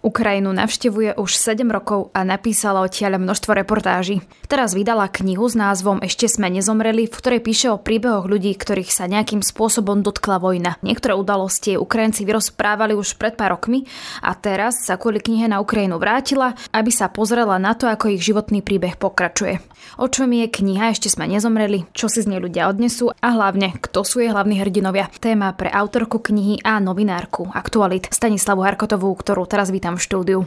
Ukrajinu 0.00 0.48
navštevuje 0.56 1.20
už 1.20 1.36
7 1.36 1.60
rokov 1.68 2.08
a 2.16 2.24
napísala 2.24 2.80
odtiaľ 2.80 3.20
množstvo 3.20 3.52
reportáží. 3.52 4.24
Teraz 4.48 4.72
vydala 4.72 5.12
knihu 5.12 5.44
s 5.44 5.52
názvom 5.52 6.00
Ešte 6.00 6.24
sme 6.24 6.48
nezomreli, 6.48 7.04
v 7.04 7.12
ktorej 7.12 7.44
píše 7.44 7.68
o 7.68 7.76
príbehoch 7.76 8.24
ľudí, 8.24 8.56
ktorých 8.56 8.88
sa 8.88 9.04
nejakým 9.04 9.44
spôsobom 9.44 10.00
dotkla 10.00 10.40
vojna. 10.40 10.80
Niektoré 10.80 11.12
udalosti 11.12 11.76
Ukrajinci 11.76 12.24
vyrozprávali 12.24 12.96
už 12.96 13.20
pred 13.20 13.36
pár 13.36 13.60
rokmi 13.60 13.84
a 14.24 14.32
teraz 14.32 14.88
sa 14.88 14.96
kvôli 14.96 15.20
knihe 15.20 15.52
na 15.52 15.60
Ukrajinu 15.60 16.00
vrátila, 16.00 16.56
aby 16.72 16.88
sa 16.88 17.12
pozrela 17.12 17.60
na 17.60 17.76
to, 17.76 17.84
ako 17.84 18.08
ich 18.08 18.24
životný 18.24 18.64
príbeh 18.64 18.96
pokračuje. 18.96 19.60
O 20.00 20.08
čom 20.08 20.32
je 20.32 20.48
kniha 20.48 20.96
Ešte 20.96 21.12
sme 21.12 21.28
nezomreli, 21.28 21.84
čo 21.92 22.08
si 22.08 22.24
z 22.24 22.30
nej 22.32 22.40
ľudia 22.40 22.72
odnesú 22.72 23.12
a 23.20 23.28
hlavne, 23.36 23.76
kto 23.76 24.00
sú 24.00 24.24
jej 24.24 24.32
hlavní 24.32 24.64
hrdinovia. 24.64 25.12
Téma 25.20 25.52
pre 25.52 25.68
autorku 25.68 26.24
knihy 26.24 26.64
a 26.64 26.80
novinárku 26.80 27.52
Aktualit 27.52 28.08
Stanislavu 28.08 28.64
Harkotovú, 28.64 29.12
ktorú 29.12 29.44
teraz 29.44 29.68
vítam 29.68 29.89
vítam 29.90 29.98
v 29.98 30.06
štúdiu. 30.06 30.40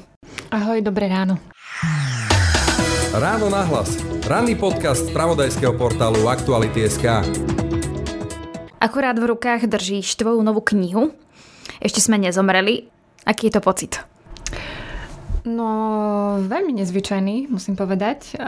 Ahoj, 0.55 0.79
dobré 0.79 1.11
ráno. 1.11 1.35
Ráno 3.11 3.51
nahlas. 3.51 3.99
Ranný 4.23 4.55
podcast 4.55 5.03
z 5.03 5.11
pravodajského 5.11 5.75
portálu 5.75 6.31
Aktuality.sk 6.31 7.27
Akurát 8.79 9.19
v 9.19 9.25
rukách 9.27 9.67
držíš 9.67 10.15
tvoju 10.15 10.39
novú 10.39 10.63
knihu. 10.63 11.11
Ešte 11.83 11.99
sme 11.99 12.23
nezomreli. 12.23 12.87
Aký 13.27 13.51
je 13.51 13.59
to 13.59 13.61
pocit? 13.63 14.12
No, 15.43 15.67
veľmi 16.39 16.71
nezvyčajný, 16.79 17.51
musím 17.51 17.75
povedať, 17.75 18.39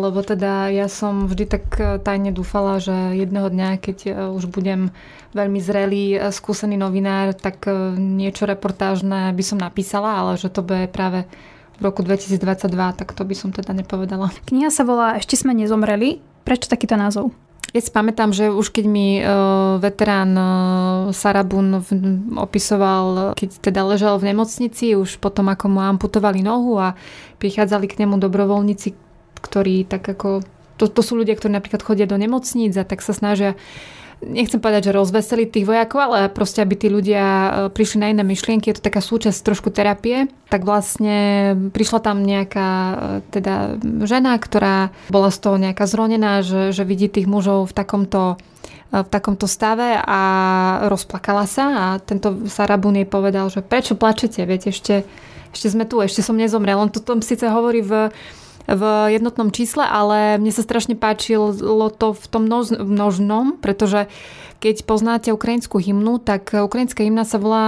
lebo 0.00 0.24
teda 0.24 0.72
ja 0.72 0.88
som 0.88 1.28
vždy 1.28 1.44
tak 1.44 1.64
e, 1.76 2.00
tajne 2.00 2.32
dúfala, 2.32 2.80
že 2.80 3.20
jedného 3.20 3.52
dňa, 3.52 3.76
keď 3.76 3.98
e, 4.08 4.10
už 4.32 4.48
budem 4.48 4.88
veľmi 5.36 5.60
zrelý, 5.60 6.16
e, 6.16 6.18
skúsený 6.32 6.80
novinár, 6.80 7.36
tak 7.36 7.68
niečo 8.00 8.48
reportážne 8.48 9.28
by 9.36 9.44
som 9.44 9.60
napísala, 9.60 10.24
ale 10.24 10.40
že 10.40 10.48
to 10.48 10.64
bude 10.64 10.88
práve 10.88 11.28
v 11.76 11.82
roku 11.84 12.00
2022, 12.00 12.40
tak 12.96 13.12
to 13.12 13.22
by 13.28 13.34
som 13.36 13.52
teda 13.52 13.76
nepovedala. 13.76 14.32
Kniha 14.48 14.72
sa 14.72 14.88
volá 14.88 15.20
Ešte 15.20 15.36
sme 15.36 15.52
nezomreli. 15.52 16.24
Prečo 16.48 16.72
takýto 16.72 16.96
názov? 16.96 17.28
Ja 17.76 17.84
si 17.84 17.92
pamätám, 17.92 18.32
že 18.32 18.48
už 18.48 18.72
keď 18.72 18.84
mi 18.88 19.20
uh, 19.20 19.76
veterán 19.76 20.32
uh, 20.32 20.48
Sarabun 21.12 21.84
opisoval, 22.40 23.36
keď 23.36 23.60
teda 23.60 23.84
ležal 23.84 24.16
v 24.16 24.32
nemocnici, 24.32 24.96
už 24.96 25.20
potom 25.20 25.52
ako 25.52 25.68
mu 25.68 25.80
amputovali 25.84 26.40
nohu 26.40 26.80
a 26.80 26.96
prichádzali 27.36 27.84
k 27.84 28.04
nemu 28.04 28.16
dobrovoľníci, 28.16 28.88
ktorí 29.44 29.84
tak 29.84 30.08
ako... 30.08 30.40
To, 30.78 30.86
to 30.86 31.02
sú 31.02 31.18
ľudia, 31.18 31.36
ktorí 31.36 31.52
napríklad 31.58 31.84
chodia 31.84 32.06
do 32.08 32.16
nemocníc 32.16 32.72
a 32.78 32.86
tak 32.88 33.04
sa 33.04 33.12
snažia 33.12 33.58
nechcem 34.22 34.58
povedať, 34.58 34.90
že 34.90 34.96
rozveseliť 34.96 35.48
tých 35.50 35.68
vojakov, 35.68 35.98
ale 36.02 36.18
proste, 36.30 36.62
aby 36.62 36.74
tí 36.74 36.90
ľudia 36.90 37.24
e, 37.24 37.50
prišli 37.70 37.98
na 38.02 38.10
iné 38.10 38.22
myšlienky, 38.26 38.70
je 38.70 38.76
to 38.78 38.86
taká 38.90 38.98
súčasť 38.98 39.38
trošku 39.46 39.70
terapie, 39.70 40.26
tak 40.50 40.66
vlastne 40.66 41.54
prišla 41.70 42.00
tam 42.02 42.26
nejaká 42.26 42.68
e, 42.68 42.94
teda 43.30 43.78
žena, 44.06 44.34
ktorá 44.38 44.90
bola 45.10 45.30
z 45.30 45.38
toho 45.38 45.56
nejaká 45.56 45.86
zronená, 45.86 46.42
že, 46.42 46.74
že 46.74 46.82
vidí 46.82 47.06
tých 47.06 47.30
mužov 47.30 47.70
v 47.70 47.76
takomto 47.76 48.34
e, 48.90 48.98
v 48.98 49.08
takomto 49.08 49.46
stave 49.46 50.00
a 50.00 50.20
rozplakala 50.90 51.46
sa 51.46 51.66
a 51.68 51.84
tento 52.02 52.48
Sarabun 52.50 52.98
jej 52.98 53.06
povedal, 53.06 53.46
že 53.52 53.62
prečo 53.62 53.94
plačete, 53.94 54.42
viete, 54.48 54.74
ešte, 54.74 55.06
ešte 55.54 55.68
sme 55.70 55.86
tu, 55.86 56.02
ešte 56.02 56.24
som 56.24 56.34
nezomrel. 56.34 56.80
On 56.80 56.90
to 56.90 57.04
tom 57.04 57.22
síce 57.22 57.46
hovorí 57.46 57.84
v 57.84 58.10
v 58.68 58.82
jednotnom 59.16 59.48
čísle, 59.48 59.80
ale 59.82 60.36
mne 60.36 60.52
sa 60.52 60.60
strašne 60.60 60.92
páčilo 60.92 61.88
to 61.88 62.12
v 62.12 62.24
tom 62.28 62.44
množ, 62.44 62.76
množnom, 62.76 63.56
pretože 63.56 64.12
keď 64.58 64.90
poznáte 64.90 65.30
ukrajinskú 65.30 65.78
hymnu, 65.78 66.18
tak 66.18 66.50
ukrajinská 66.50 67.06
hymna 67.06 67.22
sa 67.22 67.38
volá 67.38 67.66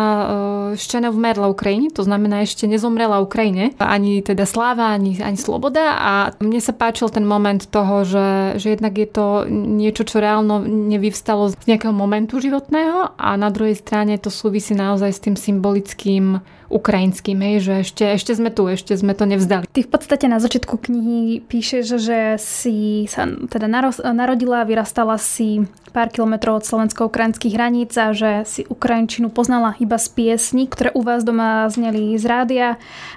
Ščene 0.75 1.15
v 1.15 1.19
Merla 1.23 1.47
Ukrajine, 1.47 1.87
to 1.95 2.03
znamená 2.03 2.43
ešte 2.43 2.67
nezomrela 2.67 3.23
Ukrajine, 3.23 3.79
ani 3.79 4.19
teda 4.27 4.43
sláva, 4.43 4.91
ani, 4.91 5.23
ani 5.23 5.39
sloboda. 5.39 5.95
A 6.03 6.13
mne 6.43 6.59
sa 6.59 6.75
páčil 6.75 7.07
ten 7.15 7.23
moment 7.23 7.63
toho, 7.63 8.03
že, 8.03 8.59
že 8.59 8.75
jednak 8.75 8.99
je 8.99 9.07
to 9.07 9.47
niečo, 9.51 10.03
čo 10.03 10.19
reálno 10.19 10.67
nevyvstalo 10.67 11.55
z 11.55 11.55
nejakého 11.71 11.95
momentu 11.95 12.43
životného 12.43 13.15
a 13.15 13.29
na 13.39 13.55
druhej 13.55 13.79
strane 13.79 14.19
to 14.19 14.29
súvisí 14.29 14.75
naozaj 14.75 15.15
s 15.15 15.23
tým 15.23 15.39
symbolickým 15.39 16.43
ukrajinským, 16.71 17.37
hej, 17.43 17.57
že 17.67 17.75
ešte, 17.83 18.05
ešte 18.15 18.33
sme 18.39 18.55
tu, 18.55 18.71
ešte 18.71 18.95
sme 18.95 19.13
to 19.19 19.27
nevzdali. 19.27 19.67
Ty 19.67 19.81
v 19.83 19.91
podstate 19.91 20.31
na 20.31 20.39
začiatku 20.39 20.79
knihy 20.79 21.43
píšeš, 21.43 21.99
že 21.99 22.39
si 22.39 23.11
sa 23.11 23.27
teda 23.27 23.67
narodila, 24.15 24.63
vyrastala 24.63 25.19
si 25.19 25.67
pár 25.91 26.15
kilometrov 26.15 26.63
od 26.63 26.65
slovensko-ukrajinských 26.65 27.59
hraníc 27.59 27.99
a 27.99 28.15
že 28.15 28.47
si 28.47 28.63
Ukrajinčinu 28.71 29.35
poznala 29.35 29.75
iba 29.83 29.99
z 29.99 30.07
piesní, 30.15 30.71
ktoré 30.71 30.95
u 30.95 31.03
vás 31.03 31.27
doma 31.27 31.67
zneli 31.67 32.15
z 32.15 32.25
rádia 32.31 32.69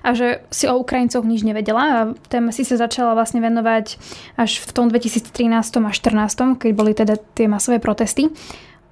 a 0.02 0.18
že 0.18 0.42
si 0.50 0.66
o 0.66 0.74
Ukrajincoch 0.82 1.22
nič 1.22 1.46
nevedela 1.46 1.84
a 1.86 2.00
téme 2.34 2.50
si 2.50 2.66
sa 2.66 2.82
začala 2.82 3.14
vlastne 3.14 3.40
venovať 3.46 4.02
až 4.42 4.66
v 4.66 4.72
tom 4.74 4.90
2013 4.90 5.30
a 5.54 5.80
2014, 5.94 6.58
keď 6.58 6.72
boli 6.74 6.98
teda 6.98 7.22
tie 7.38 7.46
masové 7.46 7.78
protesty. 7.78 8.34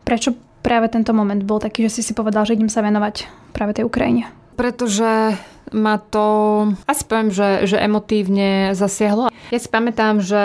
Prečo 0.05 0.37
práve 0.61 0.93
tento 0.93 1.09
moment 1.17 1.41
bol 1.41 1.57
taký, 1.57 1.89
že 1.89 1.99
si 1.99 2.01
si 2.05 2.13
povedal, 2.13 2.45
že 2.45 2.53
idem 2.53 2.69
sa 2.69 2.85
venovať 2.85 3.25
práve 3.57 3.73
tej 3.73 3.89
Ukrajine? 3.89 4.40
Pretože 4.55 5.35
ma 5.71 5.95
to, 5.97 6.27
asi 6.83 7.03
poviem, 7.07 7.31
že, 7.31 7.63
že 7.63 7.79
emotívne 7.79 8.75
zasiahlo. 8.75 9.31
Ja 9.31 9.59
si 9.59 9.71
pamätám, 9.71 10.19
že, 10.19 10.43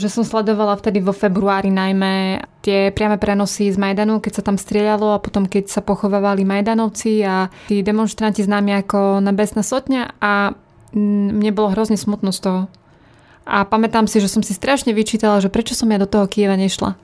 že 0.00 0.08
som 0.08 0.24
sledovala 0.24 0.80
vtedy 0.80 1.04
vo 1.04 1.12
februári 1.12 1.68
najmä 1.68 2.40
tie 2.64 2.88
priame 2.88 3.20
prenosy 3.20 3.68
z 3.68 3.76
Majdanu, 3.76 4.24
keď 4.24 4.40
sa 4.40 4.46
tam 4.48 4.56
strieľalo 4.56 5.12
a 5.12 5.22
potom 5.22 5.44
keď 5.44 5.68
sa 5.68 5.84
pochovávali 5.84 6.48
Majdanovci 6.48 7.20
a 7.28 7.52
tí 7.68 7.84
demonstranti 7.84 8.40
známi 8.40 8.80
ako 8.80 9.20
Nebesná 9.20 9.60
sotňa 9.60 10.16
a 10.16 10.56
mne 10.96 11.50
bolo 11.52 11.76
hrozne 11.76 12.00
smutno 12.00 12.32
z 12.32 12.40
toho. 12.40 12.60
A 13.44 13.68
pamätám 13.68 14.08
si, 14.08 14.24
že 14.24 14.32
som 14.32 14.40
si 14.40 14.56
strašne 14.56 14.96
vyčítala, 14.96 15.44
že 15.44 15.52
prečo 15.52 15.76
som 15.76 15.92
ja 15.92 16.00
do 16.00 16.08
toho 16.08 16.24
Kieva 16.24 16.56
nešla. 16.56 16.96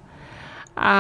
A 0.81 0.95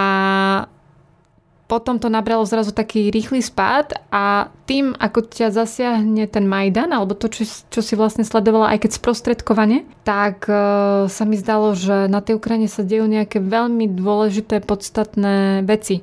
potom 1.70 2.02
to 2.02 2.10
nabralo 2.10 2.42
zrazu 2.42 2.74
taký 2.74 3.14
rýchly 3.14 3.38
spád 3.38 3.94
a 4.10 4.50
tým, 4.66 4.90
ako 4.98 5.30
ťa 5.30 5.54
zasiahne 5.54 6.26
ten 6.26 6.50
Majdan, 6.50 6.90
alebo 6.90 7.14
to, 7.14 7.30
čo, 7.30 7.46
čo 7.46 7.78
si 7.78 7.94
vlastne 7.94 8.26
sledovala 8.26 8.74
aj 8.74 8.82
keď 8.82 8.90
sprostredkovane, 8.98 9.86
tak 10.02 10.50
uh, 10.50 11.06
sa 11.06 11.22
mi 11.22 11.38
zdalo, 11.38 11.78
že 11.78 12.10
na 12.10 12.18
tej 12.18 12.42
Ukrajine 12.42 12.66
sa 12.66 12.82
dejú 12.82 13.06
nejaké 13.06 13.38
veľmi 13.38 13.86
dôležité, 13.86 14.66
podstatné 14.66 15.62
veci 15.62 16.02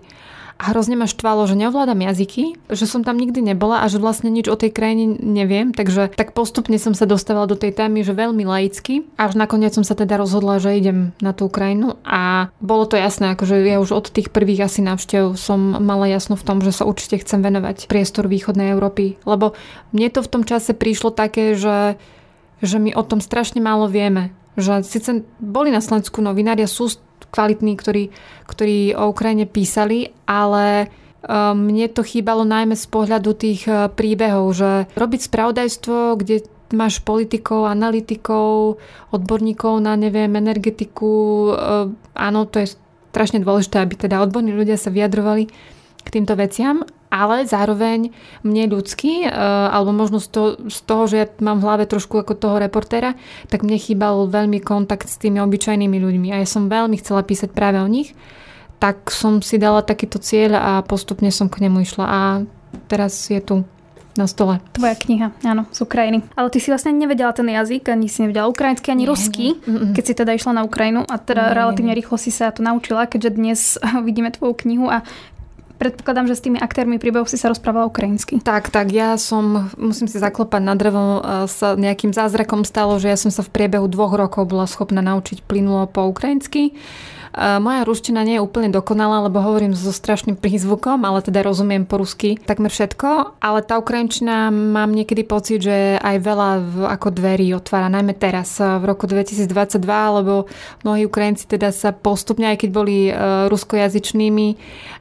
a 0.58 0.74
hrozne 0.74 0.98
ma 0.98 1.06
štvalo, 1.06 1.46
že 1.46 1.54
neovládam 1.54 2.02
jazyky, 2.02 2.58
že 2.74 2.86
som 2.90 3.06
tam 3.06 3.22
nikdy 3.22 3.46
nebola 3.54 3.86
a 3.86 3.90
že 3.90 4.02
vlastne 4.02 4.34
nič 4.34 4.50
o 4.50 4.58
tej 4.58 4.74
krajine 4.74 5.14
neviem, 5.22 5.70
takže 5.70 6.10
tak 6.18 6.34
postupne 6.34 6.82
som 6.82 6.98
sa 6.98 7.06
dostávala 7.06 7.46
do 7.46 7.54
tej 7.54 7.78
témy, 7.78 8.02
že 8.02 8.18
veľmi 8.18 8.42
laicky, 8.42 9.06
až 9.22 9.38
nakoniec 9.38 9.78
som 9.78 9.86
sa 9.86 9.94
teda 9.94 10.18
rozhodla, 10.18 10.58
že 10.58 10.74
idem 10.74 11.14
na 11.22 11.32
tú 11.32 11.46
Ukrajinu 11.46 12.02
a 12.02 12.50
bolo 12.58 12.90
to 12.90 12.98
jasné, 12.98 13.38
akože 13.38 13.62
ja 13.62 13.78
už 13.78 13.94
od 13.94 14.10
tých 14.10 14.34
prvých 14.34 14.66
asi 14.66 14.82
návštev 14.82 15.38
som 15.38 15.78
mala 15.78 16.10
jasno 16.10 16.34
v 16.34 16.46
tom, 16.46 16.58
že 16.66 16.74
sa 16.74 16.90
určite 16.90 17.22
chcem 17.22 17.46
venovať 17.46 17.86
priestoru 17.86 18.26
východnej 18.26 18.74
Európy, 18.74 19.22
lebo 19.30 19.54
mne 19.94 20.10
to 20.10 20.26
v 20.26 20.32
tom 20.34 20.44
čase 20.44 20.74
prišlo 20.74 21.14
také, 21.14 21.54
že, 21.54 22.02
že 22.66 22.82
my 22.82 22.98
o 22.98 23.06
tom 23.06 23.22
strašne 23.22 23.62
málo 23.62 23.86
vieme 23.86 24.34
že 24.58 24.82
síce 24.82 25.22
boli 25.38 25.70
na 25.70 25.80
Slovensku 25.80 26.20
novinári 26.20 26.66
a 26.66 26.70
sú 26.70 26.90
kvalitní, 27.30 27.78
ktorí, 27.78 28.10
ktorí 28.50 28.98
o 28.98 29.14
Ukrajine 29.14 29.46
písali, 29.46 30.12
ale 30.26 30.90
um, 31.22 31.70
mne 31.70 31.94
to 31.94 32.02
chýbalo 32.02 32.42
najmä 32.42 32.74
z 32.74 32.88
pohľadu 32.90 33.38
tých 33.38 33.70
uh, 33.70 33.88
príbehov, 33.94 34.58
že 34.58 34.90
robiť 34.98 35.22
spravodajstvo, 35.30 36.18
kde 36.18 36.50
máš 36.74 37.00
politikov, 37.00 37.70
analytikov, 37.70 38.82
odborníkov 39.14 39.80
na, 39.80 39.96
neviem, 39.96 40.34
energetiku. 40.36 41.14
Uh, 41.54 41.94
áno, 42.18 42.50
to 42.50 42.66
je 42.66 42.76
strašne 43.14 43.42
dôležité, 43.42 43.82
aby 43.82 43.96
teda 43.96 44.20
odborní 44.22 44.54
ľudia 44.54 44.76
sa 44.78 44.92
vyjadrovali 44.92 45.50
k 46.08 46.14
týmto 46.16 46.40
veciam, 46.40 46.88
ale 47.12 47.44
zároveň 47.44 48.16
mne 48.48 48.64
ľudský, 48.72 49.28
e, 49.28 49.30
alebo 49.68 49.92
možno 49.92 50.24
z 50.24 50.28
toho, 50.32 50.50
z 50.72 50.80
toho, 50.88 51.04
že 51.12 51.16
ja 51.20 51.28
mám 51.44 51.60
v 51.60 51.66
hlave 51.68 51.84
trošku 51.84 52.24
ako 52.24 52.40
toho 52.40 52.56
reportéra, 52.64 53.20
tak 53.52 53.68
mne 53.68 53.76
chýbal 53.76 54.32
veľmi 54.32 54.64
kontakt 54.64 55.12
s 55.12 55.20
tými 55.20 55.44
obyčajnými 55.44 55.98
ľuďmi 56.00 56.28
a 56.32 56.40
ja 56.40 56.48
som 56.48 56.72
veľmi 56.72 56.96
chcela 57.04 57.28
písať 57.28 57.52
práve 57.52 57.84
o 57.84 57.88
nich, 57.88 58.16
tak 58.80 59.12
som 59.12 59.44
si 59.44 59.60
dala 59.60 59.84
takýto 59.84 60.22
cieľ 60.22 60.56
a 60.56 60.72
postupne 60.86 61.28
som 61.28 61.52
k 61.52 61.68
nemu 61.68 61.84
išla 61.84 62.06
a 62.08 62.20
teraz 62.88 63.28
je 63.28 63.42
tu 63.44 63.68
na 64.18 64.26
stole. 64.26 64.58
Tvoja 64.74 64.98
kniha, 64.98 65.30
áno, 65.46 65.70
z 65.70 65.86
Ukrajiny. 65.86 66.26
Ale 66.34 66.50
ty 66.50 66.58
si 66.58 66.74
vlastne 66.74 66.90
nevedela 66.90 67.30
ten 67.38 67.46
jazyk, 67.46 67.94
ani 67.94 68.10
si 68.10 68.26
nevedela 68.26 68.50
ukrajinsky, 68.50 68.90
ani 68.90 69.06
nie, 69.06 69.10
rusky, 69.14 69.46
nie. 69.62 69.94
keď 69.94 70.04
si 70.04 70.14
teda 70.18 70.32
išla 70.34 70.58
na 70.58 70.66
Ukrajinu 70.66 71.06
a 71.06 71.16
teda 71.22 71.54
nie, 71.54 71.56
relatívne 71.56 71.94
nie. 71.94 72.00
rýchlo 72.02 72.18
si 72.18 72.34
sa 72.34 72.50
to 72.50 72.66
naučila, 72.66 73.06
keďže 73.06 73.30
dnes 73.38 73.60
vidíme 74.08 74.34
tvoju 74.34 74.58
knihu 74.66 74.90
a 74.90 75.06
Predpokladám, 75.78 76.26
že 76.26 76.36
s 76.38 76.42
tými 76.42 76.58
aktérmi 76.58 76.98
príbehov 76.98 77.30
si 77.30 77.38
sa 77.38 77.54
rozprávala 77.54 77.86
ukrajinsky. 77.86 78.42
Tak, 78.42 78.74
tak, 78.74 78.90
ja 78.90 79.14
som, 79.22 79.70
musím 79.78 80.10
si 80.10 80.18
zaklopať 80.18 80.62
na 80.66 80.74
drevo, 80.74 81.22
sa 81.46 81.78
nejakým 81.78 82.18
zázrakom 82.18 82.66
stalo, 82.66 82.98
že 82.98 83.14
ja 83.14 83.18
som 83.18 83.30
sa 83.30 83.46
v 83.46 83.54
priebehu 83.54 83.86
dvoch 83.86 84.18
rokov 84.18 84.50
bola 84.50 84.66
schopná 84.66 85.06
naučiť 85.06 85.46
plynulo 85.46 85.86
po 85.86 86.10
ukrajinsky. 86.10 86.74
Moja 87.36 87.82
ruština 87.84 88.24
nie 88.24 88.40
je 88.40 88.46
úplne 88.46 88.72
dokonalá, 88.72 89.26
lebo 89.28 89.44
hovorím 89.44 89.76
so 89.76 89.92
strašným 89.92 90.40
prízvukom, 90.40 91.04
ale 91.04 91.26
teda 91.26 91.44
rozumiem 91.44 91.84
po 91.84 92.00
rusky 92.00 92.40
takmer 92.40 92.72
všetko, 92.72 93.42
ale 93.42 93.60
tá 93.66 93.82
ukrajinčina 93.82 94.54
mám 94.54 94.96
niekedy 94.96 95.28
pocit, 95.28 95.66
že 95.66 95.98
aj 96.00 96.18
veľa 96.24 96.50
ako 96.94 97.12
dverí 97.12 97.52
otvára, 97.58 97.92
najmä 97.92 98.16
teraz 98.16 98.62
v 98.62 98.84
roku 98.86 99.10
2022, 99.10 99.82
lebo 100.22 100.48
mnohí 100.88 101.04
Ukrajinci 101.10 101.50
teda 101.50 101.74
sa 101.76 101.92
postupne, 101.92 102.54
aj 102.54 102.64
keď 102.64 102.70
boli 102.70 103.12
ruskojazyčnými, 103.50 104.48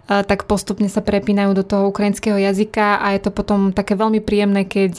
tak 0.07 0.47
postupne 0.47 0.87
sa 0.87 1.03
prepínajú 1.03 1.51
do 1.51 1.67
toho 1.67 1.91
ukrajinského 1.91 2.39
jazyka 2.39 3.03
a 3.03 3.19
je 3.19 3.27
to 3.27 3.35
potom 3.35 3.75
také 3.75 3.99
veľmi 3.99 4.23
príjemné, 4.23 4.63
keď 4.63 4.93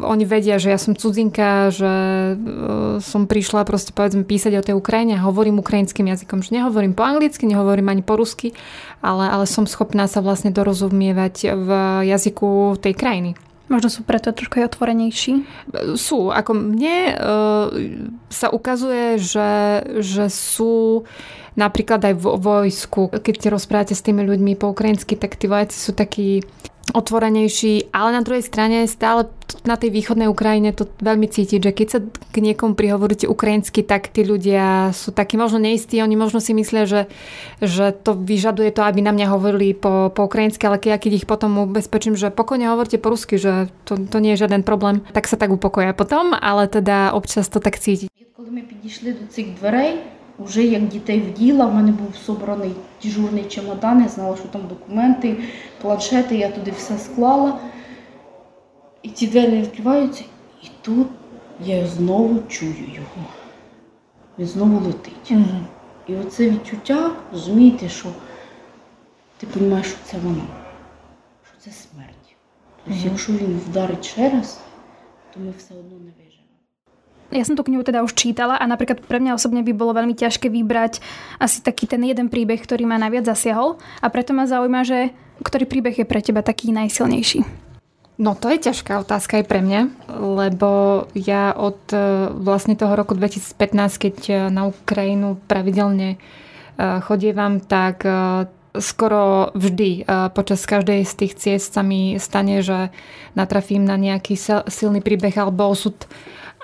oni 0.00 0.24
vedia, 0.24 0.56
že 0.56 0.72
ja 0.72 0.80
som 0.80 0.96
cudzinka, 0.96 1.68
že 1.68 1.92
som 3.04 3.28
prišla 3.28 3.68
proste 3.68 3.92
povedzme 3.92 4.24
písať 4.24 4.52
o 4.56 4.64
tej 4.64 4.74
Ukrajine 4.74 5.20
a 5.20 5.26
hovorím 5.28 5.60
ukrajinským 5.60 6.08
jazykom, 6.08 6.40
že 6.40 6.56
nehovorím 6.58 6.92
po 6.92 7.06
anglicky, 7.06 7.46
nehovorím 7.46 7.88
ani 7.88 8.02
po 8.02 8.18
rusky, 8.18 8.52
ale, 9.00 9.30
ale 9.30 9.46
som 9.46 9.64
schopná 9.64 10.10
sa 10.10 10.18
vlastne 10.18 10.50
dorozumievať 10.50 11.54
v 11.54 11.70
jazyku 12.10 12.78
tej 12.82 12.94
krajiny. 12.98 13.30
Možno 13.68 13.92
sú 13.92 14.00
preto 14.00 14.32
trošku 14.32 14.64
aj 14.64 14.72
otvorenejší? 14.72 15.44
Sú. 16.00 16.32
Ako 16.32 16.56
mne 16.56 17.12
e, 17.12 17.14
sa 18.32 18.48
ukazuje, 18.48 19.20
že, 19.20 19.84
že 20.00 20.32
sú 20.32 21.04
napríklad 21.58 22.00
aj 22.06 22.14
vo 22.14 22.38
vojsku, 22.38 23.10
keď 23.18 23.50
rozprávate 23.50 23.98
s 23.98 24.06
tými 24.06 24.22
ľuďmi 24.22 24.54
po 24.54 24.70
ukrajinsky, 24.70 25.18
tak 25.18 25.34
tí 25.34 25.50
vojaci 25.50 25.74
sú 25.74 25.90
takí 25.90 26.46
otvorenejší, 26.88 27.92
ale 27.92 28.16
na 28.16 28.24
druhej 28.24 28.44
strane 28.44 28.88
stále 28.88 29.28
na 29.68 29.76
tej 29.76 29.92
východnej 29.92 30.28
Ukrajine 30.28 30.72
to 30.72 30.88
veľmi 31.04 31.28
cítiť, 31.28 31.60
že 31.60 31.72
keď 31.76 31.86
sa 31.88 31.98
k 32.04 32.36
niekomu 32.40 32.72
prihovoríte 32.72 33.28
ukrajinsky, 33.28 33.84
tak 33.84 34.08
tí 34.08 34.24
ľudia 34.24 34.92
sú 34.96 35.12
takí 35.12 35.36
možno 35.36 35.60
neistí, 35.60 36.00
oni 36.00 36.16
možno 36.16 36.40
si 36.40 36.56
myslia, 36.56 36.88
že, 36.88 37.02
že 37.60 37.92
to 37.92 38.16
vyžaduje 38.16 38.72
to, 38.72 38.84
aby 38.84 39.04
na 39.04 39.12
mňa 39.12 39.26
hovorili 39.28 39.76
po, 39.76 40.08
po 40.08 40.24
ukrajinsky, 40.24 40.64
ale 40.64 40.80
keď, 40.80 40.90
ja 40.96 40.98
keď 41.00 41.12
ich 41.24 41.26
potom 41.28 41.68
ubezpečím, 41.68 42.16
že 42.16 42.32
pokojne 42.32 42.72
hovorte 42.72 42.96
po 42.96 43.12
rusky, 43.12 43.36
že 43.36 43.68
to, 43.84 44.00
to 44.00 44.16
nie 44.20 44.36
je 44.36 44.48
žiaden 44.48 44.64
problém, 44.64 45.04
tak 45.12 45.28
sa 45.28 45.36
tak 45.36 45.52
upokoja 45.52 45.92
potom, 45.92 46.32
ale 46.32 46.72
teda 46.72 47.12
občas 47.12 47.52
to 47.52 47.60
tak 47.60 47.76
cítiť. 47.76 48.08
Keď 48.08 48.94
sme 48.96 49.12
do 49.12 49.26
tých 49.28 49.52
dverej, 49.60 50.17
Уже 50.38 50.64
як 50.64 50.88
дітей 50.88 51.20
вділа, 51.20 51.66
в 51.66 51.74
мене 51.74 51.92
був 51.92 52.16
собраний 52.16 52.74
дежурний 53.02 53.44
чемодан, 53.44 54.02
я 54.02 54.08
знала, 54.08 54.36
що 54.36 54.48
там 54.48 54.66
документи, 54.68 55.36
планшети, 55.82 56.36
я 56.36 56.48
туди 56.48 56.70
все 56.70 56.98
склала. 56.98 57.60
І 59.02 59.10
ці 59.10 59.26
двері 59.26 59.60
відкриваються, 59.60 60.24
і 60.62 60.66
тут 60.82 61.06
я 61.64 61.86
знову 61.86 62.38
чую 62.48 62.84
його. 62.94 63.26
Він 64.38 64.46
знову 64.46 64.86
летить. 64.86 65.30
Угу. 65.30 65.60
І 66.06 66.14
оце 66.16 66.50
відчуття, 66.50 67.10
розумієте, 67.32 67.88
що 67.88 68.08
ти 69.38 69.46
розумієш, 69.54 69.86
що 69.86 69.96
це 70.04 70.18
воно, 70.18 70.46
що 71.44 71.54
це 71.58 71.70
смерть. 71.70 72.36
Тобто, 72.84 73.00
угу. 73.00 73.10
якщо 73.10 73.32
він 73.32 73.60
вдарить 73.68 74.04
ще 74.04 74.30
раз, 74.30 74.60
то 75.34 75.40
ми 75.40 75.52
все 75.58 75.74
одно 75.74 75.98
не 75.98 76.10
виживемо. 76.10 76.27
Ja 77.28 77.44
som 77.44 77.60
tú 77.60 77.64
knihu 77.68 77.84
teda 77.84 78.00
už 78.00 78.16
čítala 78.16 78.56
a 78.56 78.64
napríklad 78.64 79.04
pre 79.04 79.20
mňa 79.20 79.36
osobne 79.36 79.60
by 79.60 79.76
bolo 79.76 79.92
veľmi 79.92 80.16
ťažké 80.16 80.48
vybrať 80.48 81.04
asi 81.36 81.60
taký 81.60 81.84
ten 81.84 82.00
jeden 82.00 82.32
príbeh, 82.32 82.56
ktorý 82.56 82.88
ma 82.88 82.96
najviac 82.96 83.28
zasiahol 83.28 83.76
a 84.00 84.06
preto 84.08 84.32
ma 84.32 84.48
zaujíma, 84.48 84.80
že 84.88 85.12
ktorý 85.44 85.68
príbeh 85.68 85.94
je 86.00 86.06
pre 86.08 86.24
teba 86.24 86.40
taký 86.40 86.72
najsilnejší? 86.72 87.68
No 88.18 88.34
to 88.34 88.50
je 88.50 88.58
ťažká 88.58 88.98
otázka 88.98 89.38
aj 89.38 89.46
pre 89.46 89.62
mňa, 89.62 90.10
lebo 90.18 91.06
ja 91.14 91.54
od 91.54 91.78
e, 91.94 92.26
vlastne 92.34 92.74
toho 92.74 92.98
roku 92.98 93.14
2015, 93.14 93.54
keď 93.94 94.16
e, 94.26 94.34
na 94.50 94.66
Ukrajinu 94.66 95.38
pravidelne 95.46 96.16
e, 96.16 96.18
chodievam, 97.06 97.62
tak 97.62 98.02
skoro 98.78 99.52
vždy 99.54 100.08
počas 100.34 100.64
každej 100.64 101.04
z 101.04 101.12
tých 101.14 101.32
ciest 101.36 101.74
sa 101.74 101.82
mi 101.82 102.16
stane, 102.18 102.62
že 102.62 102.90
natrafím 103.34 103.84
na 103.86 103.94
nejaký 103.98 104.34
silný 104.66 105.02
príbeh 105.04 105.34
alebo 105.38 105.70
osud. 105.70 105.94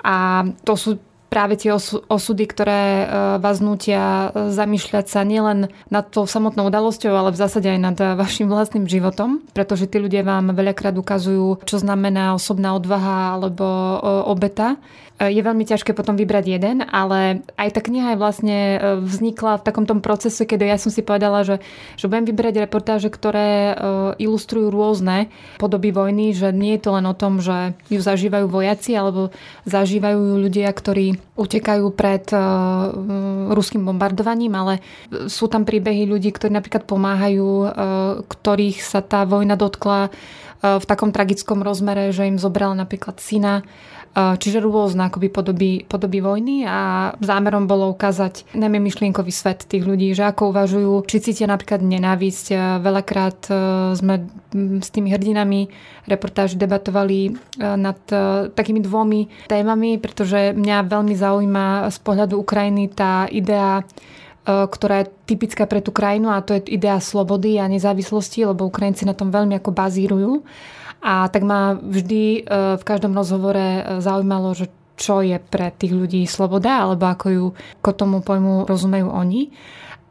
A 0.05 0.45
to 0.63 0.75
sú 0.77 0.99
práve 1.35 1.59
tie 1.59 1.75
osudy, 2.07 2.47
ktoré 2.47 3.03
e, 3.03 3.05
vás 3.43 3.59
nutia 3.59 4.31
e, 4.31 4.55
zamýšľať 4.55 5.05
sa 5.11 5.27
nielen 5.27 5.67
nad 5.91 6.07
tou 6.07 6.23
samotnou 6.23 6.71
udalosťou, 6.71 7.11
ale 7.11 7.35
v 7.35 7.41
zásade 7.43 7.67
aj 7.67 7.79
nad 7.81 7.97
e, 7.99 8.15
vašim 8.15 8.47
vlastným 8.47 8.87
životom, 8.87 9.43
pretože 9.51 9.91
tí 9.91 9.99
ľudia 9.99 10.23
vám 10.23 10.55
veľakrát 10.55 10.95
ukazujú, 10.95 11.67
čo 11.67 11.75
znamená 11.75 12.39
osobná 12.39 12.71
odvaha 12.71 13.35
alebo 13.35 13.65
obeta 14.31 14.79
je 15.15 15.39
veľmi 15.39 15.63
ťažké 15.63 15.95
potom 15.95 16.19
vybrať 16.19 16.45
jeden, 16.59 16.83
ale 16.83 17.47
aj 17.55 17.69
tá 17.71 17.79
kniha 17.79 18.13
je 18.13 18.19
vlastne 18.19 18.57
vznikla 18.99 19.63
v 19.63 19.65
takom 19.65 19.87
tom 19.87 20.03
procese, 20.03 20.43
kedy 20.43 20.67
ja 20.67 20.75
som 20.75 20.91
si 20.91 21.07
povedala, 21.07 21.47
že, 21.47 21.63
že 21.95 22.11
budem 22.11 22.27
vyberať 22.27 22.67
reportáže, 22.67 23.07
ktoré 23.07 23.79
ilustrujú 24.19 24.67
rôzne 24.75 25.31
podoby 25.55 25.95
vojny, 25.95 26.35
že 26.35 26.51
nie 26.51 26.75
je 26.75 26.83
to 26.83 26.99
len 26.99 27.07
o 27.07 27.15
tom, 27.15 27.39
že 27.39 27.79
ju 27.87 28.03
zažívajú 28.03 28.51
vojaci 28.51 28.91
alebo 28.99 29.31
zažívajú 29.63 30.35
ľudia, 30.35 30.67
ktorí 30.67 31.15
utekajú 31.39 31.85
pred 31.95 32.27
ruským 33.55 33.87
bombardovaním, 33.87 34.51
ale 34.51 34.83
sú 35.31 35.47
tam 35.47 35.63
príbehy 35.63 36.11
ľudí, 36.11 36.35
ktorí 36.35 36.51
napríklad 36.51 36.83
pomáhajú, 36.83 37.49
ktorých 38.27 38.83
sa 38.83 38.99
tá 38.99 39.23
vojna 39.23 39.55
dotkla 39.55 40.11
v 40.65 40.85
takom 40.89 41.13
tragickom 41.13 41.61
rozmere, 41.61 42.09
že 42.09 42.25
im 42.25 42.41
zobrala 42.41 42.73
napríklad 42.73 43.21
syna 43.21 43.61
Čiže 44.15 44.63
rôzne 44.63 45.11
akoby 45.11 45.27
podoby, 45.27 45.71
podoby 45.83 46.23
vojny 46.23 46.63
a 46.63 47.11
zámerom 47.19 47.67
bolo 47.67 47.91
ukázať 47.91 48.47
najmä 48.55 48.79
myšlienkový 48.79 49.27
svet 49.27 49.67
tých 49.67 49.83
ľudí, 49.83 50.15
že 50.15 50.23
ako 50.23 50.55
uvažujú, 50.55 51.03
či 51.03 51.19
cítia 51.19 51.51
napríklad 51.51 51.83
nenávisť. 51.83 52.79
Veľakrát 52.79 53.51
e, 53.51 53.53
sme 53.99 54.23
s 54.55 54.87
tými 54.95 55.11
hrdinami 55.11 55.67
reportáž 56.07 56.55
debatovali 56.55 57.27
e, 57.27 57.31
nad 57.59 57.99
e, 58.07 58.47
takými 58.55 58.79
dvomi 58.79 59.51
témami, 59.51 59.99
pretože 59.99 60.55
mňa 60.55 60.87
veľmi 60.87 61.11
zaujíma 61.11 61.91
z 61.91 61.97
pohľadu 61.99 62.39
Ukrajiny 62.39 62.95
tá 62.95 63.27
idea 63.27 63.83
ktorá 64.45 65.01
je 65.01 65.11
typická 65.25 65.65
pre 65.65 65.81
tú 65.81 65.89
krajinu 65.89 66.29
a 66.29 66.45
to 66.45 66.53
je 66.53 66.69
idea 66.77 67.01
slobody 67.01 67.57
a 67.57 67.65
nezávislosti, 67.65 68.45
lebo 68.45 68.69
Ukrajinci 68.69 69.03
na 69.09 69.17
tom 69.17 69.33
veľmi 69.33 69.57
ako 69.57 69.73
bazírujú. 69.73 70.31
A 71.05 71.29
tak 71.29 71.45
ma 71.45 71.77
vždy 71.77 72.23
e, 72.23 72.39
v 72.77 72.83
každom 72.85 73.13
rozhovore 73.13 73.61
e, 73.61 73.81
zaujímalo, 74.01 74.57
že 74.57 74.69
čo 74.95 75.21
je 75.21 75.37
pre 75.37 75.69
tých 75.75 75.91
ľudí 75.91 76.23
sloboda, 76.25 76.87
alebo 76.87 77.05
ako 77.05 77.27
ju 77.29 77.45
k 77.81 77.85
tomu 77.93 78.23
pojmu 78.23 78.65
rozumejú 78.65 79.11
oni. 79.11 79.51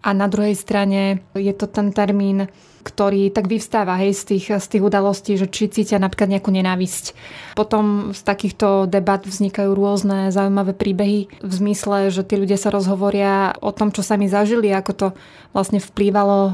A 0.05 0.12
na 0.12 0.29
druhej 0.29 0.53
strane 0.55 1.25
je 1.33 1.53
to 1.56 1.65
ten 1.65 1.91
termín 1.91 2.47
ktorý 2.85 3.32
tak 3.32 3.49
vyvstáva 3.49 3.96
hej, 4.05 4.13
z, 4.13 4.23
tých, 4.37 4.46
z 4.61 4.67
tých 4.77 4.84
udalostí, 4.84 5.41
že 5.41 5.49
či 5.49 5.73
cítia 5.73 5.96
napríklad 5.96 6.29
nejakú 6.29 6.53
nenávisť. 6.53 7.17
Potom 7.56 8.13
z 8.13 8.20
takýchto 8.20 8.84
debat 8.84 9.25
vznikajú 9.25 9.73
rôzne 9.73 10.29
zaujímavé 10.29 10.77
príbehy 10.77 11.41
v 11.41 11.53
zmysle, 11.53 12.13
že 12.13 12.23
tí 12.23 12.37
ľudia 12.37 12.61
sa 12.61 12.69
rozhovoria 12.69 13.56
o 13.65 13.73
tom, 13.73 13.89
čo 13.89 14.05
sami 14.05 14.29
zažili, 14.29 14.69
ako 14.69 14.93
to 14.93 15.08
vlastne 15.56 15.81
vplývalo 15.81 16.39
e, 16.44 16.53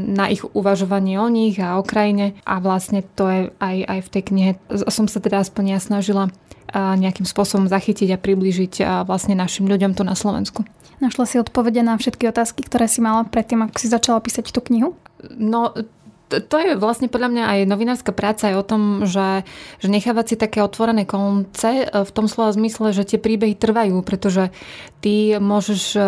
na 0.00 0.32
ich 0.32 0.42
uvažovanie 0.56 1.20
o 1.20 1.28
nich 1.28 1.60
a 1.60 1.76
o 1.76 1.84
krajine. 1.84 2.32
A 2.48 2.56
vlastne 2.58 3.04
to 3.04 3.28
je 3.28 3.40
aj, 3.60 3.76
aj 3.84 4.00
v 4.00 4.12
tej 4.16 4.22
knihe. 4.32 4.50
Som 4.88 5.12
sa 5.12 5.20
teda 5.20 5.44
aspoň 5.44 5.76
ja 5.76 5.78
snažila 5.78 6.32
nejakým 6.74 7.26
spôsobom 7.28 7.70
zachytiť 7.70 8.14
a 8.14 8.18
priblížiť 8.18 9.04
vlastne 9.06 9.38
našim 9.38 9.70
ľuďom 9.70 9.94
tu 9.94 10.02
na 10.02 10.18
Slovensku. 10.18 10.66
Našla 10.96 11.24
si 11.28 11.36
odpovede 11.36 11.84
na 11.84 12.00
všetky 12.00 12.24
otázky, 12.32 12.64
ktoré 12.64 12.88
si 12.88 13.04
mala 13.04 13.28
predtým, 13.28 13.68
ako 13.68 13.76
si 13.76 13.92
začala 13.92 14.24
písať 14.24 14.48
tú 14.48 14.64
knihu? 14.64 14.96
No, 15.36 15.76
to 16.26 16.56
je 16.58 16.74
vlastne 16.74 17.06
podľa 17.06 17.30
mňa 17.30 17.44
aj 17.46 17.58
novinárska 17.70 18.10
práca 18.10 18.50
aj 18.50 18.56
o 18.58 18.64
tom, 18.66 18.82
že, 19.06 19.46
že 19.78 19.88
nechávať 19.88 20.34
si 20.34 20.34
také 20.34 20.58
otvorené 20.58 21.06
konce 21.06 21.86
e, 21.86 22.02
v 22.02 22.10
tom 22.10 22.26
slova 22.26 22.50
zmysle, 22.50 22.90
že 22.90 23.06
tie 23.06 23.18
príbehy 23.22 23.54
trvajú, 23.54 24.02
pretože 24.02 24.50
ty 24.98 25.38
môžeš 25.38 25.82
e, 25.94 26.00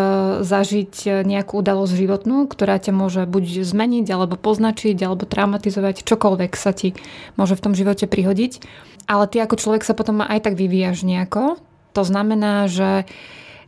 zažiť 0.43 1.23
nejakú 1.23 1.63
udalosť 1.63 1.93
životnú, 1.95 2.51
ktorá 2.51 2.83
ťa 2.83 2.91
môže 2.91 3.23
buď 3.23 3.63
zmeniť, 3.63 4.07
alebo 4.11 4.35
poznačiť, 4.35 4.99
alebo 4.99 5.23
traumatizovať, 5.23 6.03
čokoľvek 6.03 6.51
sa 6.59 6.75
ti 6.75 6.99
môže 7.39 7.55
v 7.55 7.63
tom 7.63 7.73
živote 7.73 8.03
prihodiť. 8.03 8.59
Ale 9.07 9.25
ty 9.25 9.39
ako 9.39 9.55
človek 9.55 9.87
sa 9.87 9.95
potom 9.95 10.19
aj 10.19 10.51
tak 10.51 10.59
vyvíjaš 10.59 11.07
nejako. 11.07 11.57
To 11.97 12.03
znamená, 12.05 12.69
že 12.69 13.09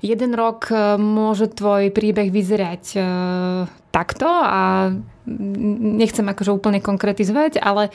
jeden 0.02 0.34
rok 0.34 0.70
e, 0.70 0.98
môže 0.98 1.50
tvoj 1.54 1.94
príbeh 1.94 2.34
vyzerať 2.34 2.98
takto 3.92 4.26
a 4.26 4.90
nechcem 5.28 6.26
akože 6.26 6.52
úplne 6.56 6.80
konkretizovať, 6.80 7.60
ale 7.62 7.94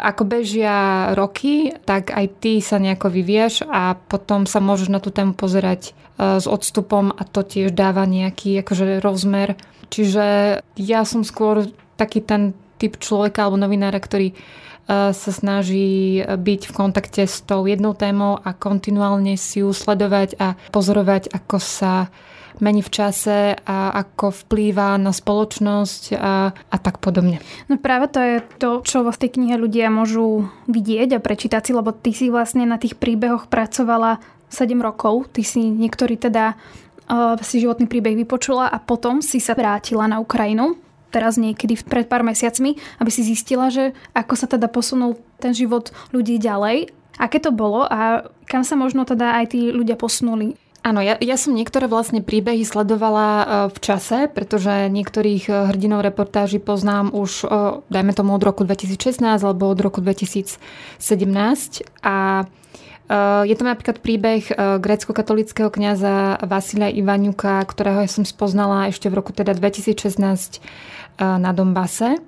ako 0.00 0.22
bežia 0.24 1.10
roky, 1.12 1.76
tak 1.84 2.08
aj 2.10 2.40
ty 2.40 2.64
sa 2.64 2.80
nejako 2.80 3.12
vyvieš 3.12 3.68
a 3.68 3.94
potom 3.94 4.48
sa 4.48 4.58
môžeš 4.64 4.88
na 4.88 4.98
tú 4.98 5.12
tému 5.12 5.36
pozerať 5.36 5.92
e, 5.92 6.40
s 6.40 6.46
odstupom 6.48 7.12
a 7.12 7.22
to 7.28 7.44
tiež 7.44 7.76
dáva 7.76 8.08
nejaký 8.08 8.64
akože 8.64 9.04
rozmer. 9.04 9.60
Čiže 9.92 10.24
ja 10.80 11.00
som 11.04 11.20
skôr 11.20 11.68
taký 12.00 12.24
ten 12.24 12.56
typ 12.80 12.96
človeka 12.96 13.44
alebo 13.44 13.60
novinára, 13.60 14.00
ktorý 14.00 14.32
e, 14.32 14.34
sa 14.90 15.30
snaží 15.30 16.18
byť 16.18 16.60
v 16.66 16.72
kontakte 16.74 17.22
s 17.22 17.46
tou 17.46 17.62
jednou 17.70 17.94
témou 17.94 18.42
a 18.42 18.50
kontinuálne 18.50 19.38
si 19.38 19.62
ju 19.62 19.70
sledovať 19.70 20.34
a 20.42 20.58
pozorovať, 20.74 21.30
ako 21.30 21.56
sa 21.62 22.10
mení 22.58 22.82
v 22.82 22.90
čase 22.90 23.54
a 23.54 23.94
ako 23.94 24.34
vplýva 24.46 24.98
na 25.00 25.14
spoločnosť 25.14 26.02
a, 26.18 26.52
a 26.52 26.76
tak 26.82 26.98
podobne. 26.98 27.38
No 27.70 27.78
práve 27.80 28.10
to 28.12 28.20
je 28.20 28.36
to, 28.60 28.70
čo 28.82 29.06
v 29.06 29.20
tej 29.20 29.30
knihe 29.40 29.56
ľudia 29.56 29.88
môžu 29.88 30.50
vidieť 30.68 31.16
a 31.16 31.24
prečítať 31.24 31.70
si, 31.70 31.72
lebo 31.72 31.94
ty 31.94 32.10
si 32.10 32.28
vlastne 32.28 32.68
na 32.68 32.76
tých 32.76 32.98
príbehoch 33.00 33.48
pracovala 33.48 34.18
7 34.50 34.74
rokov. 34.82 35.30
Ty 35.30 35.42
si 35.46 35.70
niektorý 35.70 36.18
teda 36.18 36.54
uh, 36.54 37.38
si 37.40 37.62
životný 37.62 37.86
príbeh 37.86 38.18
vypočula 38.18 38.68
a 38.68 38.82
potom 38.82 39.24
si 39.24 39.38
sa 39.38 39.54
vrátila 39.54 40.10
na 40.10 40.18
Ukrajinu 40.18 40.89
teraz 41.10 41.36
niekedy 41.36 41.76
pred 41.84 42.06
pár 42.06 42.22
mesiacmi, 42.22 42.78
aby 43.02 43.10
si 43.10 43.26
zistila, 43.26 43.68
že 43.68 43.92
ako 44.14 44.34
sa 44.38 44.46
teda 44.46 44.70
posunul 44.70 45.18
ten 45.42 45.52
život 45.52 45.90
ľudí 46.14 46.38
ďalej, 46.38 46.90
aké 47.20 47.38
to 47.42 47.52
bolo 47.52 47.84
a 47.84 48.30
kam 48.48 48.64
sa 48.64 48.78
možno 48.78 49.04
teda 49.04 49.42
aj 49.42 49.52
tí 49.52 49.68
ľudia 49.70 49.98
posunuli. 49.98 50.56
Áno, 50.80 51.04
ja, 51.04 51.20
ja 51.20 51.36
som 51.36 51.52
niektoré 51.52 51.92
vlastne 51.92 52.24
príbehy 52.24 52.64
sledovala 52.64 53.28
e, 53.28 53.44
v 53.68 53.78
čase, 53.84 54.32
pretože 54.32 54.88
niektorých 54.88 55.44
e, 55.44 55.52
hrdinov 55.68 56.00
reportáží 56.00 56.56
poznám 56.56 57.12
už, 57.12 57.44
e, 57.44 57.84
dajme 57.92 58.16
tomu 58.16 58.32
od 58.32 58.40
roku 58.40 58.64
2016 58.64 59.20
alebo 59.44 59.68
od 59.68 59.76
roku 59.76 60.00
2017 60.00 60.56
a 62.00 62.48
je 63.42 63.54
to 63.58 63.64
napríklad 63.66 63.98
príbeh 63.98 64.46
grécko-katolického 64.78 65.66
kniaza 65.74 66.38
Vasilia 66.46 66.94
Ivaniuka, 66.94 67.58
ktorého 67.66 68.06
ja 68.06 68.10
som 68.10 68.22
spoznala 68.22 68.86
ešte 68.86 69.10
v 69.10 69.18
roku 69.18 69.34
teda 69.34 69.50
2016 69.58 70.62
na 71.18 71.50
Dombase. 71.50 72.22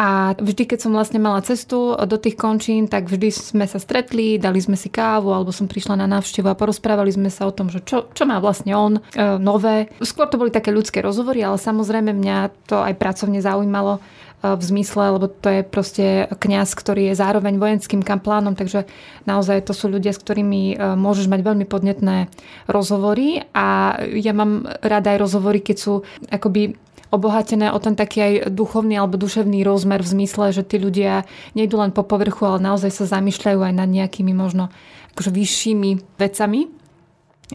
A 0.00 0.32
vždy, 0.32 0.64
keď 0.64 0.78
som 0.80 0.96
vlastne 0.96 1.20
mala 1.20 1.44
cestu 1.44 1.92
do 1.92 2.16
tých 2.16 2.32
končín, 2.38 2.88
tak 2.88 3.10
vždy 3.10 3.28
sme 3.34 3.68
sa 3.68 3.76
stretli, 3.76 4.40
dali 4.40 4.56
sme 4.56 4.72
si 4.72 4.88
kávu, 4.88 5.28
alebo 5.28 5.52
som 5.52 5.68
prišla 5.68 6.00
na 6.00 6.08
návštevu 6.08 6.48
a 6.48 6.56
porozprávali 6.56 7.12
sme 7.12 7.28
sa 7.28 7.44
o 7.44 7.52
tom, 7.52 7.68
že 7.68 7.84
čo, 7.84 8.08
čo 8.16 8.24
má 8.24 8.40
vlastne 8.40 8.72
on 8.72 8.96
e, 8.96 9.02
nové. 9.36 9.92
Skôr 10.00 10.30
to 10.32 10.40
boli 10.40 10.48
také 10.48 10.72
ľudské 10.72 11.04
rozhovory, 11.04 11.44
ale 11.44 11.60
samozrejme 11.60 12.16
mňa 12.16 12.36
to 12.64 12.80
aj 12.80 12.96
pracovne 12.96 13.44
zaujímalo 13.44 14.00
v 14.40 14.62
zmysle, 14.64 15.20
lebo 15.20 15.28
to 15.28 15.48
je 15.52 15.60
proste 15.60 16.06
kňaz, 16.32 16.72
ktorý 16.72 17.12
je 17.12 17.20
zároveň 17.20 17.60
vojenským 17.60 18.00
kamplánom, 18.00 18.56
takže 18.56 18.88
naozaj 19.28 19.68
to 19.68 19.76
sú 19.76 19.92
ľudia, 19.92 20.16
s 20.16 20.22
ktorými 20.22 20.62
e, 20.72 20.96
môžeš 20.96 21.28
mať 21.28 21.40
veľmi 21.44 21.68
podnetné 21.68 22.32
rozhovory 22.64 23.44
a 23.52 24.00
ja 24.00 24.32
mám 24.32 24.64
rada 24.80 25.12
aj 25.12 25.18
rozhovory, 25.20 25.60
keď 25.60 25.76
sú 25.76 25.94
akoby 26.32 26.72
obohatené 27.12 27.68
o 27.74 27.78
ten 27.82 27.98
taký 27.98 28.18
aj 28.22 28.32
duchovný 28.54 28.96
alebo 28.96 29.20
duševný 29.20 29.60
rozmer 29.66 30.00
v 30.00 30.12
zmysle, 30.16 30.56
že 30.56 30.64
tí 30.64 30.80
ľudia 30.80 31.28
nejdu 31.52 31.76
len 31.76 31.92
po 31.92 32.06
povrchu, 32.06 32.46
ale 32.48 32.64
naozaj 32.64 32.90
sa 32.96 33.20
zamýšľajú 33.20 33.60
aj 33.60 33.74
nad 33.76 33.90
nejakými 33.90 34.32
možno 34.32 34.72
akože 35.18 35.30
vyššími 35.34 36.16
vecami. 36.16 36.79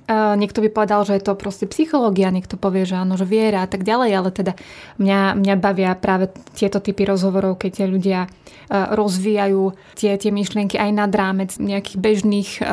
Uh, 0.04 0.36
niekto 0.36 0.60
by 0.60 0.70
povedal, 0.72 1.08
že 1.08 1.16
je 1.16 1.24
to 1.24 1.40
proste 1.40 1.72
psychológia, 1.72 2.28
niekto 2.28 2.60
povie, 2.60 2.84
že 2.84 3.00
áno, 3.00 3.16
že 3.16 3.24
viera 3.24 3.64
a 3.64 3.70
tak 3.72 3.88
ďalej, 3.88 4.12
ale 4.12 4.30
teda 4.36 4.54
mňa, 5.00 5.40
mňa 5.40 5.56
bavia 5.56 5.96
práve 5.96 6.36
tieto 6.52 6.84
typy 6.84 7.08
rozhovorov, 7.08 7.56
keď 7.56 7.72
tie 7.72 7.88
ľudia 7.88 8.20
uh, 8.28 8.92
rozvíjajú 8.92 9.72
tie, 9.96 10.20
tie 10.20 10.32
myšlienky 10.36 10.76
aj 10.76 10.92
nad 10.92 11.12
rámec 11.16 11.56
nejakých 11.56 11.98
bežných 12.00 12.50
e, 12.60 12.64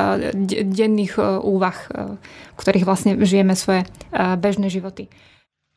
denných 0.67 1.15
e, 1.15 1.23
úvah, 1.43 1.79
v 2.53 2.59
ktorých 2.59 2.87
vlastne 2.87 3.13
žijeme 3.23 3.55
svoje 3.55 3.87
bežné 4.13 4.69
životy. 4.73 5.07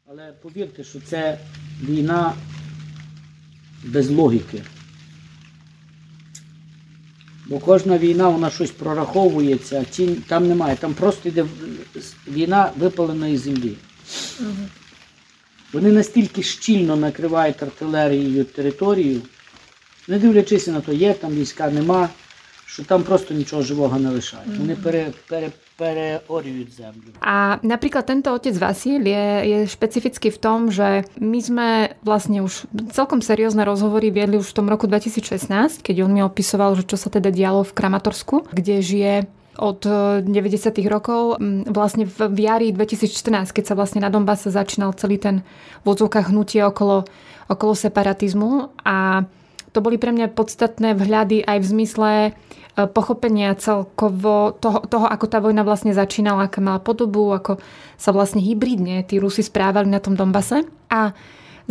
Ale 0.05 0.33
povírte, 0.37 0.81
že 0.81 1.01
to 1.01 1.13
je 1.13 1.29
vina 1.81 2.33
bez 3.85 4.09
logiky. 4.09 4.74
Бо 7.45 7.59
кожна 7.59 7.97
війна 7.97 8.29
вона 8.29 8.49
щось 8.49 8.71
прораховується, 8.71 9.85
там 10.27 10.47
немає. 10.47 10.75
Там 10.75 10.93
просто 10.93 11.29
йде 11.29 11.45
війна 12.27 12.71
випаленої 12.77 13.37
землі. 13.37 13.73
Угу. 14.39 14.67
Вони 15.73 15.91
настільки 15.91 16.43
щільно 16.43 16.95
накривають 16.95 17.63
артилерією 17.63 18.43
територію, 18.43 19.21
не 20.07 20.19
дивлячись 20.19 20.67
на 20.67 20.81
те, 20.81 20.93
є 20.93 21.13
там 21.13 21.31
війська, 21.31 21.69
нема, 21.69 22.09
що 22.74 22.84
там 22.84 23.02
просто 23.02 23.34
нічого 23.34 23.62
живого 23.62 23.98
не 23.98 24.10
лишають. 24.10 24.58
Вони 24.58 24.76
пере, 24.76 25.12
пере, 25.28 25.50
preorjujú 25.80 26.64
zemľu. 26.68 27.08
A 27.24 27.56
napríklad 27.64 28.04
tento 28.04 28.28
otec 28.36 28.52
Vasil 28.60 29.00
je, 29.00 29.26
je 29.48 29.58
špecifický 29.64 30.28
v 30.28 30.38
tom, 30.38 30.58
že 30.68 31.08
my 31.16 31.40
sme 31.40 31.68
vlastne 32.04 32.44
už 32.44 32.68
celkom 32.92 33.24
seriózne 33.24 33.64
rozhovory 33.64 34.12
viedli 34.12 34.36
už 34.36 34.52
v 34.52 34.56
tom 34.60 34.66
roku 34.68 34.84
2016, 34.84 35.80
keď 35.80 35.96
on 36.04 36.12
mi 36.12 36.20
opisoval, 36.20 36.76
že 36.76 36.84
čo 36.84 37.00
sa 37.00 37.08
teda 37.08 37.32
dialo 37.32 37.64
v 37.64 37.72
Kramatorsku, 37.72 38.52
kde 38.52 38.84
žije 38.84 39.14
od 39.60 39.84
90. 39.84 40.24
rokov, 40.88 41.36
vlastne 41.68 42.08
v 42.08 42.38
jari 42.38 42.72
2014, 42.72 43.52
keď 43.52 43.64
sa 43.72 43.74
vlastne 43.76 44.00
na 44.00 44.08
Donbase 44.08 44.48
začínal 44.48 44.96
celý 44.96 45.20
ten 45.20 45.44
v 45.84 45.88
hnutie 46.32 46.64
okolo, 46.64 47.04
okolo 47.48 47.72
separatizmu 47.76 48.72
a 48.84 49.28
to 49.70 49.78
boli 49.78 50.00
pre 50.00 50.10
mňa 50.10 50.34
podstatné 50.34 50.98
vhľady 50.98 51.46
aj 51.46 51.58
v 51.62 51.66
zmysle 51.66 52.10
pochopenia 52.75 53.55
celkovo 53.55 54.51
toho, 54.59 54.83
toho, 54.83 55.07
ako 55.07 55.25
tá 55.31 55.39
vojna 55.39 55.63
vlastne 55.63 55.95
začínala, 55.95 56.51
aká 56.51 56.59
mala 56.59 56.83
podobu, 56.83 57.31
ako 57.31 57.55
sa 57.95 58.11
vlastne 58.11 58.43
hybridne 58.43 59.07
tí 59.07 59.15
Rusi 59.15 59.47
správali 59.47 59.87
na 59.87 60.03
tom 60.03 60.19
Donbase. 60.19 60.67
A 60.91 61.15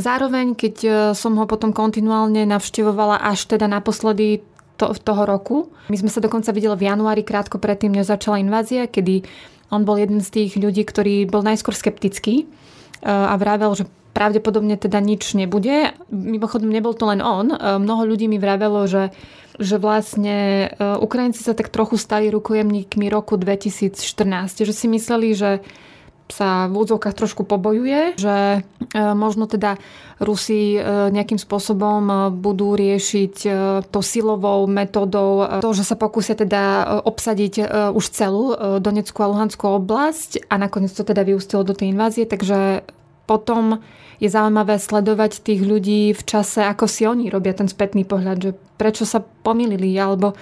zároveň, 0.00 0.56
keď 0.56 0.74
e, 0.80 0.90
som 1.12 1.36
ho 1.36 1.44
potom 1.44 1.76
kontinuálne 1.76 2.48
navštevovala 2.48 3.20
až 3.20 3.44
teda 3.52 3.68
naposledy 3.68 4.40
to, 4.80 4.96
toho 4.96 5.28
roku, 5.28 5.68
my 5.92 5.96
sme 6.00 6.08
sa 6.08 6.24
dokonca 6.24 6.48
videli 6.56 6.72
v 6.72 6.88
januári, 6.88 7.20
krátko 7.20 7.60
predtým, 7.60 7.92
než 7.92 8.08
začala 8.08 8.40
invázia, 8.40 8.88
kedy 8.88 9.28
on 9.68 9.84
bol 9.84 10.00
jeden 10.00 10.24
z 10.24 10.28
tých 10.32 10.56
ľudí, 10.56 10.88
ktorý 10.88 11.28
bol 11.28 11.44
najskôr 11.44 11.76
skeptický 11.76 12.42
e, 12.42 12.63
a 13.04 13.34
vravel, 13.36 13.76
že 13.76 13.84
pravdepodobne 14.14 14.78
teda 14.80 15.02
nič 15.02 15.36
nebude. 15.36 15.92
Mimochodom, 16.08 16.70
nebol 16.70 16.94
to 16.96 17.10
len 17.10 17.20
on. 17.20 17.52
E, 17.52 17.56
mnoho 17.76 18.08
ľudí 18.08 18.30
mi 18.30 18.40
vravelo, 18.40 18.86
že 18.88 19.12
že 19.54 19.78
vlastne 19.78 20.66
e, 20.66 20.98
Ukrajinci 20.98 21.46
sa 21.46 21.54
tak 21.54 21.70
trochu 21.70 21.94
stali 21.94 22.26
rukojemníkmi 22.26 23.06
roku 23.06 23.38
2014, 23.38 24.66
že 24.66 24.74
si 24.74 24.90
mysleli, 24.90 25.30
že 25.30 25.62
sa 26.28 26.66
v 26.72 26.74
údzovkách 26.80 27.14
trošku 27.14 27.44
pobojuje, 27.44 28.16
že 28.16 28.36
e, 28.58 28.60
možno 28.96 29.44
teda 29.44 29.76
Rusi 30.18 30.76
e, 30.76 30.80
nejakým 31.12 31.36
spôsobom 31.36 32.32
budú 32.38 32.78
riešiť 32.78 33.34
to 33.90 34.00
silovou 34.00 34.64
metodou 34.70 35.60
to, 35.60 35.70
že 35.76 35.84
sa 35.84 35.98
pokúsia 35.98 36.32
teda 36.38 36.96
obsadiť 37.04 37.54
už 37.92 38.04
celú 38.14 38.56
Donetskú 38.80 39.20
a 39.20 39.30
Luhanskú 39.30 39.68
oblasť 39.74 40.48
a 40.48 40.56
nakoniec 40.56 40.94
to 40.94 41.04
teda 41.04 41.26
vyústilo 41.26 41.66
do 41.66 41.76
tej 41.76 41.92
invázie, 41.92 42.24
takže 42.24 42.86
potom 43.24 43.80
je 44.22 44.28
zaujímavé 44.30 44.78
sledovať 44.78 45.42
tých 45.42 45.60
ľudí 45.64 46.14
v 46.14 46.22
čase, 46.22 46.62
ako 46.62 46.84
si 46.86 47.08
oni 47.08 47.32
robia 47.32 47.56
ten 47.56 47.66
spätný 47.66 48.06
pohľad, 48.06 48.38
že 48.40 48.50
prečo 48.78 49.04
sa 49.08 49.20
pomýlili, 49.20 49.90
alebo 49.98 50.32
e, 50.32 50.36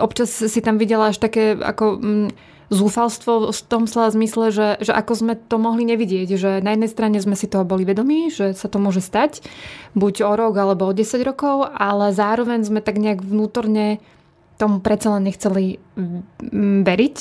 občas 0.00 0.30
si 0.30 0.60
tam 0.64 0.80
videla 0.80 1.12
až 1.12 1.20
také 1.20 1.58
ako 1.58 2.00
mm, 2.00 2.28
zúfalstvo 2.72 3.52
v 3.52 3.60
tom 3.68 3.84
slova 3.84 4.08
zmysle, 4.08 4.48
že, 4.48 4.68
že 4.80 4.92
ako 4.96 5.12
sme 5.12 5.34
to 5.36 5.60
mohli 5.60 5.84
nevidieť, 5.84 6.28
že 6.40 6.50
na 6.64 6.72
jednej 6.72 6.88
strane 6.88 7.18
sme 7.20 7.36
si 7.36 7.44
toho 7.44 7.68
boli 7.68 7.84
vedomí, 7.84 8.32
že 8.32 8.56
sa 8.56 8.72
to 8.72 8.80
môže 8.80 9.04
stať, 9.04 9.44
buď 9.92 10.24
o 10.24 10.32
rok 10.32 10.56
alebo 10.56 10.88
o 10.88 10.96
10 10.96 11.04
rokov, 11.22 11.68
ale 11.76 12.16
zároveň 12.16 12.64
sme 12.64 12.80
tak 12.80 12.96
nejak 12.96 13.20
vnútorne 13.20 14.00
tomu 14.56 14.80
predsa 14.80 15.20
len 15.20 15.28
nechceli 15.28 15.76
veriť 16.82 17.16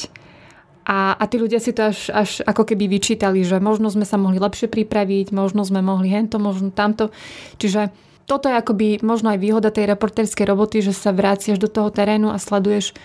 a, 0.81 1.13
a 1.13 1.23
tí 1.29 1.37
ľudia 1.37 1.61
si 1.61 1.77
to 1.77 1.93
až, 1.93 2.09
až 2.09 2.31
ako 2.41 2.65
keby 2.73 2.89
vyčítali, 2.89 3.45
že 3.45 3.61
možno 3.61 3.93
sme 3.93 4.05
sa 4.05 4.17
mohli 4.17 4.41
lepšie 4.41 4.65
pripraviť, 4.65 5.29
možno 5.29 5.61
sme 5.61 5.85
mohli 5.85 6.09
hento, 6.09 6.41
možno 6.41 6.73
tamto. 6.73 7.13
Čiže 7.61 7.93
toto 8.25 8.49
je 8.49 8.57
akoby 8.57 8.87
možno 9.05 9.29
aj 9.35 9.39
výhoda 9.39 9.69
tej 9.69 9.91
reporterskej 9.93 10.45
roboty, 10.49 10.81
že 10.81 10.95
sa 10.95 11.13
vráciaš 11.13 11.61
do 11.61 11.69
toho 11.69 11.93
terénu 11.93 12.33
a 12.33 12.41
sleduješ 12.41 12.97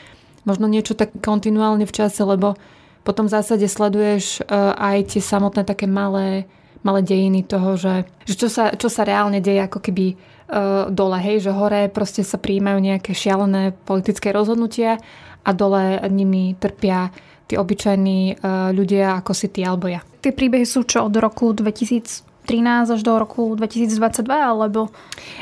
možno 0.46 0.70
niečo 0.70 0.94
tak 0.94 1.12
kontinuálne 1.20 1.84
v 1.84 1.92
čase, 1.92 2.22
lebo 2.22 2.54
potom 3.02 3.26
v 3.26 3.34
zásade 3.34 3.66
sleduješ 3.66 4.46
uh, 4.46 4.74
aj 4.78 5.14
tie 5.14 5.22
samotné 5.22 5.62
také 5.62 5.86
malé, 5.86 6.46
malé 6.86 7.02
dejiny 7.02 7.46
toho, 7.46 7.74
že, 7.78 8.06
že 8.26 8.34
čo, 8.34 8.48
sa, 8.50 8.74
čo 8.74 8.86
sa 8.86 9.02
reálne 9.06 9.42
deje 9.42 9.62
ako 9.66 9.78
keby 9.78 10.06
uh, 10.14 10.86
dole, 10.90 11.18
hej, 11.18 11.46
že 11.46 11.54
hore 11.54 11.90
proste 11.90 12.22
sa 12.22 12.38
prijímajú 12.38 12.78
nejaké 12.78 13.14
šialené 13.14 13.74
politické 13.74 14.30
rozhodnutia 14.30 14.98
a 15.46 15.50
dole 15.54 16.02
nimi 16.10 16.54
trpia 16.58 17.10
tí 17.46 17.54
obyčajní 17.54 18.42
uh, 18.42 18.74
ľudia 18.74 19.22
ako 19.22 19.32
si 19.34 19.50
ty 19.54 19.62
alebo 19.62 19.86
ja. 19.86 20.02
Tie 20.18 20.34
príbehy 20.34 20.66
sú 20.66 20.82
čo 20.82 21.06
od 21.06 21.14
roku 21.14 21.54
2013 21.54 22.26
až 22.46 23.00
do 23.02 23.18
roku 23.18 23.52
2022, 23.58 24.22
alebo... 24.30 24.88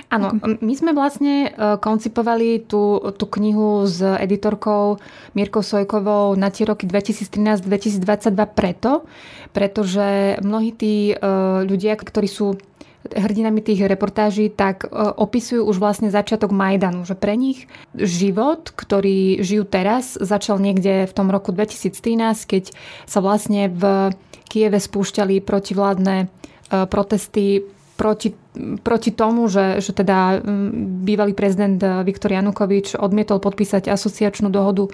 Áno, 0.08 0.36
my 0.40 0.74
sme 0.74 0.96
vlastne 0.96 1.48
e, 1.48 1.78
koncipovali 1.78 2.64
tú, 2.64 2.98
tú 3.14 3.26
knihu 3.38 3.84
s 3.84 4.00
editorkou 4.00 4.98
Mirkou 5.36 5.62
Sojkovou 5.62 6.34
na 6.34 6.48
tie 6.48 6.64
roky 6.64 6.88
2013-2022 6.88 8.32
preto, 8.50 9.04
pretože 9.52 10.38
mnohí 10.40 10.72
tí 10.72 11.12
e, 11.12 11.14
ľudia, 11.62 11.94
ktorí 11.98 12.28
sú 12.28 12.56
hrdinami 13.04 13.60
tých 13.60 13.84
reportáží, 13.84 14.48
tak 14.48 14.88
opisujú 14.88 15.68
už 15.68 15.76
vlastne 15.76 16.08
začiatok 16.08 16.56
Majdanu, 16.56 17.04
že 17.04 17.12
pre 17.12 17.36
nich 17.36 17.68
život, 17.92 18.72
ktorý 18.72 19.44
žijú 19.44 19.68
teraz, 19.68 20.16
začal 20.16 20.56
niekde 20.56 21.04
v 21.04 21.12
tom 21.12 21.28
roku 21.28 21.52
2013, 21.52 22.00
keď 22.48 22.72
sa 23.04 23.20
vlastne 23.20 23.68
v 23.68 24.08
Kieve 24.48 24.80
spúšťali 24.80 25.44
protivládne 25.44 26.32
protesty 26.90 27.62
proti, 27.94 28.34
proti 28.82 29.10
tomu, 29.14 29.46
že, 29.46 29.78
že 29.78 29.94
teda 29.94 30.42
bývalý 31.06 31.32
prezident 31.32 31.78
Viktor 32.02 32.34
Janukovič 32.34 32.98
odmietol 32.98 33.38
podpísať 33.38 33.86
asociačnú 33.86 34.50
dohodu 34.50 34.90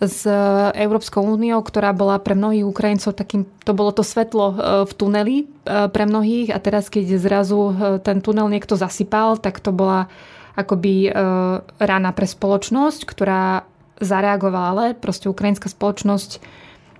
s 0.00 0.24
Európskou 0.72 1.20
úniou, 1.20 1.60
ktorá 1.60 1.92
bola 1.92 2.16
pre 2.16 2.32
mnohých 2.32 2.64
Ukrajincov 2.64 3.12
takým, 3.12 3.44
to 3.68 3.76
bolo 3.76 3.92
to 3.92 4.00
svetlo 4.00 4.46
e, 4.48 4.54
v 4.88 4.92
tuneli 4.96 5.36
e, 5.44 5.46
pre 5.92 6.08
mnohých. 6.08 6.56
A 6.56 6.58
teraz 6.58 6.88
keď 6.88 7.20
zrazu 7.20 7.60
e, 7.60 7.72
ten 8.00 8.24
tunel 8.24 8.48
niekto 8.48 8.80
zasypal, 8.80 9.36
tak 9.36 9.60
to 9.60 9.76
bola 9.76 10.08
akoby 10.50 11.08
rana 11.78 12.10
pre 12.12 12.26
spoločnosť, 12.26 13.06
ktorá 13.06 13.64
zareagovala, 14.02 14.68
ale 14.74 14.84
proste 14.98 15.30
ukrajinská 15.30 15.72
spoločnosť 15.72 16.42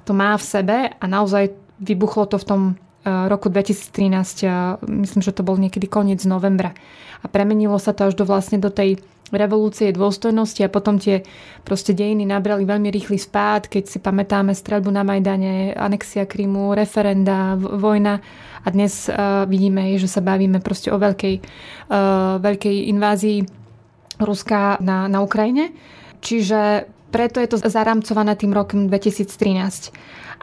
to 0.06 0.12
má 0.16 0.32
v 0.38 0.44
sebe 0.46 0.76
a 0.88 1.04
naozaj 1.04 1.52
vybuchlo 1.82 2.30
to 2.30 2.40
v 2.40 2.46
tom 2.46 2.62
roku 3.04 3.48
2013, 3.48 4.84
myslím, 4.84 5.22
že 5.24 5.32
to 5.32 5.40
bol 5.40 5.56
niekedy 5.56 5.88
koniec 5.88 6.20
novembra. 6.28 6.76
A 7.20 7.28
premenilo 7.28 7.76
sa 7.80 7.96
to 7.96 8.08
až 8.08 8.14
do 8.16 8.28
vlastne 8.28 8.60
do 8.60 8.68
tej 8.68 9.00
revolúcie 9.30 9.94
dôstojnosti 9.94 10.58
a 10.66 10.72
potom 10.72 10.98
tie 10.98 11.22
proste 11.62 11.94
dejiny 11.94 12.26
nabrali 12.26 12.66
veľmi 12.66 12.90
rýchly 12.90 13.16
spád, 13.16 13.70
keď 13.70 13.84
si 13.86 13.98
pamätáme 14.02 14.50
strelbu 14.50 14.90
na 14.90 15.06
Majdane, 15.06 15.70
anexia 15.78 16.26
Krymu, 16.26 16.74
referenda, 16.74 17.54
vojna 17.54 18.18
a 18.60 18.68
dnes 18.68 19.06
uh, 19.06 19.46
vidíme, 19.46 19.94
že 19.96 20.10
sa 20.10 20.20
bavíme 20.20 20.58
proste 20.60 20.90
o 20.90 20.98
veľkej, 20.98 21.34
uh, 21.40 22.42
veľkej 22.42 22.76
invázii 22.90 23.38
Ruska 24.20 24.82
na, 24.84 25.08
na 25.08 25.24
Ukrajine. 25.24 25.72
Čiže 26.20 26.90
preto 27.08 27.40
je 27.40 27.48
to 27.48 27.56
zaramcované 27.64 28.36
tým 28.36 28.52
rokom 28.52 28.86
2013. 28.86 29.94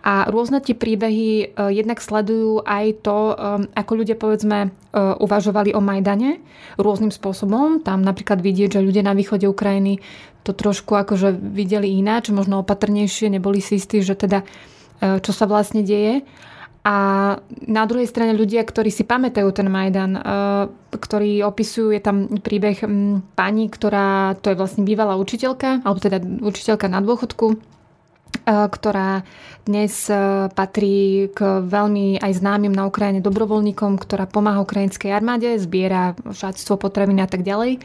A 0.05 0.29
rôzne 0.29 0.61
tie 0.61 0.77
príbehy 0.77 1.29
e, 1.29 1.45
jednak 1.73 1.97
sledujú 1.97 2.61
aj 2.61 2.85
to, 3.01 3.33
e, 3.33 3.35
ako 3.73 3.91
ľudia 3.97 4.13
povedzme 4.13 4.57
e, 4.63 4.69
uvažovali 4.97 5.73
o 5.73 5.81
Majdane 5.81 6.37
rôznym 6.77 7.09
spôsobom. 7.09 7.81
Tam 7.81 8.05
napríklad 8.05 8.37
vidieť, 8.37 8.77
že 8.77 8.85
ľudia 8.85 9.01
na 9.01 9.17
východe 9.17 9.49
Ukrajiny 9.49 9.97
to 10.45 10.53
trošku 10.53 10.95
akože 10.95 11.33
videli 11.33 11.97
ináč, 11.97 12.29
možno 12.31 12.63
opatrnejšie, 12.63 13.27
neboli 13.27 13.59
si 13.59 13.81
istí, 13.81 13.99
že 13.99 14.15
teda 14.15 14.47
čo 14.97 15.29
sa 15.35 15.45
vlastne 15.45 15.83
deje. 15.85 16.23
A 16.87 16.95
na 17.67 17.83
druhej 17.83 18.07
strane 18.07 18.31
ľudia, 18.31 18.63
ktorí 18.63 18.87
si 18.87 19.03
pamätajú 19.03 19.45
ten 19.51 19.67
Majdan, 19.67 20.15
ktorí 20.89 21.43
opisujú, 21.43 21.91
je 21.91 22.01
tam 22.01 22.31
príbeh 22.39 22.79
pani, 23.35 23.67
ktorá, 23.67 24.39
to 24.39 24.49
je 24.49 24.57
vlastne 24.57 24.87
bývalá 24.87 25.19
učiteľka, 25.19 25.83
alebo 25.83 25.99
teda 25.99 26.17
učiteľka 26.23 26.87
na 26.87 27.03
dôchodku, 27.03 27.59
ktorá 28.47 29.27
dnes 29.67 30.07
patrí 30.55 31.27
k 31.35 31.59
veľmi 31.67 32.23
aj 32.23 32.39
známym 32.39 32.71
na 32.71 32.87
Ukrajine 32.87 33.19
dobrovoľníkom, 33.19 33.99
ktorá 33.99 34.23
pomáha 34.23 34.63
ukrajinskej 34.63 35.11
armáde, 35.11 35.59
zbiera 35.59 36.15
šatstvo, 36.31 36.79
potraviny 36.79 37.19
a 37.19 37.27
tak 37.27 37.43
ďalej. 37.43 37.83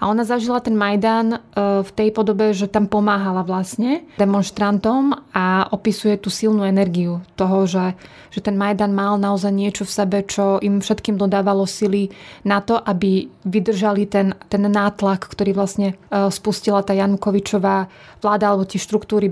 A 0.00 0.08
ona 0.08 0.24
zažila 0.24 0.64
ten 0.64 0.80
Majdan 0.80 1.36
e, 1.36 1.38
v 1.84 1.90
tej 1.92 2.08
podobe, 2.16 2.56
že 2.56 2.72
tam 2.72 2.88
pomáhala 2.88 3.44
vlastne 3.44 4.08
demonstrantom 4.16 5.12
a 5.36 5.68
opisuje 5.76 6.16
tú 6.16 6.32
silnú 6.32 6.64
energiu 6.64 7.20
toho, 7.36 7.68
že, 7.68 7.92
že 8.32 8.40
ten 8.40 8.56
Majdan 8.56 8.96
mal 8.96 9.20
naozaj 9.20 9.52
niečo 9.52 9.84
v 9.84 9.92
sebe, 9.92 10.18
čo 10.24 10.56
im 10.64 10.80
všetkým 10.80 11.20
dodávalo 11.20 11.68
sily 11.68 12.08
na 12.48 12.64
to, 12.64 12.80
aby 12.80 13.28
vydržali 13.44 14.08
ten, 14.08 14.32
ten 14.48 14.64
nátlak, 14.64 15.28
ktorý 15.28 15.52
vlastne 15.52 15.92
e, 15.92 16.32
spustila 16.32 16.80
tá 16.80 16.96
Janukovičová 16.96 17.92
vláda 18.24 18.56
alebo 18.56 18.64
tie 18.64 18.80
štruktúry 18.80 19.28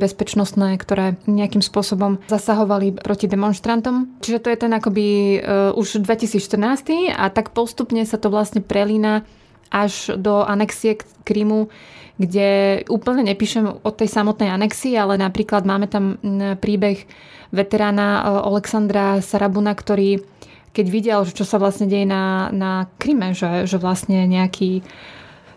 bezpečnostné, 0.49 0.81
ktoré 0.81 1.07
nejakým 1.28 1.61
spôsobom 1.61 2.19
zasahovali 2.33 2.97
proti 2.97 3.28
demonstrantom. 3.28 4.09
Čiže 4.25 4.40
to 4.40 4.49
je 4.49 4.59
ten 4.59 4.73
akoby 4.73 5.07
uh, 5.38 5.76
už 5.76 6.00
2014 6.00 7.12
a 7.12 7.28
tak 7.28 7.52
postupne 7.52 8.00
sa 8.09 8.17
to 8.17 8.33
vlastne 8.33 8.64
prelína 8.64 9.28
až 9.69 10.17
do 10.17 10.40
anexie 10.49 10.97
Krymu, 11.28 11.69
kde 12.17 12.80
úplne 12.89 13.28
nepíšem 13.28 13.84
o 13.84 13.91
tej 13.93 14.08
samotnej 14.08 14.49
anexii, 14.49 14.97
ale 14.97 15.21
napríklad 15.21 15.69
máme 15.69 15.93
tam 15.93 16.17
príbeh 16.56 17.04
veterána 17.52 18.08
e, 18.08 18.21
Alexandra 18.49 19.21
Sarabuna, 19.21 19.76
ktorý 19.76 20.25
keď 20.73 20.87
videl, 20.89 21.21
čo 21.28 21.45
sa 21.45 21.61
vlastne 21.61 21.84
deje 21.84 22.08
na, 22.08 22.49
na 22.49 22.89
Kryme, 22.97 23.37
že, 23.37 23.69
že 23.69 23.76
vlastne 23.76 24.25
nejaký 24.25 24.80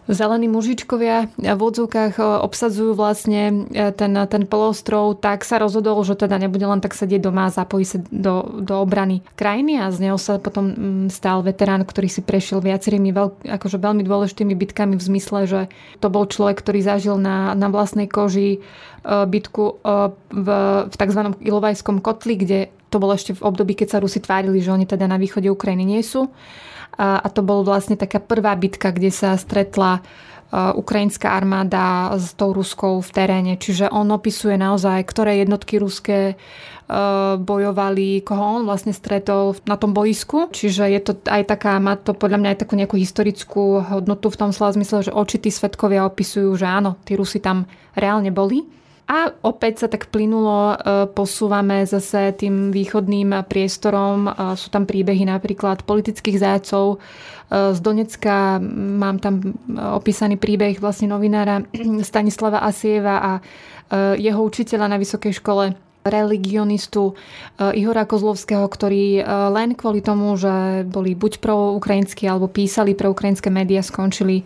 zelení 0.09 0.49
mužičkovia 0.49 1.29
v 1.37 1.61
odzvukách 1.61 2.17
e, 2.17 2.23
obsadzujú 2.41 2.97
vlastne 2.97 3.69
e, 3.69 3.93
ten, 3.93 4.13
ten 4.15 4.43
polostrov, 4.49 5.21
tak 5.21 5.45
sa 5.45 5.61
rozhodol, 5.61 6.01
že 6.01 6.17
teda 6.17 6.41
nebude 6.41 6.65
len 6.65 6.81
tak 6.81 6.97
sedieť 6.97 7.21
doma 7.21 7.49
a 7.49 7.53
zapojí 7.53 7.85
sa 7.85 8.01
do, 8.09 8.61
do 8.61 8.81
obrany 8.81 9.21
krajiny 9.37 9.77
a 9.77 9.93
z 9.93 10.09
neho 10.09 10.17
sa 10.17 10.41
potom 10.41 10.73
mm, 10.73 11.07
stal 11.13 11.45
veterán, 11.45 11.85
ktorý 11.85 12.09
si 12.09 12.25
prešiel 12.25 12.65
viacerými 12.65 13.13
veľ, 13.13 13.27
akože 13.61 13.77
veľmi 13.77 14.01
dôležitými 14.01 14.53
bitkami 14.57 14.97
v 14.97 15.05
zmysle, 15.05 15.39
že 15.45 15.61
to 16.01 16.09
bol 16.09 16.25
človek, 16.25 16.57
ktorý 16.57 16.81
zažil 16.81 17.15
na, 17.21 17.53
na 17.53 17.69
vlastnej 17.69 18.09
koži 18.09 18.57
e, 18.57 18.59
bitku 19.05 19.81
v, 20.31 20.47
v 20.89 20.95
tzv. 20.95 21.21
Ilovajskom 21.41 22.01
kotli, 22.01 22.35
kde 22.37 22.59
to 22.91 22.99
bolo 22.99 23.15
ešte 23.15 23.31
v 23.33 23.47
období, 23.47 23.73
keď 23.79 23.87
sa 23.95 24.01
Rusi 24.03 24.19
tvárili, 24.19 24.59
že 24.59 24.75
oni 24.75 24.83
teda 24.83 25.07
na 25.07 25.15
východe 25.15 25.47
Ukrajiny 25.47 25.87
nie 25.87 26.03
sú 26.03 26.27
a 26.99 27.23
to 27.31 27.39
bol 27.39 27.63
vlastne 27.63 27.95
taká 27.95 28.19
prvá 28.19 28.51
bitka, 28.59 28.91
kde 28.91 29.09
sa 29.15 29.39
stretla 29.39 30.03
ukrajinská 30.51 31.31
armáda 31.31 32.11
s 32.19 32.35
tou 32.35 32.51
Ruskou 32.51 32.99
v 32.99 33.07
teréne. 33.15 33.55
Čiže 33.55 33.87
on 33.87 34.11
opisuje 34.11 34.59
naozaj, 34.59 35.07
ktoré 35.07 35.39
jednotky 35.39 35.79
ruské 35.79 36.35
bojovali, 37.39 38.19
koho 38.27 38.59
on 38.59 38.67
vlastne 38.67 38.91
stretol 38.91 39.55
na 39.63 39.79
tom 39.79 39.95
boisku. 39.95 40.51
Čiže 40.51 40.91
je 40.91 40.99
to 40.99 41.11
aj 41.31 41.47
taká, 41.47 41.79
má 41.79 41.95
to 41.95 42.11
podľa 42.11 42.43
mňa 42.43 42.49
aj 42.51 42.59
takú 42.67 42.75
nejakú 42.75 42.99
historickú 42.99 43.79
hodnotu 43.79 44.27
v 44.27 44.39
tom 44.43 44.51
slova 44.51 44.75
zmysle, 44.75 45.07
že 45.07 45.15
očití 45.15 45.47
svetkovia 45.47 46.03
opisujú, 46.03 46.51
že 46.59 46.67
áno, 46.67 46.99
tí 47.07 47.15
Rusi 47.15 47.39
tam 47.39 47.63
reálne 47.95 48.35
boli. 48.35 48.67
A 49.11 49.27
opäť 49.43 49.83
sa 49.83 49.87
tak 49.91 50.07
plynulo 50.07 50.71
e, 50.71 50.75
posúvame 51.11 51.83
zase 51.83 52.31
tým 52.31 52.71
východným 52.71 53.43
priestorom. 53.43 54.31
E, 54.31 54.55
sú 54.55 54.71
tam 54.71 54.87
príbehy 54.87 55.27
napríklad 55.27 55.83
politických 55.83 56.39
zájacov. 56.39 56.95
E, 56.95 56.97
z 57.75 57.79
Donecka 57.83 58.63
mám 58.63 59.19
tam 59.19 59.51
opísaný 59.67 60.39
príbeh 60.39 60.79
vlastne 60.79 61.11
novinára 61.11 61.59
Stanislava 62.07 62.63
Asieva 62.63 63.19
a 63.19 63.33
jeho 64.15 64.39
učiteľa 64.39 64.87
na 64.87 64.95
vysokej 64.95 65.43
škole 65.43 65.75
religionistu 66.01 67.13
Ihora 67.57 68.09
Kozlovského, 68.09 68.65
ktorí 68.65 69.21
len 69.25 69.77
kvôli 69.77 70.01
tomu, 70.01 70.33
že 70.37 70.85
boli 70.89 71.13
buď 71.13 71.37
pro 71.37 71.77
ukrajinské 71.77 72.25
alebo 72.25 72.49
písali 72.49 72.97
pre 72.97 73.07
ukrajinské 73.09 73.53
médiá, 73.53 73.85
skončili 73.85 74.43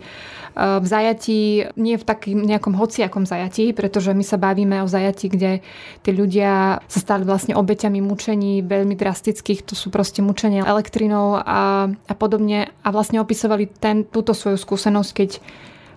v 0.56 0.86
zajatí, 0.88 1.68
nie 1.76 2.00
v 2.00 2.08
takým 2.08 2.40
nejakom 2.40 2.72
hociakom 2.80 3.28
zajatí, 3.28 3.76
pretože 3.76 4.16
my 4.16 4.24
sa 4.24 4.40
bavíme 4.40 4.80
o 4.80 4.88
zajatí, 4.88 5.28
kde 5.28 5.60
tí 6.00 6.10
ľudia 6.16 6.80
sa 6.88 6.96
stali 7.00 7.28
vlastne 7.28 7.52
obeťami 7.52 8.00
mučení 8.00 8.64
veľmi 8.64 8.96
drastických, 8.96 9.68
to 9.68 9.76
sú 9.76 9.92
proste 9.92 10.24
mučenia 10.24 10.64
elektrinou 10.64 11.36
a, 11.36 11.92
a 11.92 12.14
podobne. 12.16 12.72
A 12.80 12.88
vlastne 12.88 13.20
opisovali 13.20 13.68
ten, 13.68 14.08
túto 14.08 14.32
svoju 14.32 14.56
skúsenosť, 14.56 15.10
keď 15.12 15.30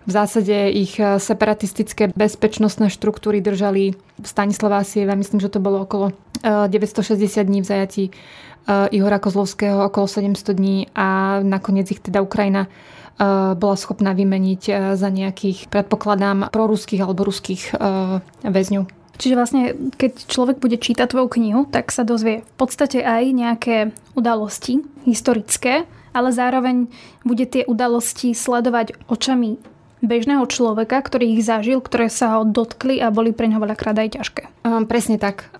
v 0.08 0.12
zásade 0.12 0.72
ich 0.72 0.96
separatistické 0.98 2.12
bezpečnostné 2.16 2.90
štruktúry 2.90 3.44
držali 3.44 3.94
Stanislava 4.24 4.82
Asieva, 4.82 5.16
myslím, 5.16 5.44
že 5.44 5.52
to 5.52 5.60
bolo 5.60 5.84
okolo 5.84 6.16
960 6.44 7.20
eh, 7.20 7.44
dní 7.46 7.60
v 7.62 7.68
zajatí 7.68 8.04
eh, 8.10 8.96
Ihora 8.96 9.20
Kozlovského, 9.20 9.86
okolo 9.86 10.08
700 10.08 10.56
dní 10.56 10.88
a 10.96 11.40
nakoniec 11.44 11.92
ich 11.92 12.00
teda 12.00 12.24
Ukrajina 12.24 12.72
Eh, 13.20 13.52
bola 13.60 13.76
schopná 13.76 14.16
vymeniť 14.16 14.62
eh, 14.72 14.76
za 14.96 15.12
nejakých, 15.12 15.68
predpokladám, 15.68 16.48
proruských 16.56 17.04
alebo 17.04 17.28
ruských 17.28 17.76
eh, 17.76 18.24
väzňov. 18.48 18.88
Čiže 19.20 19.36
vlastne, 19.36 19.76
keď 20.00 20.24
človek 20.32 20.64
bude 20.64 20.80
čítať 20.80 21.12
tvoju 21.12 21.28
knihu, 21.36 21.68
tak 21.68 21.92
sa 21.92 22.08
dozvie 22.08 22.48
v 22.48 22.56
podstate 22.56 23.04
aj 23.04 23.24
nejaké 23.36 23.78
udalosti 24.16 24.80
historické, 25.04 25.84
ale 26.16 26.32
zároveň 26.32 26.88
bude 27.28 27.44
tie 27.44 27.68
udalosti 27.68 28.32
sledovať 28.32 28.96
očami 29.12 29.60
bežného 30.00 30.44
človeka, 30.48 31.00
ktorý 31.04 31.36
ich 31.36 31.44
zažil, 31.44 31.84
ktoré 31.84 32.08
sa 32.08 32.40
ho 32.40 32.48
dotkli 32.48 33.00
a 33.04 33.12
boli 33.12 33.36
pre 33.36 33.52
ňoho 33.52 33.64
veľakrát 33.64 33.96
aj 34.00 34.10
ťažké. 34.20 34.44
Um, 34.64 34.88
presne 34.88 35.20
tak 35.20 35.52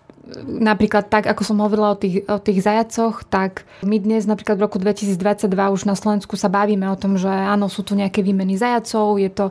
napríklad 0.46 1.10
tak, 1.10 1.26
ako 1.26 1.42
som 1.42 1.58
hovorila 1.62 1.98
o 1.98 1.98
tých, 1.98 2.26
o 2.30 2.38
tých 2.38 2.62
zajacoch, 2.62 3.26
tak 3.26 3.66
my 3.82 3.98
dnes 3.98 4.30
napríklad 4.30 4.62
v 4.62 4.66
roku 4.70 4.78
2022 4.78 5.50
už 5.50 5.90
na 5.90 5.98
Slovensku 5.98 6.38
sa 6.38 6.52
bavíme 6.52 6.86
o 6.90 7.00
tom, 7.00 7.18
že 7.18 7.30
áno, 7.30 7.66
sú 7.72 7.82
tu 7.82 7.98
nejaké 7.98 8.22
výmeny 8.22 8.54
zajacov, 8.54 9.18
je 9.18 9.32
to, 9.32 9.46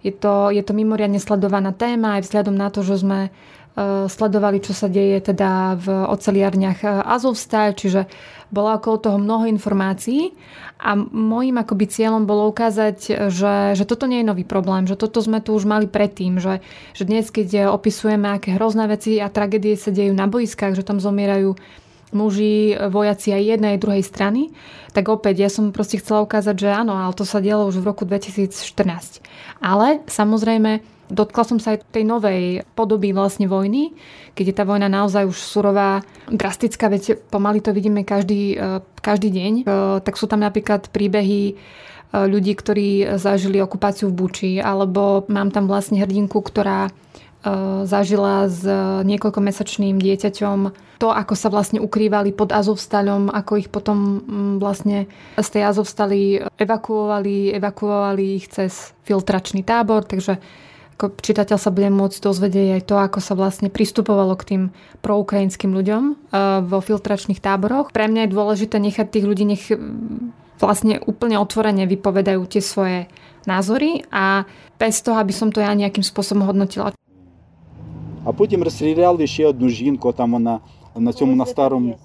je 0.00 0.12
to, 0.14 0.48
je 0.48 0.62
to 0.64 0.72
mimoriadne 0.72 1.20
sledovaná 1.20 1.76
téma 1.76 2.16
aj 2.18 2.28
vzhľadom 2.28 2.56
na 2.56 2.72
to, 2.72 2.80
že 2.80 3.04
sme 3.04 3.28
sledovali, 4.08 4.60
čo 4.60 4.76
sa 4.76 4.84
deje 4.84 5.32
teda 5.32 5.80
v 5.80 5.86
oceliarniach 5.88 7.08
Azovstal, 7.08 7.72
čiže 7.72 8.04
bolo 8.52 8.68
okolo 8.76 8.96
toho 9.00 9.16
mnoho 9.16 9.48
informácií. 9.48 10.36
A 10.82 10.98
môjim 10.98 11.56
akoby 11.56 11.88
cieľom 11.88 12.28
bolo 12.28 12.50
ukázať, 12.52 13.30
že, 13.32 13.78
že 13.78 13.84
toto 13.88 14.04
nie 14.04 14.20
je 14.20 14.28
nový 14.28 14.44
problém, 14.44 14.84
že 14.84 14.98
toto 14.98 15.22
sme 15.24 15.40
tu 15.40 15.56
už 15.56 15.64
mali 15.64 15.88
predtým, 15.88 16.36
že, 16.36 16.60
že 16.92 17.06
dnes, 17.06 17.30
keď 17.32 17.72
opisujeme, 17.72 18.28
aké 18.28 18.58
hrozné 18.58 18.90
veci 18.90 19.22
a 19.22 19.32
tragédie 19.32 19.78
sa 19.78 19.94
dejú 19.94 20.12
na 20.12 20.28
boiskách, 20.28 20.76
že 20.76 20.84
tam 20.84 21.00
zomierajú 21.00 21.56
muži, 22.12 22.76
vojaci 22.88 23.32
aj 23.32 23.42
jednej, 23.56 23.70
aj 23.76 23.82
druhej 23.82 24.04
strany, 24.04 24.42
tak 24.92 25.08
opäť 25.08 25.44
ja 25.44 25.50
som 25.52 25.72
proste 25.72 25.98
chcela 25.98 26.24
ukázať, 26.24 26.56
že 26.56 26.68
áno, 26.68 26.96
ale 26.96 27.16
to 27.16 27.24
sa 27.24 27.40
dialo 27.40 27.68
už 27.68 27.80
v 27.80 27.88
roku 27.88 28.04
2014. 28.04 29.24
Ale 29.64 30.04
samozrejme 30.06 30.84
dotkla 31.12 31.44
som 31.44 31.58
sa 31.60 31.76
aj 31.76 31.84
tej 31.92 32.08
novej 32.08 32.64
podoby 32.72 33.12
vlastne 33.12 33.44
vojny, 33.44 33.92
keď 34.32 34.44
je 34.48 34.56
tá 34.56 34.64
vojna 34.64 34.88
naozaj 34.88 35.28
už 35.28 35.36
surová, 35.36 36.00
drastická, 36.32 36.88
veď 36.88 37.20
pomaly 37.28 37.60
to 37.60 37.76
vidíme 37.76 38.00
každý, 38.02 38.56
e, 38.56 38.80
každý 39.04 39.28
deň. 39.28 39.52
E, 39.60 39.64
tak 40.00 40.16
sú 40.16 40.24
tam 40.24 40.40
napríklad 40.40 40.88
príbehy 40.88 41.52
e, 41.52 41.54
ľudí, 42.16 42.56
ktorí 42.56 43.20
zažili 43.20 43.60
okupáciu 43.60 44.08
v 44.08 44.16
Buči, 44.16 44.52
alebo 44.56 45.28
mám 45.28 45.52
tam 45.52 45.68
vlastne 45.68 46.00
hrdinku, 46.00 46.40
ktorá 46.40 46.88
zažila 47.84 48.46
s 48.46 48.62
niekoľkomesačným 49.02 49.98
dieťaťom 49.98 50.58
to, 51.02 51.10
ako 51.10 51.34
sa 51.34 51.50
vlastne 51.50 51.82
ukrývali 51.82 52.30
pod 52.30 52.54
Azovstalom, 52.54 53.26
ako 53.26 53.58
ich 53.58 53.66
potom 53.66 54.22
vlastne 54.62 55.10
z 55.34 55.48
tej 55.50 55.62
Azovstali 55.66 56.38
evakuovali, 56.38 57.50
evakuovali 57.58 58.38
ich 58.38 58.46
cez 58.46 58.94
filtračný 59.02 59.66
tábor, 59.66 60.06
takže 60.06 60.38
ako 60.94 61.18
čitateľ 61.18 61.58
sa 61.58 61.74
bude 61.74 61.90
môcť 61.90 62.22
dozvedieť 62.22 62.68
aj 62.78 62.82
to, 62.86 62.94
ako 62.94 63.18
sa 63.18 63.34
vlastne 63.34 63.66
pristupovalo 63.66 64.38
k 64.38 64.46
tým 64.46 64.62
proukrajinským 65.02 65.74
ľuďom 65.74 66.02
e, 66.06 66.14
vo 66.62 66.78
filtračných 66.78 67.42
táboroch. 67.42 67.90
Pre 67.90 68.06
mňa 68.06 68.30
je 68.30 68.34
dôležité 68.38 68.78
nechať 68.78 69.10
tých 69.10 69.26
ľudí, 69.26 69.42
nech 69.42 69.66
vlastne 70.62 71.02
úplne 71.02 71.42
otvorene 71.42 71.90
vypovedajú 71.90 72.46
tie 72.46 72.62
svoje 72.62 73.10
názory 73.50 74.06
a 74.14 74.46
bez 74.78 75.02
toho, 75.02 75.18
aby 75.18 75.34
som 75.34 75.50
to 75.50 75.58
ja 75.58 75.74
nejakým 75.74 76.06
spôsobom 76.06 76.46
hodnotila. 76.46 76.94
А 78.24 78.32
потім 78.32 78.62
розстріляли 78.62 79.26
ще 79.26 79.46
одну 79.46 79.68
жінку, 79.68 80.12
там 80.12 80.32
вона 80.32 80.60
на 80.96 81.12
цьому 81.12 81.36
на 81.36 81.46
старому 81.46 81.98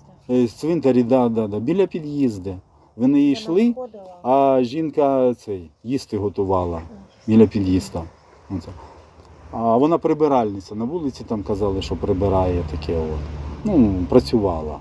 цвинтарі, 0.56 1.04
да, 1.04 1.30
да, 1.30 1.48
да, 1.48 1.60
біля 1.60 1.88
під'їзду. 1.88 2.56
Вони 2.96 3.32
йшли, 3.32 3.76
а 4.24 4.60
жінка 4.64 5.34
цей 5.34 5.72
їсти 5.84 6.18
готувала 6.18 6.82
біля 7.28 7.48
під'їзду. 7.48 8.04
А 9.52 9.78
вона 9.78 9.98
прибиральниця 9.98 10.76
на 10.76 10.86
вулиці 10.86 11.24
там 11.24 11.44
казали, 11.44 11.82
що 11.82 11.96
прибирає 11.96 12.64
таке 12.72 12.98
от. 12.98 13.20
Ну, 13.64 14.06
працювала. 14.10 14.80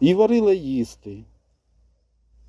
І 0.00 0.14
варила 0.14 0.52
їсти. 0.52 1.24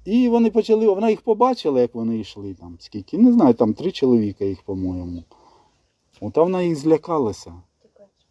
І 0.05 0.29
вони 0.29 0.49
почали, 0.51 0.87
вона 0.87 1.09
їх 1.09 1.21
побачила, 1.21 1.81
як 1.81 1.95
вони 1.95 2.19
йшли 2.19 2.53
там, 2.53 2.77
скільки. 2.79 3.17
Не 3.17 3.33
знаю, 3.33 3.53
там 3.53 3.73
три 3.73 3.91
чоловіка 3.91 4.45
їх, 4.45 4.63
по-моєму. 4.63 5.23
От 6.21 6.37
вона 6.37 6.61
їх 6.61 6.75
злякалася. 6.75 7.53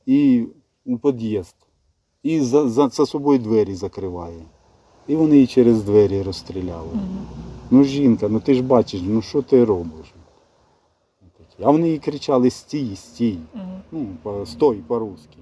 І 0.06 0.46
у 0.84 0.98
під'їзд. 0.98 1.56
І 2.22 2.40
за, 2.40 2.68
за, 2.68 2.88
за 2.88 3.06
собою 3.06 3.38
двері 3.38 3.74
закриває. 3.74 4.42
І 5.06 5.16
вони 5.16 5.34
її 5.34 5.46
через 5.46 5.82
двері 5.82 6.22
розстріляли. 6.22 6.88
Ну, 7.70 7.84
жінка, 7.84 8.28
ну 8.28 8.40
ти 8.40 8.54
ж 8.54 8.62
бачиш, 8.62 9.00
ну 9.04 9.22
що 9.22 9.42
ти 9.42 9.64
робиш? 9.64 10.14
А 11.62 11.70
вони 11.70 11.88
їй 11.90 11.98
кричали 11.98 12.50
стій, 12.50 12.96
стій. 12.96 13.38
Ну, 13.92 14.06
стой 14.46 14.76
по-русски. 14.76 15.38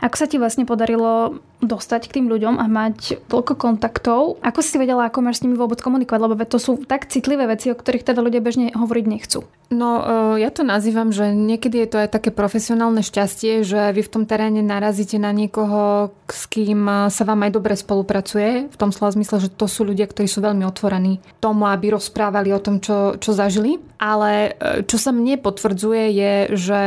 Ako 0.00 0.16
sa 0.16 0.26
ti 0.26 0.40
vlastne 0.40 0.64
podarilo 0.64 1.40
dostať 1.60 2.08
k 2.08 2.14
tým 2.20 2.26
ľuďom 2.32 2.56
a 2.56 2.64
mať 2.64 3.20
toľko 3.28 3.52
kontaktov? 3.60 4.40
Ako 4.40 4.64
si 4.64 4.80
vedela, 4.80 5.06
ako 5.06 5.20
máš 5.20 5.40
s 5.40 5.44
nimi 5.44 5.60
vôbec 5.60 5.84
komunikovať? 5.84 6.20
Lebo 6.24 6.40
to 6.48 6.56
sú 6.56 6.80
tak 6.88 7.12
citlivé 7.12 7.44
veci, 7.44 7.68
o 7.68 7.76
ktorých 7.76 8.08
teda 8.08 8.24
ľudia 8.24 8.40
bežne 8.40 8.72
hovoriť 8.72 9.04
nechcú. 9.04 9.44
No, 9.70 10.00
e, 10.00 10.40
ja 10.40 10.48
to 10.48 10.64
nazývam, 10.64 11.12
že 11.12 11.36
niekedy 11.36 11.84
je 11.84 11.88
to 11.92 11.96
aj 12.00 12.08
také 12.16 12.32
profesionálne 12.32 13.04
šťastie, 13.04 13.60
že 13.60 13.92
vy 13.92 14.00
v 14.00 14.12
tom 14.12 14.24
teréne 14.24 14.64
narazíte 14.64 15.20
na 15.20 15.36
niekoho, 15.36 16.10
s 16.32 16.48
kým 16.48 17.12
sa 17.12 17.22
vám 17.28 17.44
aj 17.46 17.52
dobre 17.52 17.76
spolupracuje. 17.76 18.72
V 18.72 18.76
tom 18.80 18.90
slova 18.90 19.12
zmysle, 19.12 19.46
že 19.46 19.52
to 19.52 19.68
sú 19.68 19.84
ľudia, 19.84 20.08
ktorí 20.08 20.26
sú 20.26 20.40
veľmi 20.40 20.64
otvorení 20.64 21.20
tomu, 21.44 21.68
aby 21.68 21.92
rozprávali 21.92 22.50
o 22.56 22.58
tom, 22.58 22.80
čo, 22.80 23.20
čo 23.20 23.36
zažili. 23.36 23.76
Ale 24.00 24.56
e, 24.56 24.82
čo 24.88 24.96
sa 24.96 25.12
mne 25.12 25.36
potvrdzuje 25.36 26.04
je, 26.08 26.32
že 26.56 26.80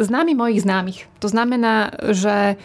známy 0.00 0.32
mojich 0.34 0.64
známych. 0.64 1.06
To 1.20 1.28
znamená, 1.28 1.92
že 2.10 2.56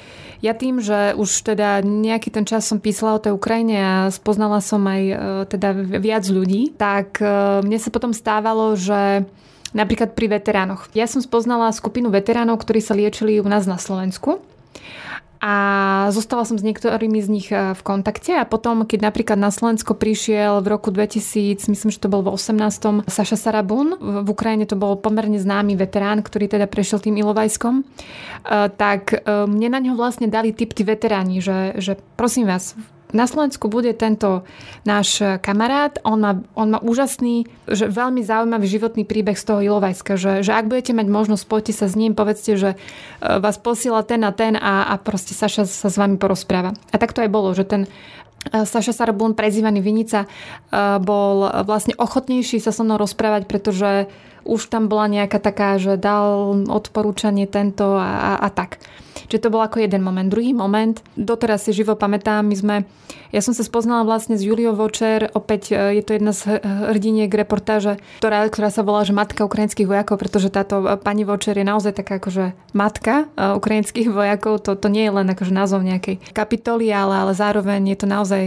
ja 0.43 0.54
tým, 0.54 0.78
že 0.84 1.15
už 1.15 1.56
teda 1.56 1.82
nejaký 1.82 2.30
ten 2.30 2.45
čas 2.45 2.67
som 2.67 2.78
písala 2.80 3.17
o 3.17 3.24
tej 3.24 3.34
Ukrajine 3.34 3.78
a 3.82 3.93
spoznala 4.13 4.62
som 4.62 4.84
aj 4.86 5.02
e, 5.02 5.15
teda 5.50 5.74
viac 6.00 6.24
ľudí, 6.28 6.76
tak 6.76 7.17
e, 7.17 7.26
mne 7.65 7.80
sa 7.82 7.89
potom 7.89 8.13
stávalo, 8.13 8.78
že 8.78 9.26
napríklad 9.74 10.13
pri 10.13 10.38
veteránoch. 10.38 10.88
Ja 10.93 11.10
som 11.10 11.19
spoznala 11.24 11.74
skupinu 11.74 12.13
veteránov, 12.13 12.62
ktorí 12.62 12.80
sa 12.80 12.93
liečili 12.93 13.41
u 13.41 13.48
nás 13.48 13.65
na 13.65 13.82
Slovensku 13.82 14.43
a 15.43 15.54
zostala 16.15 16.48
som 16.48 16.56
s 16.56 16.63
niektorými 16.63 17.19
z 17.19 17.30
nich 17.30 17.48
e, 17.52 17.76
v 17.76 17.82
kontakte 17.84 18.39
a 18.39 18.48
potom, 18.48 18.88
keď 18.88 19.12
napríklad 19.12 19.36
na 19.36 19.52
Slovensko 19.52 19.93
prišiel 19.93 20.63
v 20.63 20.67
roku 20.71 20.89
2000, 20.89 21.67
myslím, 21.67 21.89
že 21.91 22.00
to 22.00 22.08
bol 22.08 22.24
v 22.24 22.32
18. 22.32 23.08
Saša 23.10 23.38
Sarabun, 23.38 24.00
v 24.00 24.28
Ukrajine 24.28 24.63
to 24.63 24.80
bol 24.80 24.95
pomerne 24.95 25.36
známy 25.36 25.76
veterán, 25.76 26.24
ktorý 26.24 26.48
teda 26.48 26.65
prešiel 26.71 27.04
tým 27.04 27.19
Ilovajskom, 27.19 27.82
e, 27.82 27.84
tak 28.80 29.12
e, 29.12 29.19
mne 29.45 29.67
na 29.76 29.80
ňo 29.84 29.93
vlastne 30.00 30.32
dali 30.32 30.56
tip 30.56 30.71
tí 30.71 30.88
veteráni, 30.88 31.43
že, 31.43 31.76
že 31.78 32.00
prosím 32.15 32.48
vás, 32.48 32.74
na 33.13 33.30
Slovensku 33.30 33.70
bude 33.70 33.94
tento 33.94 34.41
náš 34.82 35.22
kamarát, 35.44 36.02
on 36.02 36.18
má, 36.18 36.34
on 36.58 36.74
má 36.74 36.80
úžasný, 36.82 37.46
že 37.70 37.86
veľmi 37.86 38.26
zaujímavý 38.26 38.65
životný 38.65 39.04
príbeh 39.06 39.38
z 39.38 39.46
toho 39.46 39.60
Ilovajska, 39.62 40.18
že, 40.18 40.41
že 40.41 40.52
ak 40.56 40.65
budete 40.65 40.98
mať 40.98 41.08
možnosť, 41.10 41.41
spojte 41.46 41.74
sa 41.76 41.86
s 41.86 41.94
ním, 41.94 42.18
povedzte, 42.18 42.58
že 42.58 42.70
e, 42.74 42.78
vás 43.22 43.62
posiela 43.62 44.02
ten 44.02 44.26
a 44.26 44.34
ten 44.34 44.58
a, 44.58 44.89
a 44.89 44.94
proste 44.98 45.38
Saša 45.38 45.70
sa 45.70 45.89
s 45.94 45.98
vami 46.02 46.18
porozpráva. 46.18 46.74
A 46.89 46.96
tak 46.98 47.13
to 47.13 47.22
aj 47.22 47.30
bolo, 47.30 47.54
že 47.54 47.70
ten 47.70 47.86
e, 47.86 47.89
Saša 48.65 48.91
Sarabun, 48.91 49.38
prezývaný 49.38 49.86
Vinica, 49.86 50.26
e, 50.26 50.28
bol 50.98 51.46
vlastne 51.63 51.94
ochotnejší 52.02 52.58
sa 52.58 52.74
so 52.74 52.82
mnou 52.82 52.98
rozprávať, 52.98 53.46
pretože 53.46 54.10
už 54.46 54.70
tam 54.70 54.86
bola 54.86 55.10
nejaká 55.10 55.42
taká, 55.42 55.82
že 55.82 55.98
dal 55.98 56.54
odporúčanie 56.70 57.50
tento 57.50 57.98
a, 57.98 58.38
a, 58.38 58.46
a 58.46 58.50
tak. 58.54 58.78
Čiže 59.26 59.50
to 59.50 59.54
bol 59.54 59.66
ako 59.66 59.82
jeden 59.82 60.06
moment. 60.06 60.30
Druhý 60.30 60.54
moment, 60.54 61.02
doteraz 61.18 61.66
si 61.66 61.74
živo 61.74 61.98
pamätám, 61.98 62.46
my 62.46 62.56
sme, 62.56 62.76
ja 63.34 63.42
som 63.42 63.58
sa 63.58 63.66
spoznala 63.66 64.06
vlastne 64.06 64.38
s 64.38 64.46
Juliou 64.46 64.78
Vočer, 64.78 65.34
opäť 65.34 65.74
e, 65.74 65.98
je 65.98 66.04
to 66.06 66.14
jedna 66.14 66.30
z 66.36 66.62
hrdiniek 66.62 67.32
reportáže, 67.34 67.98
ktorá, 68.22 68.46
ktorá 68.46 68.70
sa 68.70 68.86
volá, 68.86 69.02
že 69.02 69.18
matka 69.18 69.48
ukrajinských 69.48 69.90
vojakov, 69.90 70.22
pretože 70.22 70.54
táto 70.54 70.84
e, 70.84 70.86
pani 71.02 71.26
Vočer 71.26 71.58
je 71.58 71.66
naozaj 71.66 71.98
taká 71.98 72.22
akože 72.22 72.54
matka 72.78 73.26
e, 73.34 73.56
ukrajinských 73.58 74.14
vojakov, 74.14 74.62
to, 74.62 74.78
to 74.78 74.88
nie 74.94 75.10
je 75.10 75.16
len 75.16 75.28
akože 75.32 75.54
názov 75.56 75.82
nejakej 75.82 76.22
kapitoly, 76.36 76.94
ale, 76.94 77.26
ale 77.26 77.34
zároveň 77.34 77.82
je 77.96 77.98
to 77.98 78.08
naozaj 78.08 78.44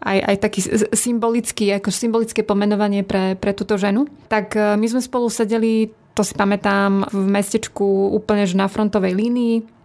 aj, 0.00 0.18
aj 0.24 0.36
taký 0.40 0.60
symbolický, 0.96 1.76
ako 1.76 1.92
symbolické 1.92 2.40
pomenovanie 2.44 3.04
pre, 3.04 3.36
pre 3.36 3.52
túto 3.52 3.76
ženu. 3.76 4.08
Tak 4.28 4.56
my 4.56 4.86
sme 4.88 5.00
spolu 5.04 5.28
sedeli, 5.28 5.92
to 6.16 6.24
si 6.24 6.32
pamätám, 6.34 7.08
v 7.12 7.26
mestečku 7.28 8.12
úplne 8.12 8.48
že 8.48 8.56
na 8.56 8.66
frontovej 8.66 9.12
línii 9.16 9.79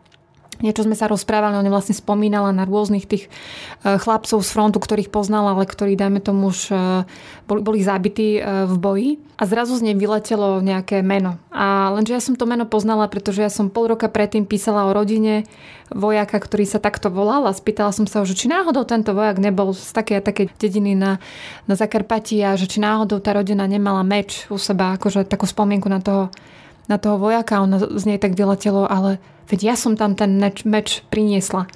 Niečo 0.63 0.87
sme 0.87 0.95
sa 0.95 1.11
rozprávali, 1.11 1.59
ona 1.59 1.67
vlastne 1.67 1.91
spomínala 1.91 2.55
na 2.55 2.63
rôznych 2.63 3.03
tých 3.03 3.27
e, 3.27 3.99
chlapcov 3.99 4.39
z 4.39 4.49
frontu, 4.49 4.79
ktorých 4.79 5.11
poznala, 5.11 5.51
ale 5.51 5.67
ktorí, 5.67 5.99
dajme 5.99 6.23
tomu, 6.23 6.55
už 6.55 6.71
e, 6.71 6.75
boli, 7.43 7.59
boli 7.59 7.79
zabití 7.83 8.39
e, 8.39 8.41
v 8.63 8.75
boji. 8.79 9.09
A 9.35 9.43
zrazu 9.43 9.75
z 9.75 9.91
nej 9.91 9.95
vyletelo 9.99 10.63
nejaké 10.63 11.03
meno. 11.03 11.35
A 11.51 11.91
lenže 11.91 12.15
ja 12.15 12.23
som 12.23 12.39
to 12.39 12.47
meno 12.47 12.63
poznala, 12.63 13.11
pretože 13.11 13.43
ja 13.43 13.51
som 13.51 13.67
pol 13.67 13.91
roka 13.91 14.07
predtým 14.07 14.47
písala 14.47 14.87
o 14.87 14.95
rodine 14.95 15.43
vojaka, 15.91 16.39
ktorý 16.39 16.63
sa 16.63 16.79
takto 16.79 17.11
volal 17.11 17.45
a 17.45 17.53
spýtala 17.53 17.91
som 17.91 18.07
sa, 18.07 18.23
že 18.23 18.33
či 18.33 18.47
náhodou 18.47 18.87
tento 18.87 19.11
vojak 19.11 19.37
nebol 19.37 19.75
z 19.75 19.91
také 19.91 20.17
a 20.17 20.23
také 20.23 20.49
dediny 20.55 20.95
na, 20.95 21.19
na 21.67 21.75
Zakarpati 21.75 22.41
a 22.41 22.55
že 22.55 22.65
či 22.65 22.79
náhodou 22.79 23.19
tá 23.19 23.35
rodina 23.35 23.67
nemala 23.67 24.01
meč 24.01 24.47
u 24.47 24.55
seba, 24.55 24.95
akože 24.95 25.27
takú 25.27 25.45
spomienku 25.45 25.91
na 25.91 25.99
toho, 25.99 26.31
na 26.87 26.97
toho 26.97 27.19
vojaka. 27.19 27.61
Ona 27.61 27.77
z 27.77 28.03
nej 28.07 28.17
tak 28.17 28.33
vyletelo, 28.33 28.87
ale 28.87 29.19
Veď 29.45 29.73
ja 29.73 29.75
som 29.77 29.93
tam 29.93 30.17
ten 30.17 30.41
meč, 30.65 31.05
priniesla. 31.09 31.69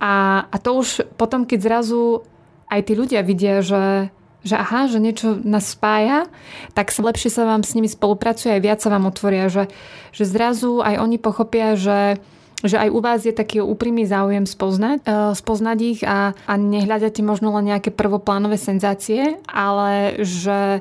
A, 0.00 0.44
a 0.48 0.56
to 0.60 0.80
už 0.80 1.04
potom, 1.16 1.48
keď 1.48 1.58
zrazu 1.64 2.24
aj 2.68 2.80
tí 2.88 2.92
ľudia 2.96 3.20
vidia, 3.24 3.60
že, 3.60 4.12
že 4.44 4.54
aha, 4.56 4.90
že 4.90 5.00
niečo 5.00 5.40
nás 5.44 5.72
spája, 5.72 6.28
tak 6.76 6.92
sa 6.92 7.04
lepšie 7.04 7.30
sa 7.32 7.48
vám 7.48 7.62
s 7.62 7.72
nimi 7.76 7.88
spolupracuje, 7.88 8.56
aj 8.56 8.64
viac 8.64 8.78
sa 8.80 8.92
vám 8.92 9.08
otvoria, 9.08 9.48
že, 9.48 9.70
že 10.12 10.24
zrazu 10.28 10.84
aj 10.84 11.00
oni 11.00 11.16
pochopia, 11.20 11.76
že 11.76 12.20
že 12.64 12.80
aj 12.80 12.88
u 12.96 13.00
vás 13.04 13.20
je 13.28 13.34
taký 13.36 13.60
úprimný 13.60 14.08
záujem 14.08 14.48
spoznať, 14.48 15.04
uh, 15.04 15.36
spoznať 15.36 15.78
ich 15.84 16.00
a, 16.00 16.32
a 16.32 16.52
nehľadáte 16.56 17.20
možno 17.20 17.52
len 17.60 17.68
nejaké 17.68 17.92
prvoplánové 17.92 18.56
senzácie, 18.56 19.36
ale 19.44 20.16
že 20.24 20.80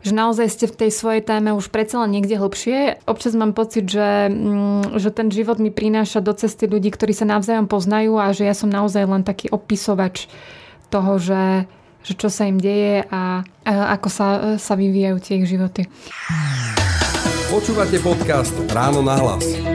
že 0.00 0.12
naozaj 0.16 0.46
ste 0.48 0.66
v 0.68 0.78
tej 0.86 0.90
svojej 0.92 1.22
téme 1.24 1.52
už 1.52 1.68
predsa 1.68 2.00
len 2.04 2.16
niekde 2.16 2.40
hlbšie. 2.40 3.04
Občas 3.04 3.36
mám 3.36 3.52
pocit, 3.52 3.88
že, 3.88 4.32
mm, 4.32 4.96
že 4.96 5.12
ten 5.12 5.28
život 5.28 5.60
mi 5.60 5.68
prináša 5.68 6.24
do 6.24 6.32
cesty 6.32 6.64
ľudí, 6.64 6.88
ktorí 6.92 7.12
sa 7.12 7.28
navzájom 7.28 7.68
poznajú 7.68 8.16
a 8.16 8.32
že 8.32 8.48
ja 8.48 8.56
som 8.56 8.72
naozaj 8.72 9.04
len 9.04 9.22
taký 9.22 9.52
opisovač 9.52 10.26
toho, 10.88 11.20
že, 11.20 11.68
že 12.02 12.12
čo 12.16 12.32
sa 12.32 12.48
im 12.48 12.56
deje 12.56 13.04
a, 13.06 13.44
a 13.64 13.72
ako 13.94 14.08
sa, 14.08 14.26
sa 14.56 14.74
vyvíjajú 14.74 15.16
tie 15.20 15.34
ich 15.38 15.46
životy. 15.46 15.86
Počúvate 17.50 17.98
podcast 18.00 18.54
Ráno 18.70 19.02
na 19.02 19.18
hlas 19.18 19.69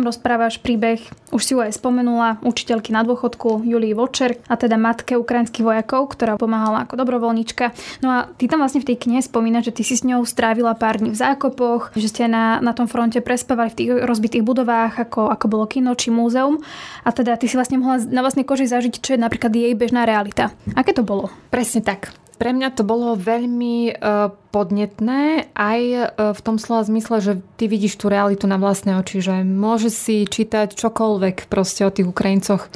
tam 0.00 0.08
rozprávaš 0.08 0.56
príbeh, 0.64 0.96
už 1.28 1.42
si 1.44 1.52
ju 1.52 1.60
aj 1.60 1.76
spomenula, 1.76 2.40
učiteľky 2.40 2.88
na 2.88 3.04
dôchodku 3.04 3.68
Julii 3.68 3.92
Vočer 3.92 4.40
a 4.48 4.56
teda 4.56 4.80
matke 4.80 5.20
ukrajinských 5.20 5.60
vojakov, 5.60 6.16
ktorá 6.16 6.40
pomáhala 6.40 6.88
ako 6.88 7.04
dobrovoľnička. 7.04 7.76
No 8.00 8.08
a 8.08 8.18
ty 8.40 8.48
tam 8.48 8.64
vlastne 8.64 8.80
v 8.80 8.88
tej 8.88 8.96
knihe 8.96 9.20
spomínaš, 9.20 9.68
že 9.68 9.76
ty 9.76 9.82
si 9.84 10.00
s 10.00 10.08
ňou 10.08 10.24
strávila 10.24 10.72
pár 10.72 11.04
dní 11.04 11.12
v 11.12 11.20
zákopoch, 11.20 11.92
že 12.00 12.08
ste 12.08 12.32
na, 12.32 12.64
na 12.64 12.72
tom 12.72 12.88
fronte 12.88 13.20
prespávali 13.20 13.68
v 13.68 13.76
tých 13.76 13.90
rozbitých 14.08 14.40
budovách, 14.40 14.96
ako, 15.04 15.28
ako 15.28 15.46
bolo 15.52 15.68
kino 15.68 15.92
či 15.92 16.08
múzeum. 16.08 16.64
A 17.04 17.12
teda 17.12 17.36
ty 17.36 17.44
si 17.44 17.60
vlastne 17.60 17.76
mohla 17.76 18.00
na 18.00 18.24
vlastnej 18.24 18.48
koži 18.48 18.64
zažiť, 18.64 19.04
čo 19.04 19.12
je 19.12 19.20
napríklad 19.20 19.52
jej 19.52 19.76
bežná 19.76 20.08
realita. 20.08 20.56
Aké 20.72 20.96
to 20.96 21.04
bolo? 21.04 21.28
Presne 21.52 21.84
tak. 21.84 22.16
Pre 22.40 22.56
mňa 22.56 22.72
to 22.72 22.88
bolo 22.88 23.20
veľmi 23.20 24.00
uh, 24.00 24.32
podnetné 24.50 25.50
aj 25.54 25.80
uh, 25.94 26.02
v 26.34 26.40
tom 26.42 26.58
slova 26.58 26.82
zmysle, 26.86 27.22
že 27.22 27.32
ty 27.56 27.70
vidíš 27.70 27.98
tú 27.98 28.10
realitu 28.10 28.50
na 28.50 28.58
vlastné 28.58 28.98
oči, 28.98 29.22
že 29.22 29.46
môžeš 29.46 29.94
si 29.94 30.16
čítať 30.26 30.74
čokoľvek 30.74 31.46
proste 31.46 31.86
o 31.86 31.94
tých 31.94 32.10
Ukrajincoch 32.10 32.66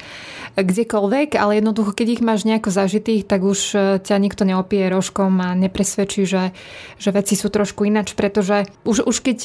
kdekoľvek, 0.55 1.35
ale 1.35 1.59
jednoducho, 1.59 1.91
keď 1.99 2.07
ich 2.15 2.23
máš 2.23 2.47
nejako 2.47 2.71
zažitých, 2.71 3.27
tak 3.27 3.43
už 3.43 3.61
uh, 3.75 3.81
ťa 3.99 4.17
nikto 4.23 4.47
neopije 4.47 4.87
rožkom 4.89 5.43
a 5.43 5.59
nepresvedčí, 5.59 6.23
že, 6.25 6.55
že 6.99 7.11
veci 7.11 7.35
sú 7.35 7.51
trošku 7.51 7.85
inač, 7.85 8.15
pretože 8.15 8.71
už, 8.87 9.05
už 9.05 9.17
keď 9.21 9.39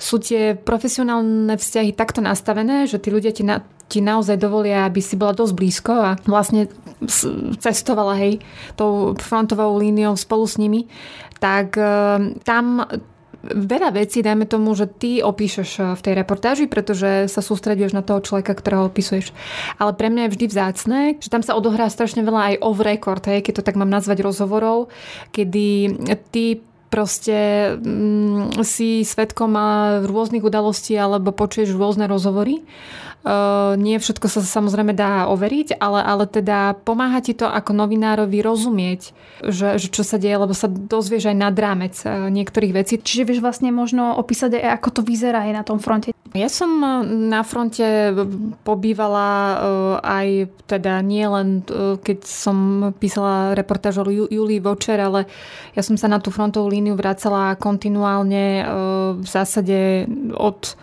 sú 0.00 0.16
tie 0.16 0.56
profesionálne 0.56 1.60
vzťahy 1.60 1.92
takto 1.92 2.24
nastavené, 2.24 2.88
že 2.88 2.96
tí 2.96 3.12
ľudia 3.12 3.36
ti 3.36 3.44
na, 3.44 3.60
ti 3.90 4.00
naozaj 4.00 4.40
dovolia, 4.40 4.88
aby 4.88 5.04
si 5.04 5.18
bola 5.18 5.36
dosť 5.36 5.52
blízko 5.52 5.92
a 5.92 6.10
vlastne 6.24 6.72
cestovala 7.60 8.16
hej, 8.16 8.40
tou 8.80 9.12
frontovou 9.20 9.76
líniou 9.76 10.16
spolu 10.16 10.48
s 10.48 10.56
nimi, 10.56 10.88
tak 11.40 11.74
e, 11.74 11.90
tam 12.44 12.84
veľa 13.42 13.96
vecí, 13.96 14.20
dajme 14.20 14.44
tomu, 14.44 14.76
že 14.76 14.84
ty 14.84 15.24
opíšeš 15.24 15.70
e, 15.80 15.82
v 15.96 16.00
tej 16.04 16.14
reportáži, 16.20 16.64
pretože 16.68 17.26
sa 17.32 17.40
sústreduješ 17.40 17.96
na 17.96 18.04
toho 18.04 18.20
človeka, 18.20 18.52
ktorého 18.52 18.86
opisuješ. 18.86 19.32
Ale 19.80 19.96
pre 19.96 20.12
mňa 20.12 20.28
je 20.28 20.32
vždy 20.36 20.46
vzácne, 20.46 21.00
že 21.18 21.32
tam 21.32 21.40
sa 21.40 21.56
odohrá 21.56 21.88
strašne 21.88 22.20
veľa 22.20 22.54
aj 22.54 22.60
off 22.60 22.78
record, 22.84 23.24
hej, 23.26 23.40
keď 23.40 23.60
to 23.60 23.66
tak 23.66 23.80
mám 23.80 23.88
nazvať 23.88 24.20
rozhovorov, 24.20 24.92
kedy 25.32 25.96
ty 26.30 26.60
proste 26.90 27.78
mm, 27.78 28.66
si 28.66 29.06
svetkom 29.06 29.54
rôznych 30.04 30.42
udalostí 30.42 30.98
alebo 30.98 31.30
počuješ 31.30 31.72
rôzne 31.78 32.10
rozhovory 32.10 32.66
nie 33.76 34.00
všetko 34.00 34.26
sa 34.32 34.40
samozrejme 34.40 34.96
dá 34.96 35.28
overiť, 35.28 35.76
ale, 35.76 36.00
ale 36.00 36.24
teda 36.24 36.72
pomáha 36.88 37.20
ti 37.20 37.36
to 37.36 37.44
ako 37.44 37.76
novinárovi 37.76 38.40
rozumieť, 38.40 39.12
že, 39.44 39.76
že 39.76 39.92
čo 39.92 40.00
sa 40.00 40.16
deje, 40.16 40.40
lebo 40.40 40.56
sa 40.56 40.72
dozvieš 40.72 41.28
aj 41.28 41.36
nad 41.36 41.52
rámec 41.52 42.00
uh, 42.08 42.32
niektorých 42.32 42.72
vecí. 42.72 42.96
Čiže 42.96 43.28
vieš 43.28 43.44
vlastne 43.44 43.68
možno 43.76 44.16
opísať 44.16 44.56
aj 44.56 44.80
ako 44.80 44.88
to 44.96 45.00
vyzerá 45.04 45.44
aj 45.44 45.52
na 45.52 45.62
tom 45.68 45.76
fronte. 45.76 46.16
Ja 46.30 46.46
som 46.46 46.78
na 47.26 47.42
fronte 47.42 48.14
pobývala 48.62 49.58
aj 49.98 50.46
teda 50.70 51.02
nie 51.02 51.26
len 51.26 51.66
keď 51.98 52.22
som 52.22 52.56
písala 53.02 53.58
reportáž 53.58 53.98
o 53.98 54.06
Julii 54.06 54.62
Vočer, 54.62 55.02
ale 55.02 55.26
ja 55.74 55.82
som 55.82 55.98
sa 55.98 56.06
na 56.06 56.22
tú 56.22 56.30
frontovú 56.30 56.70
líniu 56.70 56.94
vracala 56.94 57.58
kontinuálne 57.58 58.62
v 59.18 59.26
zásade 59.26 60.06
od 60.38 60.78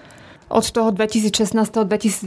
od 0.48 0.66
toho 0.72 0.96
2016-2017 0.96 2.24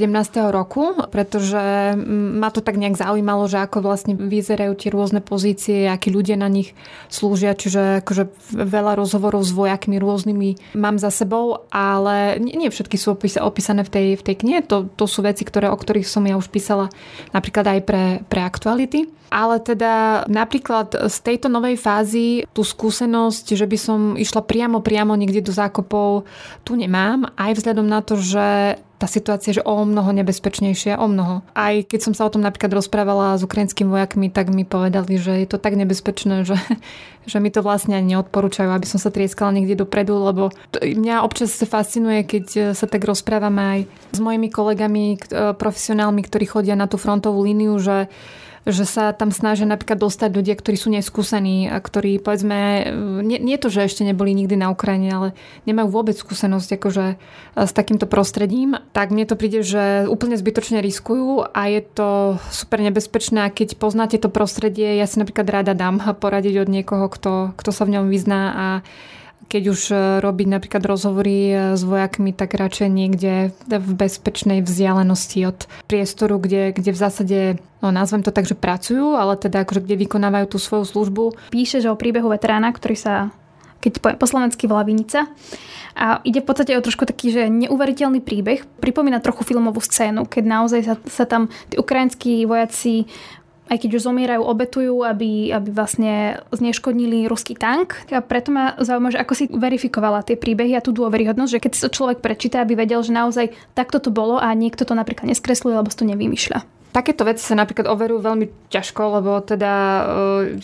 roku, 0.53 0.93
pretože 1.09 1.97
ma 2.05 2.53
to 2.53 2.61
tak 2.61 2.77
nejak 2.77 3.01
zaujímalo, 3.01 3.49
že 3.49 3.65
ako 3.65 3.81
vlastne 3.81 4.13
vyzerajú 4.13 4.77
tie 4.77 4.93
rôzne 4.93 5.25
pozície, 5.25 5.89
akí 5.89 6.13
ľudia 6.13 6.37
na 6.37 6.53
nich 6.53 6.77
slúžia, 7.09 7.57
čiže 7.57 8.05
akože 8.05 8.29
veľa 8.53 9.01
rozhovorov 9.01 9.41
s 9.41 9.57
vojakmi 9.57 9.97
rôznymi 9.97 10.77
mám 10.77 11.01
za 11.01 11.09
sebou, 11.09 11.65
ale 11.73 12.37
nie, 12.37 12.61
nie 12.61 12.69
všetky 12.69 13.01
sú 13.01 13.17
opísané 13.17 13.83
v 13.87 13.91
tej, 13.91 14.07
v 14.21 14.23
tej 14.23 14.37
knihe, 14.45 14.61
to, 14.69 14.93
to 14.93 15.09
sú 15.09 15.25
veci, 15.25 15.49
ktoré, 15.49 15.73
o 15.73 15.77
ktorých 15.81 16.05
som 16.05 16.29
ja 16.29 16.37
už 16.37 16.53
písala 16.53 16.93
napríklad 17.33 17.65
aj 17.67 17.81
pre, 17.89 18.05
pre 18.29 18.41
aktuality. 18.45 19.09
Ale 19.31 19.63
teda 19.63 20.27
napríklad 20.27 21.07
z 21.07 21.17
tejto 21.23 21.47
novej 21.47 21.79
fázy 21.79 22.43
tú 22.51 22.67
skúsenosť, 22.67 23.55
že 23.55 23.63
by 23.63 23.79
som 23.79 24.01
išla 24.19 24.43
priamo, 24.43 24.83
priamo 24.83 25.15
niekde 25.15 25.47
do 25.47 25.55
zákopov, 25.55 26.27
tu 26.67 26.75
nemám. 26.75 27.31
Aj 27.39 27.55
vzhľadom 27.55 27.87
na 27.87 28.03
to, 28.03 28.10
že 28.19 28.79
tá 29.01 29.09
situácia 29.09 29.57
je 29.57 29.65
o 29.65 29.81
mnoho 29.89 30.13
nebezpečnejšia, 30.13 31.01
o 31.01 31.09
mnoho. 31.09 31.41
Aj 31.57 31.73
keď 31.81 32.01
som 32.05 32.13
sa 32.13 32.29
o 32.29 32.33
tom 32.33 32.45
napríklad 32.45 32.77
rozprávala 32.77 33.33
s 33.41 33.43
ukrajinskými 33.49 33.89
vojakmi, 33.89 34.29
tak 34.29 34.53
mi 34.53 34.69
povedali, 34.69 35.17
že 35.17 35.41
je 35.41 35.49
to 35.49 35.57
tak 35.57 35.73
nebezpečné, 35.73 36.45
že, 36.45 36.61
že 37.25 37.41
mi 37.41 37.49
to 37.49 37.65
vlastne 37.65 37.97
ani 37.97 38.13
neodporúčajú, 38.13 38.69
aby 38.69 38.85
som 38.85 39.01
sa 39.01 39.09
trieskala 39.09 39.57
niekde 39.57 39.81
dopredu, 39.81 40.21
lebo 40.21 40.53
to, 40.69 40.85
mňa 40.85 41.25
občas 41.25 41.57
fascinuje, 41.65 42.29
keď 42.29 42.77
sa 42.77 42.85
tak 42.85 43.01
rozprávame 43.09 43.63
aj 43.65 43.81
s 44.13 44.19
mojimi 44.21 44.53
kolegami, 44.53 45.17
profesionálmi, 45.57 46.21
ktorí 46.21 46.45
chodia 46.45 46.77
na 46.77 46.85
tú 46.85 47.01
frontovú 47.01 47.41
líniu, 47.41 47.81
že 47.81 48.13
že 48.69 48.85
sa 48.85 49.17
tam 49.17 49.33
snažia 49.33 49.65
napríklad 49.65 49.97
dostať 49.97 50.31
ľudia, 50.37 50.55
ktorí 50.59 50.77
sú 50.77 50.93
neskúsení 50.93 51.73
a 51.73 51.81
ktorí 51.81 52.21
povedzme, 52.21 52.93
nie, 53.25 53.41
nie 53.41 53.57
to, 53.57 53.73
že 53.73 53.89
ešte 53.89 54.05
neboli 54.05 54.37
nikdy 54.37 54.53
na 54.61 54.69
Ukrajine, 54.69 55.09
ale 55.09 55.29
nemajú 55.65 55.89
vôbec 55.89 56.13
skúsenosť 56.13 56.77
akože 56.77 57.07
e, 57.09 57.17
s 57.65 57.73
takýmto 57.73 58.05
prostredím, 58.05 58.77
tak 58.93 59.17
mne 59.17 59.25
to 59.25 59.41
príde, 59.41 59.65
že 59.65 60.05
úplne 60.05 60.37
zbytočne 60.37 60.85
riskujú 60.85 61.49
a 61.49 61.61
je 61.73 61.81
to 61.81 62.09
super 62.53 62.85
nebezpečné 62.85 63.53
keď 63.53 63.81
poznáte 63.81 64.17
to 64.21 64.29
prostredie, 64.29 64.97
ja 65.01 65.09
si 65.09 65.17
napríklad 65.17 65.49
rada 65.49 65.73
dám 65.73 66.01
poradiť 66.23 66.65
od 66.65 66.69
niekoho, 66.69 67.09
kto, 67.09 67.57
kto 67.57 67.71
sa 67.73 67.89
v 67.89 67.97
ňom 67.97 68.13
vyzná 68.13 68.43
a 68.53 68.67
keď 69.49 69.63
už 69.73 69.81
e, 69.91 69.97
robiť 70.21 70.47
napríklad 70.51 70.83
rozhovory 70.85 71.39
e, 71.51 71.55
s 71.79 71.83
vojakmi, 71.87 72.35
tak 72.35 72.59
radšej 72.59 72.89
niekde 72.91 73.55
v 73.67 73.91
bezpečnej 73.95 74.61
vzdialenosti 74.61 75.41
od 75.49 75.71
priestoru, 75.89 76.37
kde, 76.43 76.77
kde 76.77 76.91
v 76.93 76.99
zásade, 76.99 77.39
no 77.81 77.89
nazvem 77.95 78.21
to 78.21 78.35
tak, 78.35 78.45
že 78.45 78.59
pracujú, 78.59 79.17
ale 79.17 79.41
teda 79.41 79.65
akože 79.65 79.87
kde 79.87 79.97
vykonávajú 80.07 80.47
tú 80.53 80.59
svoju 80.61 80.85
službu. 80.85 81.25
Píše, 81.55 81.81
že 81.81 81.89
o 81.89 81.99
príbehu 81.99 82.29
veterána, 82.31 82.71
ktorý 82.75 82.97
sa 82.99 83.15
keď 83.81 84.05
poviem 84.05 84.21
po 84.21 84.29
slovensky 84.29 84.69
volá 84.69 84.85
Vinica. 84.85 85.25
A 85.97 86.23
ide 86.23 86.45
v 86.45 86.47
podstate 86.47 86.77
o 86.77 86.85
trošku 86.85 87.09
taký, 87.09 87.35
že 87.35 87.51
neuveriteľný 87.51 88.23
príbeh. 88.23 88.63
Pripomína 88.79 89.19
trochu 89.25 89.43
filmovú 89.43 89.83
scénu, 89.83 90.29
keď 90.29 90.45
naozaj 90.47 90.81
sa, 90.87 90.95
sa 91.09 91.25
tam 91.27 91.51
tí 91.67 91.81
ukrajinskí 91.81 92.47
vojaci 92.47 93.11
aj 93.71 93.79
keď 93.87 93.91
už 93.97 94.03
zomierajú, 94.11 94.43
obetujú, 94.43 95.07
aby, 95.07 95.55
aby 95.55 95.71
vlastne 95.71 96.43
zneškodnili 96.51 97.31
ruský 97.31 97.55
tank. 97.55 97.95
A 98.11 98.19
preto 98.19 98.51
ma 98.51 98.75
zaujíma, 98.83 99.15
že 99.15 99.23
ako 99.23 99.33
si 99.39 99.47
verifikovala 99.47 100.27
tie 100.27 100.35
príbehy 100.35 100.75
a 100.75 100.83
tú 100.83 100.91
dôveryhodnosť, 100.91 101.53
že 101.55 101.63
keď 101.63 101.73
si 101.73 101.81
to 101.87 101.95
človek 101.95 102.19
prečíta, 102.19 102.67
aby 102.67 102.75
vedel, 102.75 102.99
že 103.07 103.15
naozaj 103.15 103.55
takto 103.79 104.03
to 104.03 104.11
bolo 104.11 104.43
a 104.43 104.51
niekto 104.59 104.83
to 104.83 104.99
napríklad 104.99 105.31
neskresluje 105.31 105.79
alebo 105.79 105.95
si 105.95 106.03
to 106.03 106.11
nevymýšľa. 106.11 106.80
Takéto 106.91 107.23
veci 107.23 107.47
sa 107.47 107.55
napríklad 107.55 107.87
overujú 107.87 108.19
veľmi 108.19 108.47
ťažko, 108.67 109.23
lebo 109.23 109.39
teda 109.39 109.73
e, 109.73 110.03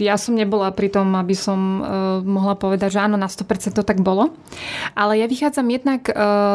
ja 0.03 0.19
som 0.19 0.35
nebola 0.35 0.75
pri 0.75 0.91
tom, 0.91 1.15
aby 1.15 1.39
som 1.39 1.59
e, 1.59 1.81
mohla 2.27 2.59
povedať, 2.59 2.99
že 2.99 3.03
áno, 3.07 3.15
na 3.15 3.31
100% 3.31 3.71
to 3.71 3.87
tak 3.87 4.03
bolo. 4.03 4.35
Ale 4.99 5.23
ja 5.23 5.31
vychádzam 5.31 5.71
jednak 5.71 6.11
e, 6.11 6.13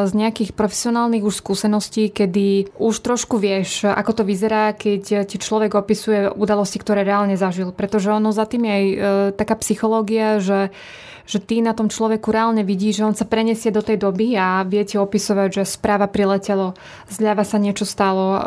z 0.08 0.12
nejakých 0.12 0.52
profesionálnych 0.60 1.24
už 1.24 1.40
skúseností, 1.40 2.12
kedy 2.12 2.76
už 2.76 3.00
trošku 3.00 3.40
vieš, 3.40 3.88
ako 3.88 4.22
to 4.22 4.24
vyzerá, 4.28 4.76
keď 4.76 5.24
ti 5.24 5.40
človek 5.40 5.72
opisuje 5.72 6.28
udalosti, 6.28 6.76
ktoré 6.76 7.08
reálne 7.08 7.40
zažil. 7.40 7.72
Pretože 7.72 8.12
ono 8.12 8.36
za 8.36 8.44
tým 8.44 8.68
je 8.68 8.74
aj 8.76 8.86
taká 9.40 9.56
psychológia, 9.64 10.44
že 10.44 10.76
že 11.26 11.40
ty 11.42 11.60
na 11.62 11.76
tom 11.76 11.90
človeku 11.90 12.30
reálne 12.30 12.66
vidíš, 12.66 13.02
že 13.02 13.08
on 13.08 13.16
sa 13.16 13.26
prenesie 13.26 13.70
do 13.70 13.82
tej 13.82 13.98
doby 14.02 14.34
a 14.38 14.66
viete 14.68 14.98
opisovať, 14.98 15.62
že 15.62 15.64
správa 15.70 16.10
priletelo, 16.12 16.74
zľava 17.10 17.44
sa 17.44 17.58
niečo 17.62 17.86
stalo, 17.86 18.38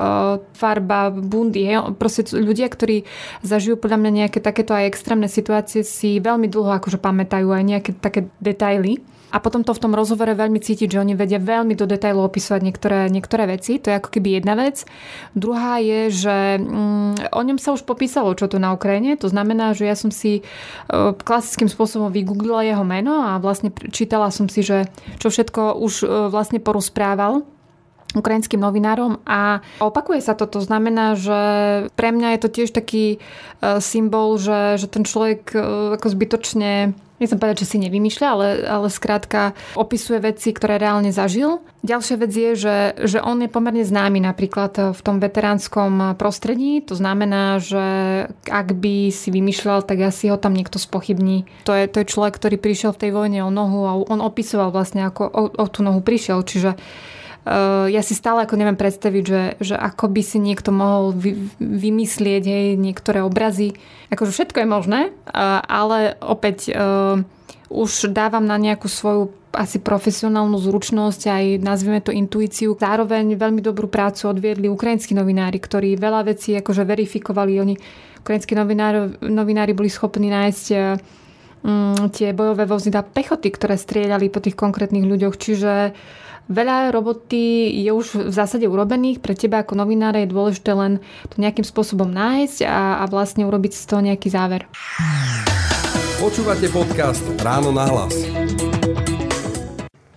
farba, 0.55 1.11
bundy. 1.11 1.73
Proste 1.99 2.27
ľudia, 2.35 2.69
ktorí 2.69 3.07
zažijú 3.45 3.79
podľa 3.79 3.99
mňa 4.01 4.11
nejaké 4.25 4.39
takéto 4.39 4.75
aj 4.75 4.91
extrémne 4.91 5.29
situácie, 5.31 5.87
si 5.87 6.19
veľmi 6.23 6.47
dlho 6.51 6.71
akože 6.79 6.99
pamätajú 6.99 7.49
aj 7.51 7.65
nejaké 7.65 7.91
také 7.99 8.29
detaily. 8.39 9.01
A 9.35 9.43
potom 9.43 9.67
to 9.67 9.75
v 9.75 9.83
tom 9.83 9.99
rozhovore 9.99 10.31
veľmi 10.31 10.63
cítiť, 10.63 10.95
že 10.95 11.03
oni 11.03 11.19
vedia 11.19 11.43
veľmi 11.43 11.75
do 11.75 11.91
detailu 11.91 12.23
opisovať 12.23 12.61
niektoré, 12.63 13.11
niektoré 13.11 13.51
veci. 13.51 13.83
To 13.83 13.91
je 13.91 13.99
ako 13.99 14.15
keby 14.15 14.39
jedna 14.39 14.55
vec. 14.55 14.87
Druhá 15.35 15.83
je, 15.83 16.15
že 16.15 16.37
mm, 16.63 17.35
o 17.35 17.43
ňom 17.43 17.59
sa 17.59 17.75
už 17.75 17.83
popísalo, 17.83 18.39
čo 18.39 18.47
tu 18.47 18.63
na 18.63 18.71
Ukrajine. 18.71 19.19
To 19.19 19.27
znamená, 19.27 19.75
že 19.75 19.91
ja 19.91 19.99
som 19.99 20.15
si 20.15 20.39
e, 20.39 20.43
klasickým 21.19 21.67
spôsobom 21.67 22.15
vygooglila 22.15 22.63
jeho 22.63 22.87
meno 22.87 23.27
a 23.27 23.43
vlastne 23.43 23.75
čítala 23.91 24.31
som 24.31 24.47
si, 24.47 24.63
že 24.63 24.87
čo 25.19 25.35
všetko 25.35 25.83
už 25.83 26.07
e, 26.07 26.31
vlastne 26.31 26.63
porozprával 26.63 27.43
ukrajinským 28.15 28.63
novinárom 28.63 29.19
a 29.27 29.61
opakuje 29.83 30.23
sa 30.23 30.39
to. 30.39 30.47
To 30.47 30.63
znamená, 30.63 31.19
že 31.19 31.41
pre 31.99 32.15
mňa 32.15 32.39
je 32.39 32.41
to 32.41 32.49
tiež 32.49 32.71
taký 32.71 33.19
e, 33.19 33.79
symbol, 33.83 34.39
že, 34.39 34.79
že 34.79 34.87
ten 34.87 35.03
človek 35.03 35.51
e, 35.51 35.59
ako 35.99 36.07
zbytočne 36.07 36.95
nechcem 37.25 37.41
povedať, 37.41 37.65
že 37.65 37.71
si 37.73 37.77
nevymýšľa, 37.81 38.27
ale, 38.29 38.49
ale 38.69 38.89
skrátka 38.93 39.57
opisuje 39.75 40.21
veci, 40.21 40.53
ktoré 40.53 40.77
reálne 40.77 41.09
zažil. 41.09 41.65
Ďalšia 41.81 42.17
vec 42.21 42.33
je, 42.33 42.51
že, 42.57 42.77
že 43.01 43.19
on 43.25 43.41
je 43.41 43.49
pomerne 43.49 43.85
známy 43.85 44.21
napríklad 44.21 44.93
v 44.93 45.01
tom 45.01 45.21
veteránskom 45.21 46.17
prostredí. 46.21 46.85
To 46.89 46.97
znamená, 46.97 47.61
že 47.61 47.85
ak 48.49 48.77
by 48.77 49.09
si 49.09 49.29
vymýšľal, 49.33 49.85
tak 49.85 50.05
asi 50.05 50.29
ho 50.29 50.37
tam 50.37 50.53
niekto 50.53 50.77
spochybní. 50.77 51.49
To 51.65 51.73
je, 51.73 51.89
to 51.89 52.05
je 52.05 52.11
človek, 52.13 52.37
ktorý 52.37 52.57
prišiel 52.61 52.93
v 52.93 53.01
tej 53.09 53.11
vojne 53.17 53.41
o 53.45 53.51
nohu 53.53 53.81
a 53.89 53.93
on 53.97 54.21
opisoval 54.21 54.73
vlastne, 54.73 55.09
ako 55.09 55.23
o, 55.29 55.43
o 55.49 55.67
tú 55.69 55.81
nohu 55.81 56.05
prišiel. 56.05 56.45
Čiže 56.45 56.77
ja 57.93 58.01
si 58.01 58.17
stále 58.17 58.49
ako 58.49 58.57
neviem 58.57 58.77
predstaviť, 58.77 59.25
že, 59.25 59.43
že 59.61 59.77
ako 59.77 60.09
by 60.09 60.23
si 60.25 60.41
niekto 60.41 60.73
mohol 60.73 61.13
vy, 61.13 61.53
vymyslieť 61.61 62.45
hej, 62.49 62.67
niektoré 62.81 63.21
obrazy. 63.21 63.77
Akože 64.09 64.33
všetko 64.33 64.65
je 64.65 64.69
možné, 64.69 65.01
uh, 65.13 65.61
ale 65.61 66.17
opäť 66.25 66.73
uh, 66.73 67.21
už 67.69 68.09
dávam 68.17 68.49
na 68.49 68.57
nejakú 68.57 68.89
svoju 68.89 69.29
asi 69.55 69.79
profesionálnu 69.79 70.57
zručnosť, 70.59 71.21
aj 71.31 71.45
nazvime 71.63 72.01
to 72.01 72.11
intuíciu. 72.11 72.75
Zároveň 72.75 73.39
veľmi 73.39 73.61
dobrú 73.63 73.87
prácu 73.87 74.27
odviedli 74.27 74.67
ukrajinskí 74.67 75.15
novinári, 75.15 75.61
ktorí 75.61 75.95
veľa 75.95 76.27
vecí 76.27 76.57
akože 76.59 76.83
verifikovali. 76.83 77.61
Oni, 77.63 77.75
ukrajinskí 78.25 78.57
novinári, 78.57 79.21
novinári 79.23 79.77
boli 79.77 79.87
schopní 79.93 80.27
nájsť 80.33 80.65
um, 80.75 82.11
tie 82.11 82.35
bojové 82.35 82.67
vozidla 82.67 83.07
pechoty, 83.07 83.55
ktoré 83.55 83.79
strieľali 83.79 84.27
po 84.27 84.43
tých 84.43 84.59
konkrétnych 84.59 85.07
ľuďoch. 85.07 85.39
Čiže 85.39 85.73
uh, 85.95 86.24
Veľa 86.45 86.93
roboty 86.93 87.73
je 87.73 87.89
už 87.89 88.29
v 88.29 88.33
zásade 88.37 88.69
urobených. 88.69 89.25
Pre 89.25 89.33
teba 89.33 89.65
ako 89.65 89.81
novinára 89.81 90.21
je 90.21 90.29
dôležité 90.29 90.77
len 90.77 91.01
to 91.33 91.41
nejakým 91.41 91.65
spôsobom 91.65 92.05
nájsť 92.05 92.69
a, 92.69 93.01
a 93.01 93.05
vlastne 93.09 93.49
urobiť 93.49 93.73
z 93.73 93.85
toho 93.89 94.05
nejaký 94.05 94.29
záver. 94.29 94.69
Počúvate 96.21 96.69
podcast 96.69 97.25
Ráno 97.41 97.73
na 97.73 97.89
hlas. 97.89 98.13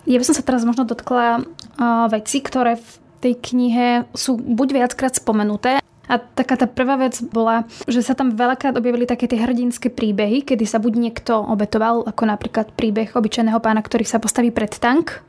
Ja 0.03 0.19
by 0.19 0.25
som 0.27 0.35
sa 0.35 0.43
teraz 0.43 0.67
možno 0.67 0.83
dotkla 0.83 1.39
uh, 1.39 2.11
veci, 2.11 2.43
ktoré 2.43 2.75
v 2.75 2.89
tej 3.23 3.33
knihe 3.39 3.87
sú 4.11 4.35
buď 4.35 4.83
viackrát 4.83 5.15
spomenuté, 5.15 5.79
a 6.07 6.23
taká 6.23 6.55
tá 6.55 6.71
prvá 6.71 6.95
vec 6.95 7.19
bola, 7.19 7.67
že 7.83 7.99
sa 7.99 8.15
tam 8.15 8.31
veľakrát 8.31 8.79
objavili 8.79 9.03
také 9.03 9.27
tie 9.27 9.43
hrdinské 9.43 9.91
príbehy, 9.91 10.39
kedy 10.47 10.63
sa 10.63 10.79
buď 10.79 10.93
niekto 10.95 11.35
obetoval, 11.35 12.07
ako 12.07 12.23
napríklad 12.23 12.71
príbeh 12.79 13.11
obyčajného 13.11 13.59
pána, 13.59 13.83
ktorý 13.83 14.07
sa 14.07 14.15
postaví 14.15 14.47
pred 14.55 14.71
tank 14.79 15.19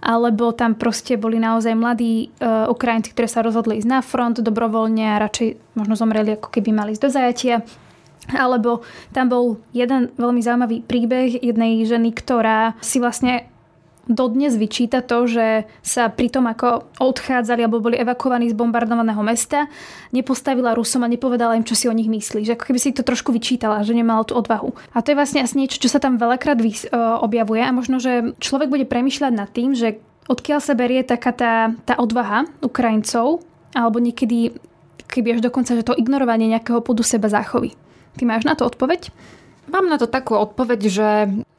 alebo 0.00 0.50
tam 0.56 0.74
proste 0.74 1.14
boli 1.14 1.38
naozaj 1.38 1.74
mladí 1.76 2.34
uh, 2.40 2.66
Ukrajinci, 2.70 3.14
ktorí 3.14 3.28
sa 3.30 3.44
rozhodli 3.44 3.78
ísť 3.78 3.88
na 3.88 4.00
front 4.00 4.40
dobrovoľne 4.40 5.04
a 5.14 5.22
radšej 5.22 5.76
možno 5.78 5.94
zomreli, 5.94 6.34
ako 6.34 6.48
keby 6.50 6.70
mali 6.74 6.96
ísť 6.96 7.04
do 7.04 7.10
zajatia. 7.10 7.56
Alebo 8.32 8.80
tam 9.12 9.28
bol 9.28 9.44
jeden 9.76 10.08
veľmi 10.16 10.40
zaujímavý 10.40 10.80
príbeh 10.88 11.44
jednej 11.44 11.84
ženy, 11.84 12.16
ktorá 12.16 12.72
si 12.80 12.96
vlastne 12.96 13.44
dodnes 14.06 14.56
vyčíta 14.56 15.00
to, 15.00 15.24
že 15.24 15.64
sa 15.80 16.12
pri 16.12 16.28
tom, 16.28 16.44
ako 16.48 16.88
odchádzali 17.00 17.64
alebo 17.64 17.80
boli 17.80 17.96
evakuovaní 17.96 18.52
z 18.52 18.56
bombardovaného 18.56 19.20
mesta, 19.24 19.66
nepostavila 20.12 20.76
Rusom 20.76 21.04
a 21.04 21.08
nepovedala 21.08 21.56
im, 21.56 21.64
čo 21.64 21.76
si 21.76 21.88
o 21.88 21.94
nich 21.96 22.08
myslí. 22.08 22.44
Že 22.44 22.54
ako 22.56 22.64
keby 22.70 22.78
si 22.80 22.96
to 22.96 23.06
trošku 23.06 23.32
vyčítala, 23.32 23.84
že 23.84 23.96
nemala 23.96 24.24
tú 24.24 24.36
odvahu. 24.36 24.76
A 24.92 25.00
to 25.00 25.12
je 25.12 25.18
vlastne 25.18 25.40
asi 25.40 25.56
niečo, 25.56 25.80
čo 25.80 25.88
sa 25.88 26.00
tam 26.00 26.20
veľakrát 26.20 26.60
vys- 26.60 26.88
objavuje 26.94 27.64
a 27.64 27.72
možno, 27.72 27.98
že 27.98 28.36
človek 28.40 28.68
bude 28.68 28.86
premyšľať 28.88 29.32
nad 29.32 29.48
tým, 29.48 29.72
že 29.72 29.98
odkiaľ 30.28 30.60
sa 30.60 30.72
berie 30.76 31.04
taká 31.04 31.32
tá, 31.32 31.54
tá 31.84 31.94
odvaha 32.00 32.48
Ukrajincov, 32.64 33.44
alebo 33.76 33.98
niekedy 34.00 34.56
keby 35.04 35.38
až 35.38 35.40
dokonca, 35.44 35.76
že 35.76 35.86
to 35.86 35.98
ignorovanie 35.98 36.48
nejakého 36.48 36.80
podu 36.80 37.04
seba 37.04 37.28
záchovy. 37.28 37.76
Ty 38.16 38.22
máš 38.24 38.46
na 38.46 38.54
to 38.54 38.64
odpoveď? 38.64 39.10
Mám 39.74 39.90
na 39.90 39.98
to 39.98 40.06
takú 40.06 40.38
odpoveď, 40.38 40.80
že 40.86 41.08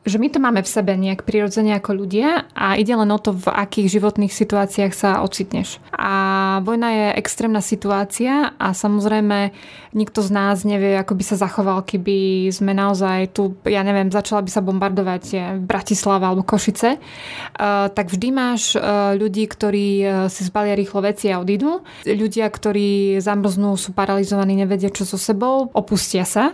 že 0.06 0.22
my 0.22 0.30
to 0.30 0.38
máme 0.38 0.62
v 0.62 0.70
sebe 0.70 0.94
nejak 0.94 1.26
prirodzene 1.26 1.74
ako 1.82 2.06
ľudia 2.06 2.46
a 2.54 2.78
ide 2.78 2.94
len 2.94 3.10
o 3.10 3.18
to, 3.18 3.34
v 3.34 3.50
akých 3.50 3.98
životných 3.98 4.30
situáciách 4.30 4.94
sa 4.94 5.26
ocitneš. 5.26 5.82
A 5.98 6.62
vojna 6.62 6.94
je 6.94 7.08
extrémna 7.26 7.58
situácia 7.58 8.54
a 8.54 8.78
samozrejme 8.78 9.50
nikto 9.98 10.22
z 10.22 10.30
nás 10.30 10.62
nevie, 10.62 10.94
ako 11.02 11.18
by 11.18 11.24
sa 11.26 11.42
zachoval, 11.42 11.82
keby 11.82 12.48
sme 12.54 12.78
naozaj 12.78 13.34
tu, 13.34 13.58
ja 13.66 13.82
neviem, 13.82 14.14
začala 14.14 14.46
by 14.46 14.52
sa 14.54 14.62
bombardovať 14.62 15.58
Bratislava 15.66 16.30
alebo 16.30 16.46
Košice. 16.46 17.02
Uh, 17.02 17.90
tak 17.90 18.14
vždy 18.14 18.30
máš 18.30 18.78
uh, 18.78 19.18
ľudí, 19.18 19.50
ktorí 19.50 19.88
uh, 20.06 20.10
si 20.30 20.46
zbalia 20.46 20.78
rýchlo 20.78 21.02
veci 21.02 21.34
a 21.34 21.42
odídu. 21.42 21.82
Ľudia, 22.06 22.46
ktorí 22.46 23.18
zamrznú, 23.26 23.74
sú 23.74 23.90
paralizovaní, 23.98 24.54
nevedia 24.54 24.94
čo 24.94 25.02
so 25.02 25.18
sebou, 25.18 25.74
opustia 25.74 26.30
sa. 26.30 26.54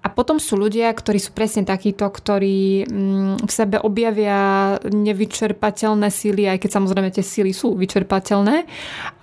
A 0.00 0.08
potom 0.08 0.40
sú 0.40 0.56
ľudia, 0.56 0.89
ktorí 0.92 1.18
sú 1.22 1.30
presne 1.32 1.62
takíto, 1.66 2.06
ktorí 2.06 2.86
mm, 2.86 3.46
v 3.46 3.52
sebe 3.52 3.76
objavia 3.80 4.76
nevyčerpateľné 4.84 6.08
síly, 6.12 6.46
aj 6.50 6.62
keď 6.62 6.70
samozrejme 6.76 7.08
tie 7.10 7.24
síly 7.24 7.52
sú 7.54 7.74
vyčerpateľné, 7.74 8.68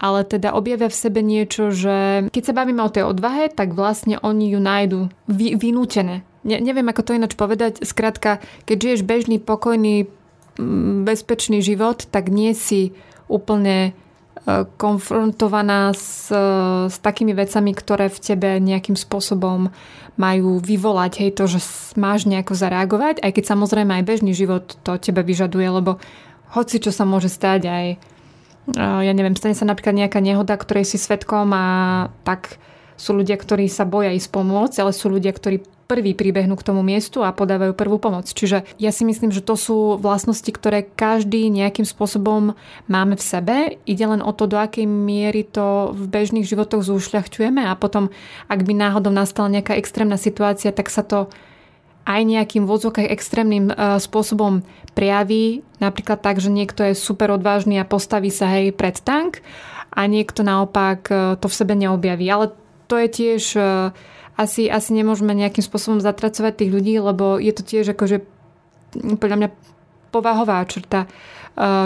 ale 0.01 0.19
teda 0.25 0.56
objavia 0.56 0.89
v 0.89 0.99
sebe 0.99 1.19
niečo, 1.21 1.69
že 1.71 2.27
keď 2.32 2.43
sa 2.43 2.58
bavíme 2.58 2.82
o 2.84 2.93
tej 2.93 3.06
odvahe, 3.06 3.51
tak 3.51 3.77
vlastne 3.77 4.17
oni 4.23 4.56
ju 4.56 4.60
nájdu 4.60 4.99
vy, 5.27 5.56
vynútené. 5.60 6.25
Ne, 6.47 6.58
neviem, 6.63 6.88
ako 6.88 7.03
to 7.03 7.17
ináč 7.17 7.36
povedať. 7.36 7.84
Skrátka, 7.84 8.39
keď 8.63 8.77
žiješ 8.80 9.01
bežný, 9.03 9.38
pokojný, 9.38 10.08
mm, 10.58 11.03
bezpečný 11.03 11.60
život, 11.60 12.08
tak 12.08 12.32
nie 12.32 12.56
si 12.56 12.95
úplne 13.27 13.91
konfrontovaná 14.79 15.91
s, 15.91 16.31
s 16.88 16.97
takými 17.03 17.36
vecami, 17.36 17.75
ktoré 17.75 18.07
v 18.07 18.19
tebe 18.23 18.49
nejakým 18.63 18.95
spôsobom 18.95 19.67
majú 20.15 20.63
vyvolať 20.63 21.19
hej, 21.19 21.31
to, 21.36 21.51
že 21.51 21.60
máš 21.99 22.25
nejako 22.25 22.55
zareagovať, 22.55 23.19
aj 23.21 23.31
keď 23.36 23.43
samozrejme 23.43 23.91
aj 23.99 24.07
bežný 24.07 24.31
život 24.31 24.79
to 24.88 24.95
tebe 24.97 25.19
vyžaduje, 25.21 25.67
lebo 25.67 25.99
hoci 26.55 26.79
čo 26.79 26.95
sa 26.95 27.03
môže 27.03 27.27
stať 27.27 27.62
aj 27.67 27.88
ja 28.75 29.13
neviem, 29.15 29.31
stane 29.39 29.55
sa 29.55 29.63
napríklad 29.63 29.95
nejaká 29.95 30.19
nehoda, 30.19 30.60
ktorej 30.60 30.83
si 30.83 30.99
svetkom 30.99 31.47
a 31.55 31.65
tak 32.27 32.60
sú 32.99 33.15
ľudia, 33.15 33.39
ktorí 33.39 33.71
sa 33.71 33.88
boja 33.88 34.12
ísť 34.12 34.27
pomôcť, 34.27 34.83
ale 34.83 34.91
sú 34.91 35.07
ľudia, 35.07 35.31
ktorí 35.31 35.63
prví 35.88 36.12
pribehnú 36.13 36.60
k 36.60 36.67
tomu 36.67 36.84
miestu 36.84 37.23
a 37.23 37.32
podávajú 37.32 37.71
prvú 37.71 37.95
pomoc. 37.97 38.28
Čiže 38.28 38.67
ja 38.76 38.91
si 38.91 39.08
myslím, 39.08 39.32
že 39.32 39.39
to 39.39 39.56
sú 39.56 39.95
vlastnosti, 39.95 40.47
ktoré 40.52 40.84
každý 40.84 41.47
nejakým 41.47 41.88
spôsobom 41.88 42.60
máme 42.91 43.15
v 43.15 43.23
sebe. 43.23 43.56
Ide 43.88 44.06
len 44.06 44.21
o 44.21 44.36
to, 44.36 44.52
do 44.52 44.60
akej 44.60 44.84
miery 44.84 45.47
to 45.47 45.95
v 45.95 46.04
bežných 46.12 46.45
životoch 46.45 46.84
zúšľachťujeme 46.84 47.63
a 47.63 47.73
potom, 47.80 48.12
ak 48.52 48.67
by 48.67 48.73
náhodou 48.76 49.15
nastala 49.15 49.47
nejaká 49.47 49.80
extrémna 49.80 50.19
situácia, 50.19 50.76
tak 50.76 50.91
sa 50.91 51.08
to 51.08 51.32
aj 52.08 52.21
nejakým 52.23 52.63
vodzokách 52.63 53.12
extrémnym 53.12 53.67
e, 53.67 54.00
spôsobom 54.00 54.63
prejaví. 54.95 55.63
Napríklad 55.84 56.23
tak, 56.23 56.39
že 56.39 56.47
niekto 56.47 56.88
je 56.88 56.95
super 56.95 57.36
odvážny 57.36 57.80
a 57.80 57.88
postaví 57.88 58.32
sa 58.32 58.47
hej 58.47 58.71
pred 58.71 58.95
tank 59.04 59.43
a 59.91 60.08
niekto 60.08 60.43
naopak 60.43 61.00
e, 61.12 61.15
to 61.36 61.52
v 61.52 61.58
sebe 61.58 61.76
neobjaví. 61.76 62.28
Ale 62.32 62.56
to 62.88 62.95
je 62.95 63.08
tiež 63.12 63.43
e, 63.60 63.62
asi, 64.38 64.69
asi 64.69 64.93
nemôžeme 64.93 65.34
nejakým 65.34 65.65
spôsobom 65.65 65.97
zatracovať 65.97 66.63
tých 66.63 66.71
ľudí, 66.71 66.93
lebo 67.02 67.41
je 67.41 67.52
to 67.58 67.65
tiež 67.65 67.97
akože 67.97 68.21
podľa 69.17 69.38
mňa 69.41 69.50
povahová 70.13 70.63
črta 70.69 71.06
e, 71.06 71.08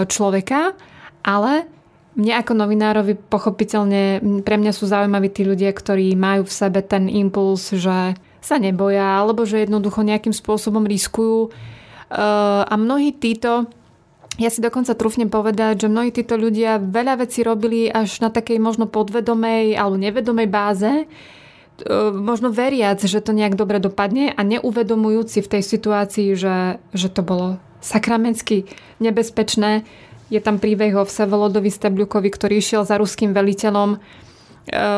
človeka, 0.06 0.76
ale 1.24 1.66
mne 2.12 2.32
ako 2.44 2.52
novinárovi 2.52 3.16
pochopiteľne, 3.16 4.20
pre 4.44 4.60
mňa 4.60 4.72
sú 4.76 4.84
zaujímaví 4.84 5.32
tí 5.32 5.48
ľudia, 5.48 5.72
ktorí 5.72 6.12
majú 6.12 6.44
v 6.44 6.52
sebe 6.52 6.84
ten 6.84 7.08
impuls, 7.08 7.72
že 7.72 8.14
sa 8.44 8.56
neboja, 8.60 9.16
alebo 9.16 9.48
že 9.48 9.64
jednoducho 9.64 10.04
nejakým 10.04 10.36
spôsobom 10.36 10.84
riskujú. 10.84 11.48
E, 11.48 11.50
a 12.68 12.74
mnohí 12.76 13.16
títo, 13.16 13.64
ja 14.36 14.52
si 14.52 14.60
dokonca 14.60 14.92
trúfnem 14.92 15.32
povedať, 15.32 15.88
že 15.88 15.92
mnohí 15.92 16.12
títo 16.12 16.36
ľudia 16.36 16.76
veľa 16.80 17.24
vecí 17.24 17.40
robili 17.40 17.88
až 17.88 18.20
na 18.20 18.28
takej 18.28 18.60
možno 18.60 18.88
podvedomej 18.88 19.76
alebo 19.76 19.96
nevedomej 19.96 20.48
báze, 20.52 21.08
možno 22.14 22.54
veriac, 22.54 23.02
že 23.02 23.18
to 23.18 23.34
nejak 23.34 23.58
dobre 23.58 23.82
dopadne 23.82 24.30
a 24.30 24.40
neuvedomujúci 24.42 25.42
v 25.42 25.50
tej 25.58 25.62
situácii, 25.62 26.28
že, 26.38 26.78
že 26.94 27.08
to 27.10 27.22
bolo 27.26 27.58
sakramensky 27.82 28.70
nebezpečné. 29.02 29.82
Je 30.32 30.40
tam 30.40 30.56
príbeh 30.56 30.94
o 30.96 31.04
Vsevolodovi 31.04 31.68
Stebľukovi, 31.68 32.28
ktorý 32.32 32.62
išiel 32.62 32.88
za 32.88 32.96
ruským 32.96 33.36
veliteľom 33.36 33.96
e, 33.96 33.98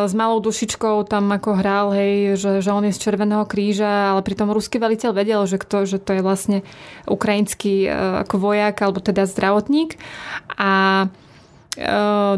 s 0.06 0.12
malou 0.14 0.38
dušičkou 0.38 1.02
tam 1.10 1.32
ako 1.34 1.58
hral, 1.58 1.90
hej, 1.90 2.38
že, 2.38 2.62
že 2.62 2.70
on 2.70 2.86
je 2.86 2.94
z 2.94 3.02
Červeného 3.02 3.42
kríža, 3.48 4.14
ale 4.14 4.22
pritom 4.22 4.52
ruský 4.54 4.78
veliteľ 4.78 5.10
vedel, 5.10 5.42
že, 5.50 5.58
kto, 5.58 5.90
že 5.90 5.98
to 5.98 6.14
je 6.14 6.22
vlastne 6.22 6.58
ukrajinský 7.10 7.88
e, 7.88 7.90
ako 8.22 8.36
vojak 8.38 8.78
alebo 8.78 9.02
teda 9.02 9.26
zdravotník. 9.26 9.98
A 10.54 11.08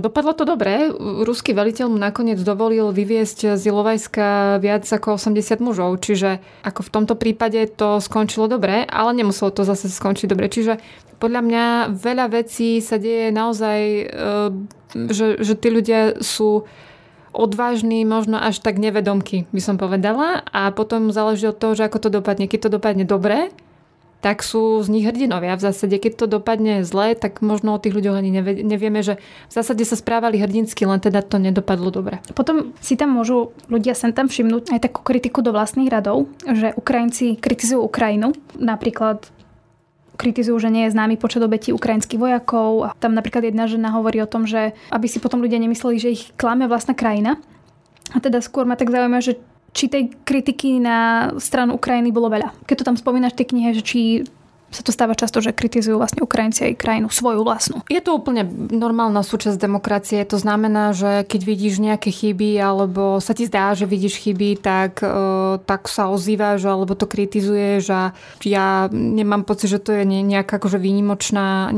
dopadlo 0.01 0.32
to 0.32 0.49
dobre. 0.49 0.89
Ruský 0.99 1.53
veliteľ 1.53 1.93
mu 1.93 1.99
nakoniec 2.01 2.41
dovolil 2.41 2.89
vyviesť 2.89 3.61
z 3.61 3.62
Ilovajska 3.68 4.59
viac 4.64 4.89
ako 4.89 5.20
80 5.20 5.61
mužov, 5.61 6.01
čiže 6.01 6.41
ako 6.64 6.80
v 6.87 6.93
tomto 6.93 7.14
prípade 7.20 7.61
to 7.76 8.01
skončilo 8.01 8.49
dobre, 8.49 8.89
ale 8.89 9.12
nemuselo 9.12 9.53
to 9.53 9.68
zase 9.68 9.93
skončiť 9.93 10.32
dobre. 10.32 10.49
Čiže 10.49 10.80
podľa 11.20 11.41
mňa 11.45 11.64
veľa 11.93 12.26
vecí 12.32 12.80
sa 12.80 12.97
deje 12.97 13.28
naozaj 13.28 13.80
ehm, 14.09 14.68
že, 14.97 15.37
že 15.45 15.55
tí 15.59 15.68
ľudia 15.68 16.20
sú 16.24 16.64
odvážni, 17.37 18.09
možno 18.09 18.41
až 18.41 18.64
tak 18.64 18.80
nevedomky, 18.80 19.45
by 19.53 19.61
som 19.61 19.76
povedala. 19.76 20.41
A 20.49 20.72
potom 20.72 21.12
záleží 21.12 21.45
od 21.45 21.61
toho, 21.61 21.76
že 21.76 21.84
ako 21.84 22.09
to 22.09 22.09
dopadne. 22.09 22.49
Keď 22.49 22.61
to 22.68 22.74
dopadne 22.80 23.05
dobre, 23.05 23.53
tak 24.27 24.43
sú 24.43 24.83
z 24.83 24.91
nich 24.91 25.07
hrdinovia. 25.07 25.55
V 25.55 25.70
zásade, 25.70 26.03
keď 26.03 26.12
to 26.18 26.27
dopadne 26.27 26.83
zle, 26.83 27.14
tak 27.14 27.47
možno 27.47 27.79
o 27.79 27.83
tých 27.83 27.95
ľuďoch 27.95 28.18
ani 28.18 28.35
nevieme, 28.66 28.99
že 28.99 29.22
v 29.22 29.53
zásade 29.55 29.87
sa 29.87 29.95
správali 29.95 30.43
hrdinsky, 30.43 30.83
len 30.83 30.99
teda 30.99 31.22
to 31.22 31.39
nedopadlo 31.39 31.95
dobre. 31.95 32.18
Potom 32.35 32.74
si 32.83 32.99
tam 32.99 33.14
môžu 33.14 33.55
ľudia 33.70 33.95
sem 33.95 34.11
tam 34.11 34.27
všimnúť 34.27 34.74
aj 34.74 34.83
takú 34.83 35.07
kritiku 35.07 35.47
do 35.47 35.55
vlastných 35.55 35.87
radov, 35.87 36.27
že 36.43 36.74
Ukrajinci 36.74 37.39
kritizujú 37.39 37.87
Ukrajinu. 37.87 38.35
Napríklad 38.59 39.31
kritizujú, 40.18 40.59
že 40.59 40.74
nie 40.74 40.91
je 40.91 40.99
známy 40.99 41.22
počet 41.22 41.47
obetí 41.47 41.70
ukrajinských 41.70 42.18
vojakov. 42.18 42.99
Tam 42.99 43.14
napríklad 43.14 43.47
jedna 43.47 43.70
žena 43.70 43.95
hovorí 43.95 44.18
o 44.18 44.27
tom, 44.27 44.43
že 44.43 44.74
aby 44.91 45.07
si 45.07 45.22
potom 45.22 45.39
ľudia 45.39 45.62
nemysleli, 45.62 46.03
že 46.03 46.11
ich 46.11 46.35
klame 46.35 46.66
vlastná 46.66 46.99
krajina. 46.99 47.39
A 48.11 48.18
teda 48.18 48.43
skôr 48.43 48.66
ma 48.66 48.74
tak 48.74 48.91
zaujíma, 48.91 49.22
že 49.22 49.39
či 49.77 49.93
tej 49.93 50.09
kritiky 50.24 50.81
na 50.81 51.31
stranu 51.37 51.77
Ukrajiny 51.77 52.09
bolo 52.09 52.33
veľa. 52.33 52.64
Keď 52.64 52.77
to 52.81 52.87
tam 52.89 52.97
spomínaš 52.97 53.37
v 53.37 53.41
tej 53.45 53.49
knihe, 53.53 53.70
že 53.77 53.85
či 53.85 54.01
sa 54.70 54.82
to 54.82 54.90
stáva 54.90 55.14
často, 55.14 55.38
že 55.38 55.54
kritizujú 55.54 55.96
vlastne 55.96 56.26
Ukrajinci 56.26 56.68
aj 56.68 56.80
krajinu 56.80 57.08
svoju 57.08 57.46
vlastnú. 57.46 57.86
Je 57.86 58.02
to 58.02 58.18
úplne 58.18 58.44
normálna 58.74 59.22
súčasť 59.22 59.56
demokracie. 59.56 60.20
To 60.26 60.36
znamená, 60.36 60.90
že 60.92 61.22
keď 61.24 61.40
vidíš 61.46 61.74
nejaké 61.78 62.10
chyby 62.10 62.58
alebo 62.58 63.22
sa 63.22 63.32
ti 63.32 63.46
zdá, 63.46 63.72
že 63.78 63.86
vidíš 63.88 64.20
chyby, 64.20 64.58
tak, 64.58 65.00
uh, 65.00 65.62
tak 65.62 65.86
sa 65.86 66.10
ozývaš 66.10 66.66
alebo 66.66 66.98
to 66.98 67.06
kritizuješ 67.06 67.82
a 67.94 68.02
ja 68.42 68.90
nemám 68.90 69.46
pocit, 69.46 69.70
že 69.70 69.82
to 69.82 69.94
je 69.94 70.04
nejaká 70.04 70.58
akože 70.58 70.82
výnimočná, 70.82 71.70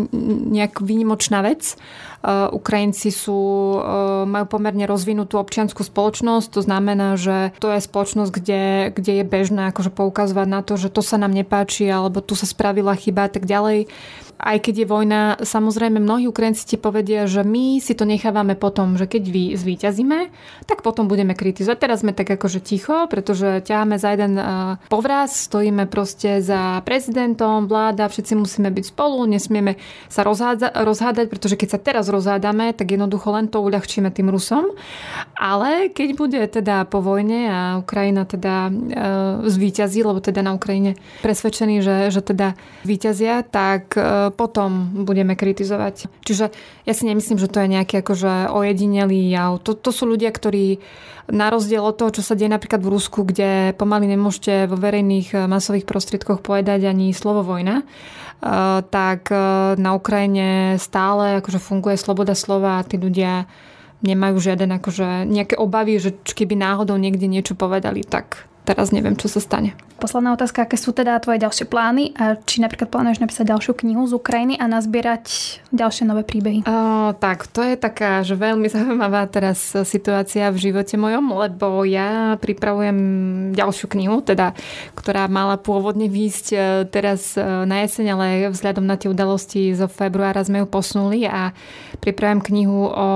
nejak 0.49 0.81
výnimočná 0.81 1.45
vec. 1.45 1.77
Uh, 2.19 2.51
Ukrajinci 2.51 3.15
sú, 3.15 3.79
uh, 3.79 4.27
majú 4.27 4.59
pomerne 4.59 4.91
rozvinutú 4.91 5.39
občianskú 5.39 5.87
spoločnosť, 5.87 6.51
to 6.51 6.61
znamená, 6.67 7.15
že 7.15 7.55
to 7.63 7.71
je 7.71 7.79
spoločnosť, 7.79 8.31
kde, 8.35 8.63
kde 8.91 9.23
je 9.23 9.25
bežné 9.25 9.71
akože 9.71 9.95
poukazovať 9.95 10.49
na 10.51 10.67
to, 10.67 10.75
že 10.75 10.91
to 10.91 10.99
sa 10.99 11.15
nám 11.15 11.31
nepáči 11.31 11.87
alebo 11.87 12.19
tu 12.19 12.35
sa 12.35 12.43
spravila 12.43 12.88
chyba 12.95 13.27
a 13.27 13.33
tak 13.33 13.45
ďalej 13.45 13.91
aj 14.39 14.59
keď 14.63 14.75
je 14.83 14.87
vojna, 14.87 15.21
samozrejme 15.43 15.99
mnohí 15.99 16.31
Ukrajinci 16.31 16.63
ti 16.63 16.77
povedia, 16.79 17.27
že 17.27 17.43
my 17.43 17.83
si 17.83 17.99
to 17.99 18.07
nechávame 18.07 18.55
potom, 18.55 18.95
že 18.95 19.11
keď 19.11 19.23
vy 19.27 19.45
zvíťazíme, 19.59 20.19
tak 20.63 20.87
potom 20.87 21.11
budeme 21.11 21.35
kritizovať. 21.35 21.79
Teraz 21.83 22.07
sme 22.07 22.15
tak 22.15 22.31
akože 22.31 22.63
ticho, 22.63 23.11
pretože 23.11 23.67
ťaháme 23.67 23.99
za 23.99 24.15
jeden 24.15 24.39
uh, 24.39 24.79
povraz, 24.87 25.51
stojíme 25.51 25.91
proste 25.91 26.39
za 26.39 26.79
prezidentom, 26.87 27.67
vláda, 27.67 28.07
všetci 28.07 28.39
musíme 28.39 28.71
byť 28.71 28.85
spolu, 28.95 29.27
nesmieme 29.27 29.75
sa 30.07 30.23
rozháda- 30.23 30.71
rozhádať, 30.87 31.27
pretože 31.27 31.59
keď 31.59 31.69
sa 31.75 31.83
teraz 31.83 32.07
rozhádame, 32.07 32.71
tak 32.79 32.95
jednoducho 32.95 33.35
len 33.35 33.51
to 33.51 33.59
uľahčíme 33.59 34.15
tým 34.15 34.31
Rusom. 34.31 34.71
Ale 35.35 35.91
keď 35.91 36.09
bude 36.15 36.41
teda 36.47 36.87
po 36.87 37.03
vojne 37.03 37.51
a 37.51 37.61
Ukrajina 37.83 38.23
teda 38.23 38.71
uh, 38.71 38.75
zvíťazí, 39.43 40.07
lebo 40.07 40.23
teda 40.23 40.47
na 40.47 40.55
Ukrajine 40.55 40.95
presvedčení, 41.27 41.83
že, 41.83 42.15
že 42.15 42.23
teda 42.23 42.55
víťazia, 42.87 43.43
tak 43.43 43.99
uh, 43.99 44.28
potom 44.31 45.05
budeme 45.05 45.35
kritizovať. 45.35 46.09
Čiže 46.25 46.51
ja 46.85 46.93
si 46.93 47.05
nemyslím, 47.05 47.39
že 47.41 47.51
to 47.51 47.61
je 47.63 47.73
nejaký 47.73 48.01
akože 48.01 48.53
ojedinelý 48.53 49.29
jav. 49.31 49.61
To, 49.65 49.75
to 49.75 49.91
sú 49.91 50.09
ľudia, 50.09 50.33
ktorí 50.33 50.81
na 51.29 51.53
rozdiel 51.53 51.85
od 51.85 51.97
toho, 51.97 52.11
čo 52.11 52.23
sa 52.25 52.33
deje 52.33 52.49
napríklad 52.49 52.81
v 52.81 52.93
Rusku, 52.93 53.21
kde 53.25 53.77
pomaly 53.77 54.09
nemôžete 54.09 54.65
vo 54.69 54.77
verejných 54.81 55.29
eh, 55.37 55.39
masových 55.45 55.85
prostriedkoch 55.85 56.41
povedať 56.41 56.89
ani 56.89 57.13
slovo 57.13 57.45
vojna, 57.45 57.85
eh, 57.85 58.81
tak 58.89 59.29
eh, 59.29 59.41
na 59.77 59.93
Ukrajine 59.93 60.81
stále 60.81 61.45
akože 61.45 61.61
funguje 61.61 62.01
sloboda 62.01 62.33
slova 62.33 62.81
a 62.81 62.87
tí 62.87 62.97
ľudia 62.97 63.45
nemajú 63.99 64.37
žiaden 64.39 64.71
akože 64.79 65.27
nejaké 65.27 65.59
obavy, 65.59 65.99
že 65.99 66.15
keby 66.23 66.55
náhodou 66.55 66.95
niekde 66.95 67.27
niečo 67.27 67.59
povedali, 67.59 68.07
tak 68.07 68.47
teraz 68.69 68.93
neviem, 68.93 69.17
čo 69.17 69.33
sa 69.33 69.41
stane. 69.41 69.73
Posledná 69.97 70.37
otázka, 70.37 70.69
aké 70.69 70.77
sú 70.77 70.93
teda 70.93 71.17
tvoje 71.25 71.41
ďalšie 71.41 71.67
plány 71.67 72.13
a 72.21 72.37
či 72.37 72.61
napríklad 72.61 72.93
plánuješ 72.93 73.25
napísať 73.25 73.49
ďalšiu 73.49 73.73
knihu 73.81 74.05
z 74.05 74.15
Ukrajiny 74.21 74.55
a 74.61 74.69
nazbierať 74.69 75.25
ďalšie 75.73 76.05
nové 76.05 76.23
príbehy? 76.23 76.69
O, 76.69 76.77
tak, 77.17 77.49
to 77.49 77.65
je 77.65 77.81
taká, 77.81 78.21
že 78.21 78.37
veľmi 78.37 78.69
zaujímavá 78.75 79.25
teraz 79.33 79.73
situácia 79.89 80.53
v 80.53 80.71
živote 80.71 81.01
mojom, 81.01 81.33
lebo 81.33 81.89
ja 81.89 82.37
pripravujem 82.37 82.99
ďalšiu 83.57 83.87
knihu, 83.97 84.21
teda, 84.21 84.53
ktorá 84.93 85.25
mala 85.27 85.57
pôvodne 85.57 86.07
výjsť 86.13 86.47
e, 86.53 86.59
teraz 86.93 87.35
e, 87.35 87.43
na 87.43 87.83
jeseň, 87.89 88.07
ale 88.13 88.27
vzhľadom 88.53 88.85
na 88.85 89.01
tie 89.01 89.09
udalosti 89.09 89.73
zo 89.73 89.89
februára 89.89 90.45
sme 90.45 90.63
ju 90.63 90.67
posunuli 90.69 91.25
a 91.25 91.57
pripravujem 92.05 92.45
knihu 92.45 92.81
o 92.87 93.07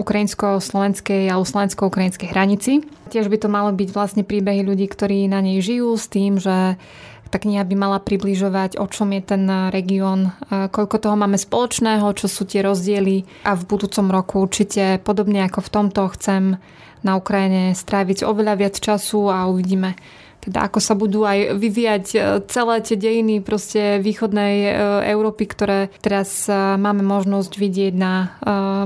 ukrajinsko-slovenskej 0.00 1.28
alebo 1.28 1.44
slovensko-ukrajinskej 1.44 2.32
hranici. 2.32 2.82
Tiež 3.12 3.28
by 3.28 3.36
to 3.44 3.52
malo 3.52 3.68
byť 3.76 3.92
vlastne 3.92 4.24
príbehy 4.24 4.64
ľudí, 4.64 4.88
ktorí 4.88 5.28
na 5.28 5.44
nej 5.44 5.60
žijú 5.60 5.92
s 6.00 6.08
tým, 6.08 6.40
že 6.40 6.80
tá 7.28 7.36
kniha 7.40 7.64
by 7.64 7.76
mala 7.76 7.98
približovať, 8.00 8.80
o 8.80 8.88
čom 8.88 9.12
je 9.12 9.20
ten 9.24 9.44
región, 9.68 10.32
koľko 10.48 10.96
toho 10.96 11.16
máme 11.16 11.36
spoločného, 11.36 12.08
čo 12.16 12.28
sú 12.28 12.48
tie 12.48 12.64
rozdiely. 12.64 13.44
A 13.48 13.56
v 13.56 13.68
budúcom 13.68 14.08
roku 14.08 14.44
určite 14.44 15.00
podobne 15.00 15.44
ako 15.44 15.60
v 15.64 15.72
tomto 15.72 16.08
chcem 16.16 16.56
na 17.04 17.12
Ukrajine 17.16 17.76
stráviť 17.76 18.24
oveľa 18.24 18.54
viac 18.60 18.76
času 18.80 19.28
a 19.28 19.48
uvidíme, 19.48 19.96
teda 20.42 20.66
ako 20.66 20.78
sa 20.82 20.98
budú 20.98 21.22
aj 21.22 21.54
vyvíjať 21.54 22.04
e, 22.12 22.18
celé 22.50 22.76
tie 22.82 22.98
dejiny 22.98 23.38
proste 23.46 24.02
východnej 24.02 24.54
e, 24.66 24.70
Európy, 25.14 25.46
ktoré 25.46 25.94
teraz 26.02 26.50
e, 26.50 26.52
máme 26.74 27.06
možnosť 27.06 27.54
vidieť 27.54 27.94
na 27.94 28.34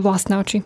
vlastné 0.04 0.36
oči. 0.36 0.58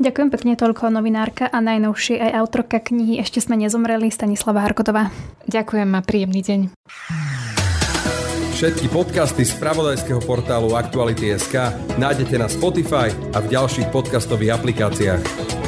Ďakujem 0.00 0.28
pekne 0.32 0.52
toľko 0.56 0.88
novinárka 0.88 1.48
a 1.48 1.60
najnovšie 1.60 2.20
aj 2.20 2.32
autorka 2.40 2.80
knihy 2.80 3.20
Ešte 3.20 3.40
sme 3.40 3.56
nezomreli 3.60 4.08
Stanislava 4.08 4.64
Harkotová. 4.64 5.12
Ďakujem 5.48 5.90
a 5.92 6.00
príjemný 6.00 6.40
deň. 6.40 6.60
Všetky 8.56 8.92
podcasty 8.92 9.48
z 9.48 9.56
pravodajského 9.56 10.20
portálu 10.20 10.76
Aktuality.sk 10.76 11.72
nájdete 11.96 12.36
na 12.36 12.48
Spotify 12.48 13.08
a 13.32 13.40
v 13.40 13.46
ďalších 13.56 13.88
podcastových 13.88 14.60
aplikáciách. 14.60 15.59